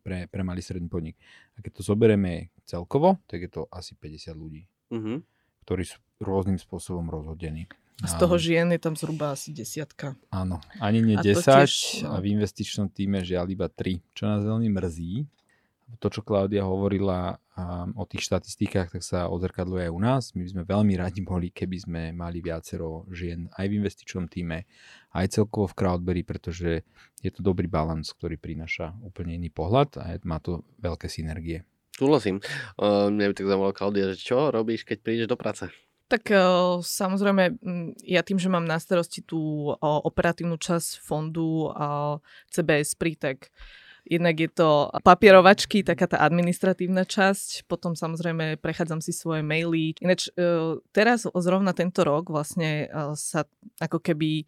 pre, 0.00 0.26
pre 0.26 0.42
malý 0.42 0.64
stredný 0.64 0.88
podnik. 0.88 1.16
A 1.56 1.62
keď 1.62 1.80
to 1.80 1.82
zoberieme 1.84 2.50
celkovo, 2.64 3.20
tak 3.28 3.46
je 3.46 3.50
to 3.50 3.62
asi 3.70 3.94
50 3.94 4.32
ľudí, 4.34 4.62
uh-huh. 4.92 5.20
ktorí 5.64 5.84
sú 5.84 5.98
rôznym 6.20 6.56
spôsobom 6.56 7.06
rozhodení. 7.12 7.68
A 8.04 8.12
z 8.12 8.20
toho 8.20 8.36
žien 8.36 8.68
je 8.76 8.80
tam 8.80 8.92
zhruba 8.92 9.32
asi 9.32 9.56
desiatka. 9.56 10.20
Áno, 10.28 10.60
ani 10.84 11.00
nie 11.00 11.16
a 11.16 11.24
10 11.24 11.40
tiež, 11.40 11.72
no. 12.04 12.12
a 12.12 12.20
v 12.20 12.36
investičnom 12.36 12.92
týme 12.92 13.24
žiaľ 13.24 13.48
iba 13.48 13.72
3, 13.72 14.04
čo 14.12 14.28
nás 14.28 14.44
veľmi 14.44 14.68
mrzí. 14.68 15.24
To, 15.86 16.10
čo 16.10 16.26
Klaudia 16.26 16.66
hovorila 16.66 17.38
um, 17.54 17.94
o 17.94 18.02
tých 18.10 18.26
štatistikách, 18.26 18.90
tak 18.90 19.02
sa 19.06 19.30
odzrkadluje 19.30 19.86
aj 19.86 19.92
u 19.94 20.00
nás. 20.02 20.22
My 20.34 20.42
by 20.42 20.50
sme 20.50 20.62
veľmi 20.66 20.94
radi 20.98 21.22
boli, 21.22 21.54
keby 21.54 21.76
sme 21.78 22.02
mali 22.10 22.42
viacero 22.42 23.06
žien 23.14 23.46
aj 23.54 23.70
v 23.70 23.76
investičnom 23.78 24.26
týme, 24.26 24.66
aj 25.14 25.38
celkovo 25.38 25.70
v 25.70 25.78
Crowdberry, 25.78 26.22
pretože 26.26 26.82
je 27.22 27.30
to 27.30 27.46
dobrý 27.46 27.70
balans, 27.70 28.10
ktorý 28.18 28.34
prináša 28.34 28.98
úplne 28.98 29.38
iný 29.38 29.46
pohľad 29.54 30.02
a 30.02 30.18
má 30.26 30.42
to 30.42 30.66
veľké 30.82 31.06
synergie. 31.06 31.62
Súhlasím. 31.94 32.42
Uh, 32.76 33.08
mňa 33.08 33.30
by 33.30 33.34
tak 33.38 33.46
zaujímalo, 33.48 33.72
Klaudia, 33.72 34.12
že 34.12 34.20
čo 34.20 34.50
robíš, 34.52 34.84
keď 34.84 34.98
prídeš 35.00 35.30
do 35.30 35.38
práce? 35.38 35.70
Tak 36.06 36.22
uh, 36.30 36.78
samozrejme, 36.82 37.58
ja 38.06 38.22
tým, 38.26 38.38
že 38.38 38.46
mám 38.52 38.62
na 38.62 38.78
starosti 38.78 39.26
tú 39.26 39.70
uh, 39.70 39.78
operatívnu 39.80 40.54
časť 40.54 41.02
fondu 41.02 41.72
uh, 41.72 42.20
CBS 42.52 42.94
pri, 42.94 43.16
tak 43.18 43.48
Jednak 44.06 44.38
je 44.38 44.50
to 44.54 44.86
papierovačky, 45.02 45.82
taká 45.82 46.06
tá 46.06 46.22
administratívna 46.22 47.02
časť, 47.02 47.66
potom 47.66 47.98
samozrejme 47.98 48.62
prechádzam 48.62 49.02
si 49.02 49.10
svoje 49.10 49.42
maily. 49.42 49.98
Ináč 49.98 50.30
teraz 50.94 51.26
zrovna 51.26 51.74
tento 51.74 52.06
rok 52.06 52.30
vlastne 52.30 52.86
sa 53.18 53.42
ako 53.82 53.98
keby 53.98 54.46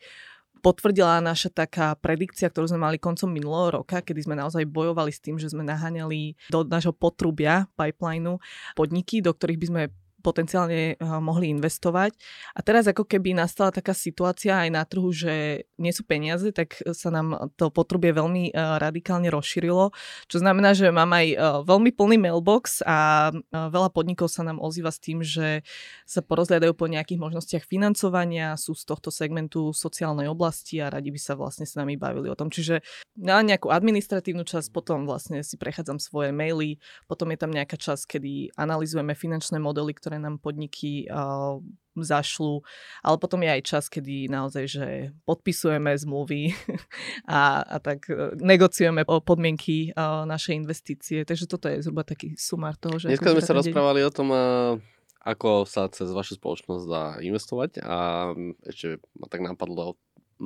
potvrdila 0.59 1.23
naša 1.23 1.55
taká 1.55 1.95
predikcia, 1.99 2.51
ktorú 2.51 2.67
sme 2.67 2.83
mali 2.83 2.99
koncom 2.99 3.31
minulého 3.31 3.83
roka, 3.83 4.03
kedy 4.03 4.27
sme 4.27 4.35
naozaj 4.35 4.67
bojovali 4.67 5.15
s 5.15 5.23
tým, 5.23 5.39
že 5.39 5.51
sme 5.51 5.63
naháňali 5.63 6.35
do 6.51 6.67
nášho 6.67 6.91
potrubia, 6.91 7.71
pipelineu, 7.79 8.43
podniky, 8.75 9.23
do 9.23 9.31
ktorých 9.31 9.59
by 9.63 9.67
sme 9.71 9.83
potenciálne 10.29 10.81
eh, 10.93 10.97
mohli 11.01 11.49
investovať. 11.57 12.13
A 12.53 12.61
teraz 12.61 12.85
ako 12.85 13.09
keby 13.09 13.33
nastala 13.33 13.73
taká 13.73 13.97
situácia 13.97 14.61
aj 14.61 14.69
na 14.69 14.85
trhu, 14.85 15.09
že 15.09 15.65
nie 15.81 15.93
sú 15.97 16.05
peniaze, 16.05 16.53
tak 16.53 16.77
sa 16.93 17.09
nám 17.09 17.49
to 17.57 17.73
potrubie 17.73 18.13
veľmi 18.13 18.53
eh, 18.53 18.57
radikálne 18.77 19.33
rozšírilo, 19.33 19.97
čo 20.29 20.37
znamená, 20.37 20.77
že 20.77 20.93
mám 20.93 21.09
aj 21.17 21.27
eh, 21.33 21.37
veľmi 21.65 21.91
plný 21.97 22.21
mailbox 22.21 22.85
a 22.85 23.31
veľa 23.49 23.89
podnikov 23.95 24.29
sa 24.29 24.45
nám 24.45 24.61
ozýva 24.61 24.93
s 24.93 25.01
tým, 25.01 25.25
že 25.25 25.65
sa 26.05 26.21
porozhľadajú 26.21 26.77
po 26.77 26.91
nejakých 26.91 27.17
možnostiach 27.17 27.65
financovania, 27.65 28.59
sú 28.61 28.77
z 28.77 28.85
tohto 28.85 29.09
segmentu 29.09 29.73
sociálnej 29.73 30.29
oblasti 30.29 30.83
a 30.83 30.93
radi 30.93 31.09
by 31.15 31.21
sa 31.21 31.39
vlastne 31.39 31.65
s 31.65 31.79
nami 31.79 31.97
bavili 31.97 32.29
o 32.29 32.37
tom. 32.37 32.53
Čiže 32.53 32.85
na 33.17 33.41
nejakú 33.41 33.71
administratívnu 33.71 34.45
časť, 34.45 34.75
potom 34.75 35.07
vlastne 35.07 35.41
si 35.47 35.57
prechádzam 35.57 36.03
svoje 36.03 36.35
maily, 36.35 36.83
potom 37.07 37.31
je 37.33 37.39
tam 37.39 37.55
nejaká 37.55 37.79
časť, 37.79 38.19
kedy 38.19 38.55
analizujeme 38.59 39.15
finančné 39.15 39.63
modely, 39.63 39.95
ktoré 39.95 40.18
nám 40.19 40.43
podniky 40.43 41.07
uh, 41.09 41.63
zašľú, 41.99 42.63
ale 43.03 43.17
potom 43.19 43.43
je 43.43 43.51
aj 43.51 43.63
čas, 43.67 43.85
kedy 43.91 44.31
naozaj, 44.31 44.65
že 44.71 44.87
podpisujeme 45.27 45.91
zmluvy 45.99 46.55
a, 47.27 47.63
a 47.63 47.77
tak 47.83 48.07
uh, 48.11 48.35
negociujeme 48.39 49.03
o 49.07 49.19
podmienky 49.19 49.91
uh, 49.95 50.23
našej 50.27 50.55
investície, 50.63 51.27
takže 51.27 51.51
toto 51.51 51.67
je 51.67 51.83
zhruba 51.83 52.07
taký 52.07 52.39
sumár 52.39 52.79
toho, 52.79 53.03
že... 53.03 53.11
Dneska 53.11 53.35
sme 53.35 53.43
sa 53.43 53.59
rozprávali 53.59 54.01
o 54.07 54.11
tom, 54.15 54.31
uh, 54.31 54.79
ako 55.23 55.67
sa 55.67 55.91
cez 55.91 56.09
vašu 56.09 56.39
spoločnosť 56.39 56.85
dá 56.87 57.05
investovať 57.21 57.83
a 57.83 58.31
ešte 58.65 59.03
ma 59.19 59.27
tak 59.27 59.43
napadlo, 59.43 59.99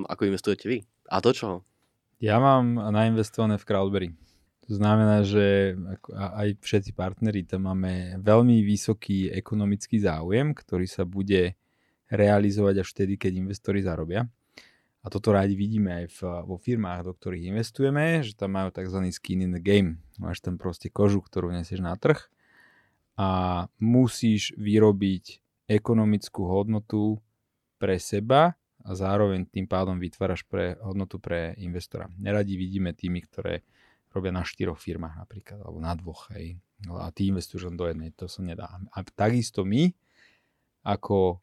ako 0.08 0.22
investujete 0.26 0.66
vy. 0.66 0.78
A 1.12 1.20
to 1.20 1.36
čo? 1.36 1.48
Ja 2.22 2.38
mám 2.38 2.78
nainvestované 2.78 3.58
v 3.58 3.66
Crowdberry. 3.66 4.08
To 4.70 4.78
znamená, 4.78 5.26
že 5.26 5.74
aj 6.14 6.62
všetci 6.62 6.94
partneri 6.94 7.42
tam 7.42 7.66
máme 7.66 8.22
veľmi 8.22 8.62
vysoký 8.62 9.34
ekonomický 9.34 9.98
záujem, 9.98 10.54
ktorý 10.54 10.86
sa 10.86 11.02
bude 11.02 11.58
realizovať 12.12 12.86
až 12.86 12.88
vtedy, 12.94 13.18
keď 13.18 13.42
investori 13.42 13.82
zarobia. 13.82 14.30
A 15.02 15.10
toto 15.10 15.34
rádi 15.34 15.58
vidíme 15.58 16.06
aj 16.06 16.06
v, 16.14 16.20
vo 16.46 16.56
firmách, 16.62 17.10
do 17.10 17.12
ktorých 17.18 17.50
investujeme, 17.50 18.22
že 18.22 18.38
tam 18.38 18.54
majú 18.54 18.70
tzv. 18.70 19.02
skin 19.10 19.42
in 19.42 19.50
the 19.50 19.58
game. 19.58 19.98
Máš 20.22 20.38
tam 20.38 20.62
proste 20.62 20.94
kožu, 20.94 21.18
ktorú 21.18 21.50
nesieš 21.50 21.82
na 21.82 21.98
trh 21.98 22.22
a 23.18 23.66
musíš 23.82 24.54
vyrobiť 24.54 25.42
ekonomickú 25.66 26.46
hodnotu 26.46 27.18
pre 27.82 27.98
seba 27.98 28.54
a 28.86 28.90
zároveň 28.94 29.42
tým 29.50 29.66
pádom 29.66 29.98
vytváraš 29.98 30.46
pre 30.46 30.78
hodnotu 30.78 31.18
pre 31.18 31.58
investora. 31.58 32.06
Neradi 32.22 32.54
vidíme 32.54 32.94
tými, 32.94 33.26
ktoré 33.26 33.66
robia 34.12 34.32
na 34.32 34.44
štyroch 34.44 34.78
firmách 34.78 35.24
napríklad, 35.24 35.58
alebo 35.64 35.78
na 35.80 35.92
dvoch, 35.96 36.28
hej. 36.36 36.60
A 36.88 37.08
ty 37.10 37.32
investuješ 37.32 37.72
len 37.72 37.76
do 37.78 37.86
jednej, 37.88 38.10
to 38.12 38.28
sa 38.28 38.44
nedá. 38.44 38.68
A 38.92 38.98
takisto 39.02 39.64
my, 39.64 39.90
ako 40.84 41.40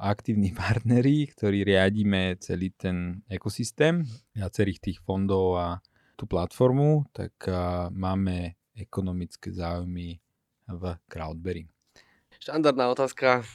aktívni 0.00 0.52
partneri, 0.56 1.28
ktorí 1.28 1.64
riadíme 1.64 2.36
celý 2.40 2.72
ten 2.74 3.22
ekosystém, 3.28 4.04
viacerých 4.36 4.78
tých 4.80 4.98
fondov 5.04 5.56
a 5.58 5.68
tú 6.16 6.28
platformu, 6.28 7.08
tak 7.10 7.32
máme 7.92 8.54
ekonomické 8.76 9.52
záujmy 9.52 10.20
v 10.68 10.82
Crowdberry. 11.10 11.68
Štandardná 12.38 12.90
otázka 12.90 13.46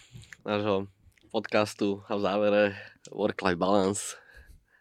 nášho 0.48 0.88
podcastu 1.32 2.04
a 2.08 2.16
v 2.16 2.22
závere 2.24 2.64
work-life 3.12 3.60
balance 3.60 4.16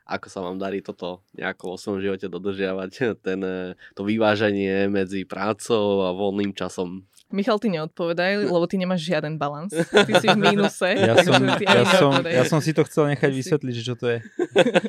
ako 0.07 0.27
sa 0.31 0.41
vám 0.47 0.57
darí 0.57 0.87
toto 0.87 1.27
nejako 1.35 1.75
vo 1.75 1.77
svojom 1.77 2.01
živote 2.01 2.27
dodržiavať, 2.31 2.91
ten, 3.27 3.41
eh, 3.43 3.75
to 3.99 4.07
vyváženie 4.07 4.87
medzi 4.87 5.27
prácou 5.27 6.07
a 6.07 6.15
voľným 6.15 6.55
časom. 6.55 7.03
Michal, 7.27 7.59
ty 7.59 7.67
neodpovedaj, 7.75 8.47
lebo 8.47 8.71
ty 8.71 8.79
nemáš 8.79 9.03
žiaden 9.03 9.35
balans. 9.35 9.75
Ty 10.07 10.13
si 10.23 10.31
v 10.31 10.39
mínuse. 10.39 10.95
Ja 10.95 11.19
som, 11.19 11.43
ja, 11.59 11.83
som, 11.99 12.13
ja 12.23 12.45
som 12.47 12.63
si 12.63 12.71
to 12.71 12.87
chcel 12.87 13.11
nechať 13.11 13.35
vysvetliť, 13.35 13.75
že 13.75 13.83
čo 13.83 13.99
to 13.99 14.15
je. 14.15 14.19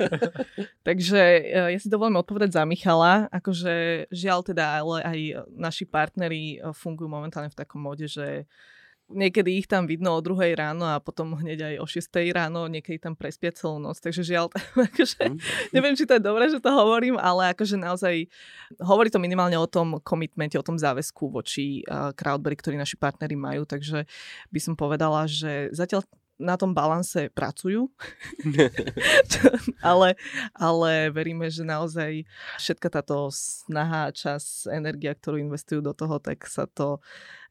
takže 0.88 1.18
eh, 1.18 1.70
ja 1.74 1.80
si 1.82 1.89
dovolím 1.89 2.22
odpovedať 2.22 2.61
za 2.61 2.63
Michala. 2.70 3.26
Akože 3.34 4.05
žiaľ 4.13 4.45
teda, 4.45 4.86
ale 4.86 5.01
aj 5.01 5.20
naši 5.49 5.89
partneri 5.89 6.61
eh, 6.61 6.70
fungujú 6.78 7.09
momentálne 7.09 7.49
v 7.49 7.57
takom 7.57 7.82
móde, 7.82 8.05
že 8.05 8.45
niekedy 9.08 9.64
ich 9.64 9.68
tam 9.68 9.88
vidno 9.88 10.16
o 10.16 10.24
druhej 10.24 10.55
ráno 10.60 10.84
a 10.84 10.99
potom 10.99 11.39
hneď 11.39 11.76
aj 11.76 11.76
o 11.80 11.86
6 11.88 12.36
ráno, 12.36 12.68
niekedy 12.68 12.99
tam 12.99 13.16
prespia 13.16 13.55
celú 13.55 13.80
noc, 13.80 13.99
takže 14.03 14.24
žiaľ, 14.24 14.51
akože, 14.91 15.32
neviem, 15.72 15.95
či 15.95 16.03
to 16.03 16.20
je 16.20 16.24
dobré, 16.24 16.51
že 16.51 16.60
to 16.60 16.68
hovorím, 16.68 17.16
ale 17.16 17.55
akože 17.55 17.80
naozaj 17.80 18.28
hovorí 18.84 19.08
to 19.08 19.24
minimálne 19.24 19.55
o 19.55 19.68
tom 19.68 20.03
komitmente, 20.03 20.60
o 20.60 20.66
tom 20.66 20.76
záväzku 20.76 21.32
voči 21.32 21.88
uh, 21.88 22.12
Crowdberry, 22.12 22.60
ktorí 22.60 22.76
naši 22.76 22.99
partnery 22.99 23.39
majú, 23.39 23.64
takže 23.64 24.03
by 24.51 24.60
som 24.60 24.76
povedala, 24.76 25.24
že 25.26 25.72
zatiaľ 25.72 26.03
na 26.38 26.55
tom 26.55 26.71
balanse 26.73 27.33
pracujú, 27.33 27.89
ale, 29.81 30.17
ale 30.53 31.09
veríme, 31.09 31.49
že 31.49 31.65
naozaj 31.65 32.23
všetka 32.61 32.88
táto 33.01 33.29
snaha, 33.33 34.13
čas, 34.13 34.69
energia, 34.69 35.17
ktorú 35.17 35.41
investujú 35.41 35.81
do 35.81 35.93
toho, 35.97 36.21
tak 36.21 36.45
sa 36.45 36.69
to 36.69 37.01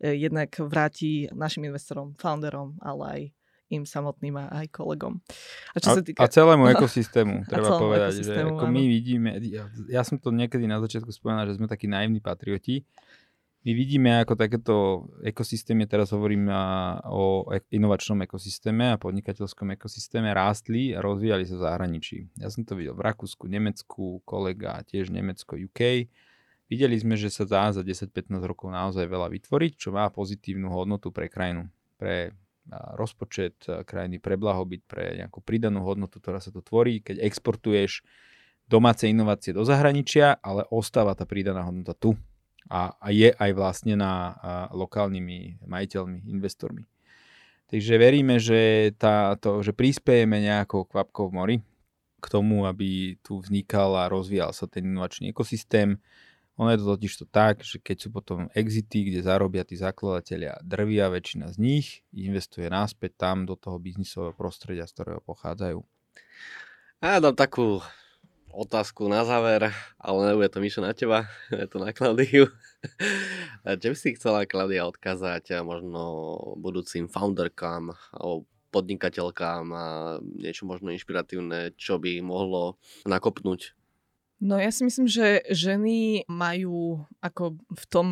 eh, 0.00 0.14
jednak 0.14 0.54
vráti 0.62 1.26
našim 1.34 1.66
investorom, 1.66 2.14
founderom, 2.16 2.78
ale 2.80 3.04
aj 3.04 3.22
im 3.66 3.82
samotným 3.82 4.38
a 4.38 4.62
aj 4.62 4.70
kolegom. 4.70 5.18
A, 5.74 5.82
čo 5.82 5.90
a, 5.90 5.94
sa 5.98 6.02
týka... 6.02 6.22
a 6.22 6.30
celému 6.30 6.70
ekosystému, 6.70 7.50
treba 7.50 7.74
povedať, 7.74 8.22
že 8.22 8.34
ako 8.38 8.70
my 8.70 8.82
vidíme, 8.86 9.30
ja, 9.42 9.66
ja 9.90 10.06
som 10.06 10.22
to 10.22 10.30
niekedy 10.30 10.70
na 10.70 10.78
začiatku 10.78 11.10
spomenul, 11.10 11.50
že 11.50 11.58
sme 11.58 11.66
takí 11.66 11.90
naivní 11.90 12.22
patrioti, 12.22 12.86
my 13.66 13.72
vidíme, 13.74 14.22
ako 14.22 14.38
takéto 14.38 14.74
ekosystémy, 15.26 15.90
teraz 15.90 16.14
hovorím 16.14 16.46
o 17.10 17.50
inovačnom 17.50 18.22
ekosystéme 18.22 18.94
a 18.94 19.00
podnikateľskom 19.02 19.74
ekosystéme, 19.74 20.30
rástli 20.30 20.94
a 20.94 21.02
rozvíjali 21.02 21.42
sa 21.42 21.58
v 21.58 21.64
zahraničí. 21.66 22.30
Ja 22.38 22.46
som 22.46 22.62
to 22.62 22.78
videl 22.78 22.94
v 22.94 23.02
Rakúsku, 23.02 23.50
Nemecku, 23.50 24.22
kolega 24.22 24.86
tiež 24.86 25.10
Nemecko, 25.10 25.58
UK. 25.58 26.06
Videli 26.70 26.94
sme, 26.94 27.18
že 27.18 27.26
sa 27.26 27.42
dá 27.42 27.74
za 27.74 27.82
10-15 27.82 28.38
rokov 28.46 28.70
naozaj 28.70 29.02
veľa 29.02 29.34
vytvoriť, 29.34 29.72
čo 29.74 29.90
má 29.90 30.06
pozitívnu 30.14 30.70
hodnotu 30.70 31.10
pre 31.10 31.26
krajinu, 31.26 31.66
pre 31.98 32.38
rozpočet 32.94 33.66
krajiny, 33.82 34.22
pre 34.22 34.38
blahobyt, 34.38 34.86
pre 34.86 35.18
nejakú 35.18 35.42
pridanú 35.42 35.82
hodnotu, 35.82 36.22
ktorá 36.22 36.38
sa 36.38 36.54
tu 36.54 36.62
tvorí, 36.62 37.02
keď 37.02 37.18
exportuješ 37.18 38.06
domáce 38.70 39.10
inovácie 39.10 39.50
do 39.50 39.66
zahraničia, 39.66 40.38
ale 40.38 40.62
ostáva 40.70 41.18
tá 41.18 41.26
pridaná 41.26 41.66
hodnota 41.66 41.94
tu 41.98 42.14
a, 42.66 42.94
a 42.98 43.08
je 43.14 43.30
aj 43.30 43.50
vlastne 43.54 43.94
na 43.94 44.36
lokálnymi 44.74 45.64
majiteľmi, 45.66 46.26
investormi. 46.26 46.84
Takže 47.66 47.98
veríme, 47.98 48.38
že, 48.38 48.94
tá, 48.94 49.34
to, 49.42 49.58
že 49.58 49.74
prispiejeme 49.74 50.38
nejakou 50.38 50.86
kvapkou 50.86 51.30
v 51.30 51.34
mori 51.34 51.56
k 52.22 52.26
tomu, 52.30 52.62
aby 52.62 53.18
tu 53.26 53.42
vznikal 53.42 53.94
a 53.98 54.10
rozvíjal 54.10 54.54
sa 54.54 54.70
ten 54.70 54.86
inovačný 54.86 55.34
ekosystém. 55.34 55.98
Ono 56.56 56.72
je 56.72 56.78
to 56.80 56.96
totiž 56.96 57.12
to 57.20 57.26
tak, 57.28 57.66
že 57.66 57.82
keď 57.82 57.96
sú 58.06 58.08
potom 58.14 58.48
exity, 58.56 59.10
kde 59.10 59.26
zarobia 59.26 59.66
tí 59.66 59.76
zakladatelia 59.76 60.56
drvia, 60.62 61.10
väčšina 61.12 61.52
z 61.52 61.56
nich 61.58 61.86
investuje 62.14 62.70
náspäť 62.70 63.18
tam 63.18 63.44
do 63.44 63.58
toho 63.58 63.76
biznisového 63.76 64.32
prostredia, 64.32 64.88
z 64.88 64.94
ktorého 64.96 65.20
pochádzajú. 65.20 65.82
Ja 67.04 67.20
dám 67.20 67.36
takú 67.36 67.84
otázku 68.56 69.04
na 69.12 69.20
záver, 69.28 69.68
ale 70.00 70.18
nebude 70.32 70.48
to 70.48 70.64
Mišo 70.64 70.80
na 70.80 70.96
teba, 70.96 71.28
je 71.52 71.68
to 71.68 71.76
na 71.76 71.92
Klaudiu. 71.92 72.48
Čo 73.62 73.88
by 73.92 73.96
si 73.96 74.16
chcela 74.16 74.48
Klaudia 74.48 74.88
odkázať 74.88 75.60
možno 75.60 76.00
budúcim 76.56 77.12
founderkám 77.12 77.92
alebo 78.16 78.48
podnikateľkám 78.72 79.64
a 79.72 79.86
niečo 80.20 80.68
možno 80.68 80.92
inšpiratívne, 80.92 81.72
čo 81.80 81.96
by 81.96 82.20
mohlo 82.20 82.76
nakopnúť? 83.08 83.72
No 84.36 84.60
ja 84.60 84.68
si 84.68 84.84
myslím, 84.84 85.08
že 85.08 85.40
ženy 85.48 86.28
majú 86.28 87.00
ako 87.24 87.56
v 87.56 87.84
tom 87.88 88.06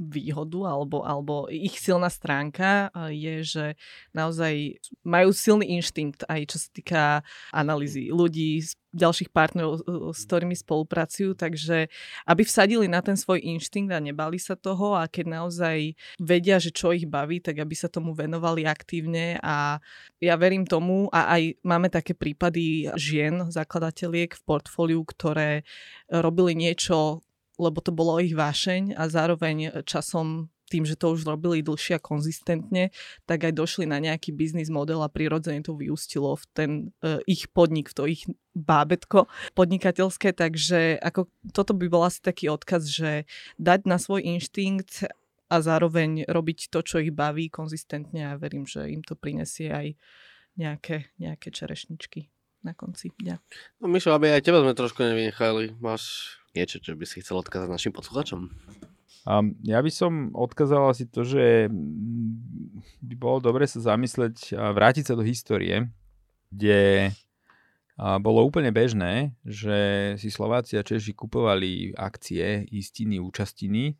výhodu 0.00 0.64
alebo, 0.64 1.04
alebo 1.04 1.44
ich 1.52 1.76
silná 1.76 2.08
stránka 2.08 2.88
je, 3.12 3.44
že 3.44 3.66
naozaj 4.16 4.80
majú 5.04 5.36
silný 5.36 5.76
inštinkt 5.76 6.24
aj 6.24 6.40
čo 6.48 6.56
sa 6.56 6.68
týka 6.72 7.02
analýzy 7.52 8.08
ľudí, 8.08 8.64
ďalších 8.90 9.30
partnerov, 9.30 9.86
s 10.10 10.26
ktorými 10.26 10.54
spolupracujú, 10.58 11.38
takže 11.38 11.86
aby 12.26 12.42
vsadili 12.42 12.90
na 12.90 12.98
ten 12.98 13.14
svoj 13.14 13.38
inštinkt 13.38 13.94
a 13.94 14.02
nebali 14.02 14.38
sa 14.42 14.58
toho 14.58 14.98
a 14.98 15.06
keď 15.06 15.26
naozaj 15.30 15.94
vedia, 16.18 16.58
že 16.58 16.74
čo 16.74 16.90
ich 16.90 17.06
baví, 17.06 17.38
tak 17.38 17.62
aby 17.62 17.74
sa 17.78 17.86
tomu 17.86 18.18
venovali 18.18 18.66
aktívne. 18.66 19.38
A 19.46 19.78
ja 20.18 20.34
verím 20.34 20.66
tomu 20.66 21.06
a 21.14 21.30
aj 21.38 21.62
máme 21.62 21.86
také 21.86 22.18
prípady 22.18 22.90
žien, 22.98 23.46
zakladateliek 23.46 24.34
v 24.34 24.42
portfóliu, 24.42 25.06
ktoré 25.06 25.62
robili 26.10 26.58
niečo 26.58 27.22
lebo 27.60 27.84
to 27.84 27.92
bolo 27.92 28.16
ich 28.16 28.32
vášeň 28.32 28.96
a 28.96 29.04
zároveň 29.12 29.84
časom 29.84 30.48
tým, 30.70 30.86
že 30.86 30.94
to 30.94 31.18
už 31.18 31.26
robili 31.26 31.66
dlhšie 31.66 31.98
a 31.98 32.00
konzistentne, 32.00 32.94
tak 33.26 33.42
aj 33.42 33.58
došli 33.58 33.90
na 33.90 33.98
nejaký 33.98 34.30
biznis 34.30 34.70
model 34.70 35.02
a 35.02 35.10
prirodzene 35.10 35.66
to 35.66 35.74
vyústilo 35.74 36.38
v 36.38 36.44
ten 36.54 36.70
uh, 37.02 37.18
ich 37.26 37.50
podnik, 37.50 37.90
v 37.90 37.94
to 37.98 38.02
ich 38.06 38.22
bábetko 38.54 39.26
podnikateľské, 39.58 40.30
takže 40.30 41.02
ako 41.02 41.26
toto 41.50 41.74
by 41.74 41.90
bol 41.90 42.06
asi 42.06 42.22
taký 42.22 42.46
odkaz, 42.46 42.86
že 42.86 43.26
dať 43.58 43.90
na 43.90 43.98
svoj 43.98 44.22
inštinkt 44.22 45.10
a 45.50 45.56
zároveň 45.58 46.30
robiť 46.30 46.70
to, 46.70 46.86
čo 46.86 47.02
ich 47.02 47.10
baví 47.10 47.50
konzistentne 47.50 48.30
a 48.30 48.38
verím, 48.38 48.70
že 48.70 48.86
im 48.86 49.02
to 49.02 49.18
prinesie 49.18 49.74
aj 49.74 49.98
nejaké, 50.54 51.10
nejaké 51.18 51.50
čerešničky 51.50 52.30
na 52.62 52.76
konci 52.76 53.10
dňa. 53.18 53.36
No 53.82 53.90
Mišo, 53.90 54.14
aby 54.14 54.30
aj 54.30 54.46
teba 54.46 54.62
sme 54.62 54.76
trošku 54.76 55.02
nevynechali. 55.02 55.74
Máš 55.80 56.36
niečo, 56.56 56.82
čo 56.82 56.98
by 56.98 57.04
si 57.06 57.22
chcel 57.22 57.40
odkázať 57.40 57.68
našim 57.70 57.92
posluchačom? 57.94 58.50
Um, 59.28 59.52
ja 59.62 59.84
by 59.84 59.90
som 59.92 60.32
odkázal 60.32 60.90
asi 60.90 61.04
to, 61.04 61.28
že 61.28 61.68
by 63.04 63.14
bolo 63.20 63.38
dobre 63.44 63.68
sa 63.68 63.78
zamysleť 63.78 64.56
a 64.56 64.72
vrátiť 64.72 65.12
sa 65.12 65.14
do 65.14 65.22
histórie, 65.26 65.92
kde 66.48 67.12
bolo 68.00 68.48
úplne 68.48 68.72
bežné, 68.72 69.36
že 69.44 69.78
si 70.16 70.32
Slováci 70.32 70.80
a 70.80 70.86
Češi 70.86 71.12
kupovali 71.12 71.92
akcie, 71.92 72.64
istiny, 72.72 73.20
účastiny 73.20 73.92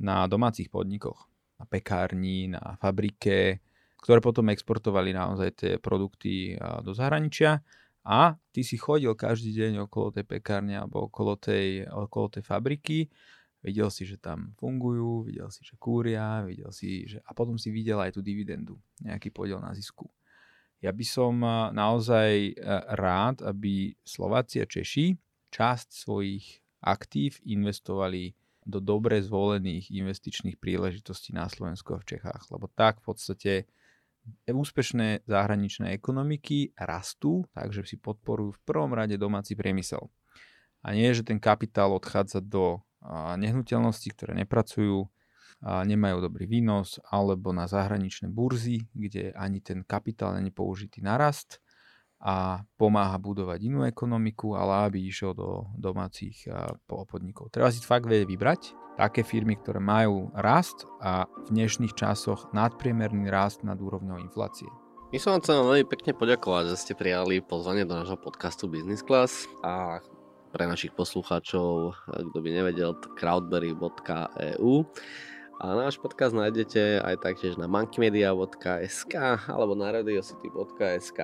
na 0.00 0.24
domácich 0.24 0.72
podnikoch, 0.72 1.28
na 1.60 1.68
pekárni, 1.68 2.48
na 2.48 2.80
fabrike, 2.80 3.60
ktoré 4.00 4.24
potom 4.24 4.48
exportovali 4.48 5.12
naozaj 5.12 5.48
tie 5.60 5.72
produkty 5.76 6.56
do 6.56 6.96
zahraničia 6.96 7.60
a 8.04 8.36
ty 8.52 8.60
si 8.60 8.76
chodil 8.76 9.16
každý 9.16 9.56
deň 9.56 9.88
okolo 9.88 10.12
tej 10.12 10.28
pekárne 10.28 10.76
alebo 10.76 11.08
okolo 11.08 11.40
tej, 11.40 11.88
okolo 11.88 12.28
tej 12.28 12.44
fabriky, 12.44 13.08
videl 13.64 13.88
si, 13.88 14.04
že 14.04 14.20
tam 14.20 14.52
fungujú, 14.60 15.24
videl 15.24 15.48
si, 15.48 15.64
že 15.64 15.72
kúria, 15.80 16.44
videl 16.44 16.68
si, 16.68 17.08
že... 17.08 17.24
a 17.24 17.32
potom 17.32 17.56
si 17.56 17.72
videl 17.72 17.96
aj 17.96 18.12
tú 18.12 18.20
dividendu, 18.20 18.76
nejaký 19.00 19.32
podiel 19.32 19.56
na 19.56 19.72
zisku. 19.72 20.12
Ja 20.84 20.92
by 20.92 21.04
som 21.08 21.40
eh, 21.40 21.72
naozaj 21.72 22.30
eh, 22.52 22.54
rád, 22.92 23.40
aby 23.40 23.96
Slováci 24.04 24.60
a 24.60 24.68
Češi 24.68 25.16
časť 25.48 25.88
svojich 25.88 26.60
aktív 26.84 27.40
investovali 27.48 28.36
do 28.64 28.80
dobre 28.80 29.20
zvolených 29.24 29.92
investičných 29.92 30.60
príležitostí 30.60 31.32
na 31.32 31.48
Slovensku 31.48 31.96
a 31.96 32.00
v 32.00 32.16
Čechách, 32.16 32.52
lebo 32.52 32.68
tak 32.68 33.00
v 33.00 33.04
podstate 33.12 33.52
úspešné 34.48 35.24
zahraničné 35.24 35.96
ekonomiky 35.96 36.76
rastú, 36.76 37.48
takže 37.56 37.84
si 37.84 37.96
podporujú 37.96 38.56
v 38.56 38.62
prvom 38.64 38.92
rade 38.92 39.16
domáci 39.16 39.56
priemysel. 39.56 40.12
A 40.84 40.92
nie, 40.92 41.08
že 41.16 41.24
ten 41.24 41.40
kapitál 41.40 41.96
odchádza 41.96 42.44
do 42.44 42.84
nehnuteľností, 43.40 44.12
ktoré 44.12 44.36
nepracujú, 44.44 45.08
nemajú 45.64 46.16
dobrý 46.20 46.44
výnos, 46.44 47.00
alebo 47.08 47.56
na 47.56 47.64
zahraničné 47.64 48.28
burzy, 48.28 48.84
kde 48.92 49.32
ani 49.32 49.64
ten 49.64 49.80
kapitál 49.80 50.36
není 50.36 50.52
použitý 50.52 51.00
na 51.00 51.16
rast 51.16 51.63
a 52.24 52.64
pomáha 52.80 53.20
budovať 53.20 53.68
inú 53.68 53.84
ekonomiku, 53.84 54.56
ale 54.56 54.88
aby 54.88 55.04
išiel 55.04 55.36
do 55.36 55.68
domácich 55.76 56.48
podnikov. 56.88 57.52
Treba 57.52 57.68
si 57.68 57.84
fakt 57.84 58.08
vedieť 58.08 58.24
vybrať 58.24 58.60
také 58.96 59.20
firmy, 59.20 59.60
ktoré 59.60 59.82
majú 59.82 60.32
rast 60.32 60.88
a 61.04 61.28
v 61.28 61.48
dnešných 61.52 61.92
časoch 61.92 62.48
nadpriemerný 62.56 63.28
rast 63.28 63.60
nad 63.60 63.76
úrovňou 63.76 64.22
inflácie. 64.24 64.70
My 65.12 65.20
som 65.20 65.36
vám 65.36 65.42
chcem 65.44 65.60
veľmi 65.60 65.86
pekne 65.86 66.12
poďakovať, 66.16 66.64
že 66.72 66.80
ste 66.80 66.92
prijali 66.96 67.44
pozvanie 67.44 67.84
do 67.84 67.92
nášho 67.92 68.16
podcastu 68.16 68.72
Business 68.72 69.04
Class 69.04 69.44
a 69.60 70.00
pre 70.54 70.70
našich 70.70 70.94
poslucháčov, 70.94 71.98
kto 72.06 72.38
by 72.38 72.50
nevedel, 72.50 72.94
crowdberry.eu 73.18 74.72
a 75.58 75.64
náš 75.74 75.98
podcast 76.02 76.34
nájdete 76.34 77.02
aj 77.02 77.14
taktiež 77.22 77.58
na 77.58 77.70
monkeymedia.sk 77.70 79.14
alebo 79.50 79.74
na 79.78 79.94
radiocity.sk 79.94 81.20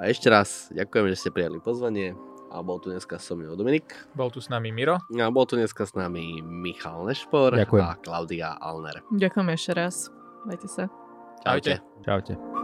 a 0.00 0.08
ešte 0.08 0.28
raz 0.28 0.68
ďakujem, 0.72 1.12
že 1.12 1.16
ste 1.18 1.30
prijali 1.34 1.58
pozvanie 1.60 2.16
a 2.52 2.60
bol 2.60 2.76
tu 2.76 2.92
dneska 2.92 3.16
so 3.16 3.32
mnou 3.32 3.56
Dominik. 3.56 3.96
Bol 4.12 4.28
tu 4.28 4.44
s 4.44 4.52
nami 4.52 4.68
Miro. 4.68 5.00
A 5.00 5.28
bol 5.32 5.48
tu 5.48 5.56
dneska 5.56 5.88
s 5.88 5.96
nami 5.96 6.44
Michal 6.44 7.08
Nešpor 7.08 7.56
ďakujem. 7.56 7.84
a 7.84 7.96
Klaudia 7.96 8.50
Alner. 8.60 9.00
Ďakujem 9.08 9.48
ešte 9.56 9.72
raz. 9.72 9.94
Majte 10.44 10.68
sa. 10.68 10.84
Čaute. 11.42 11.80
Čaute. 12.04 12.61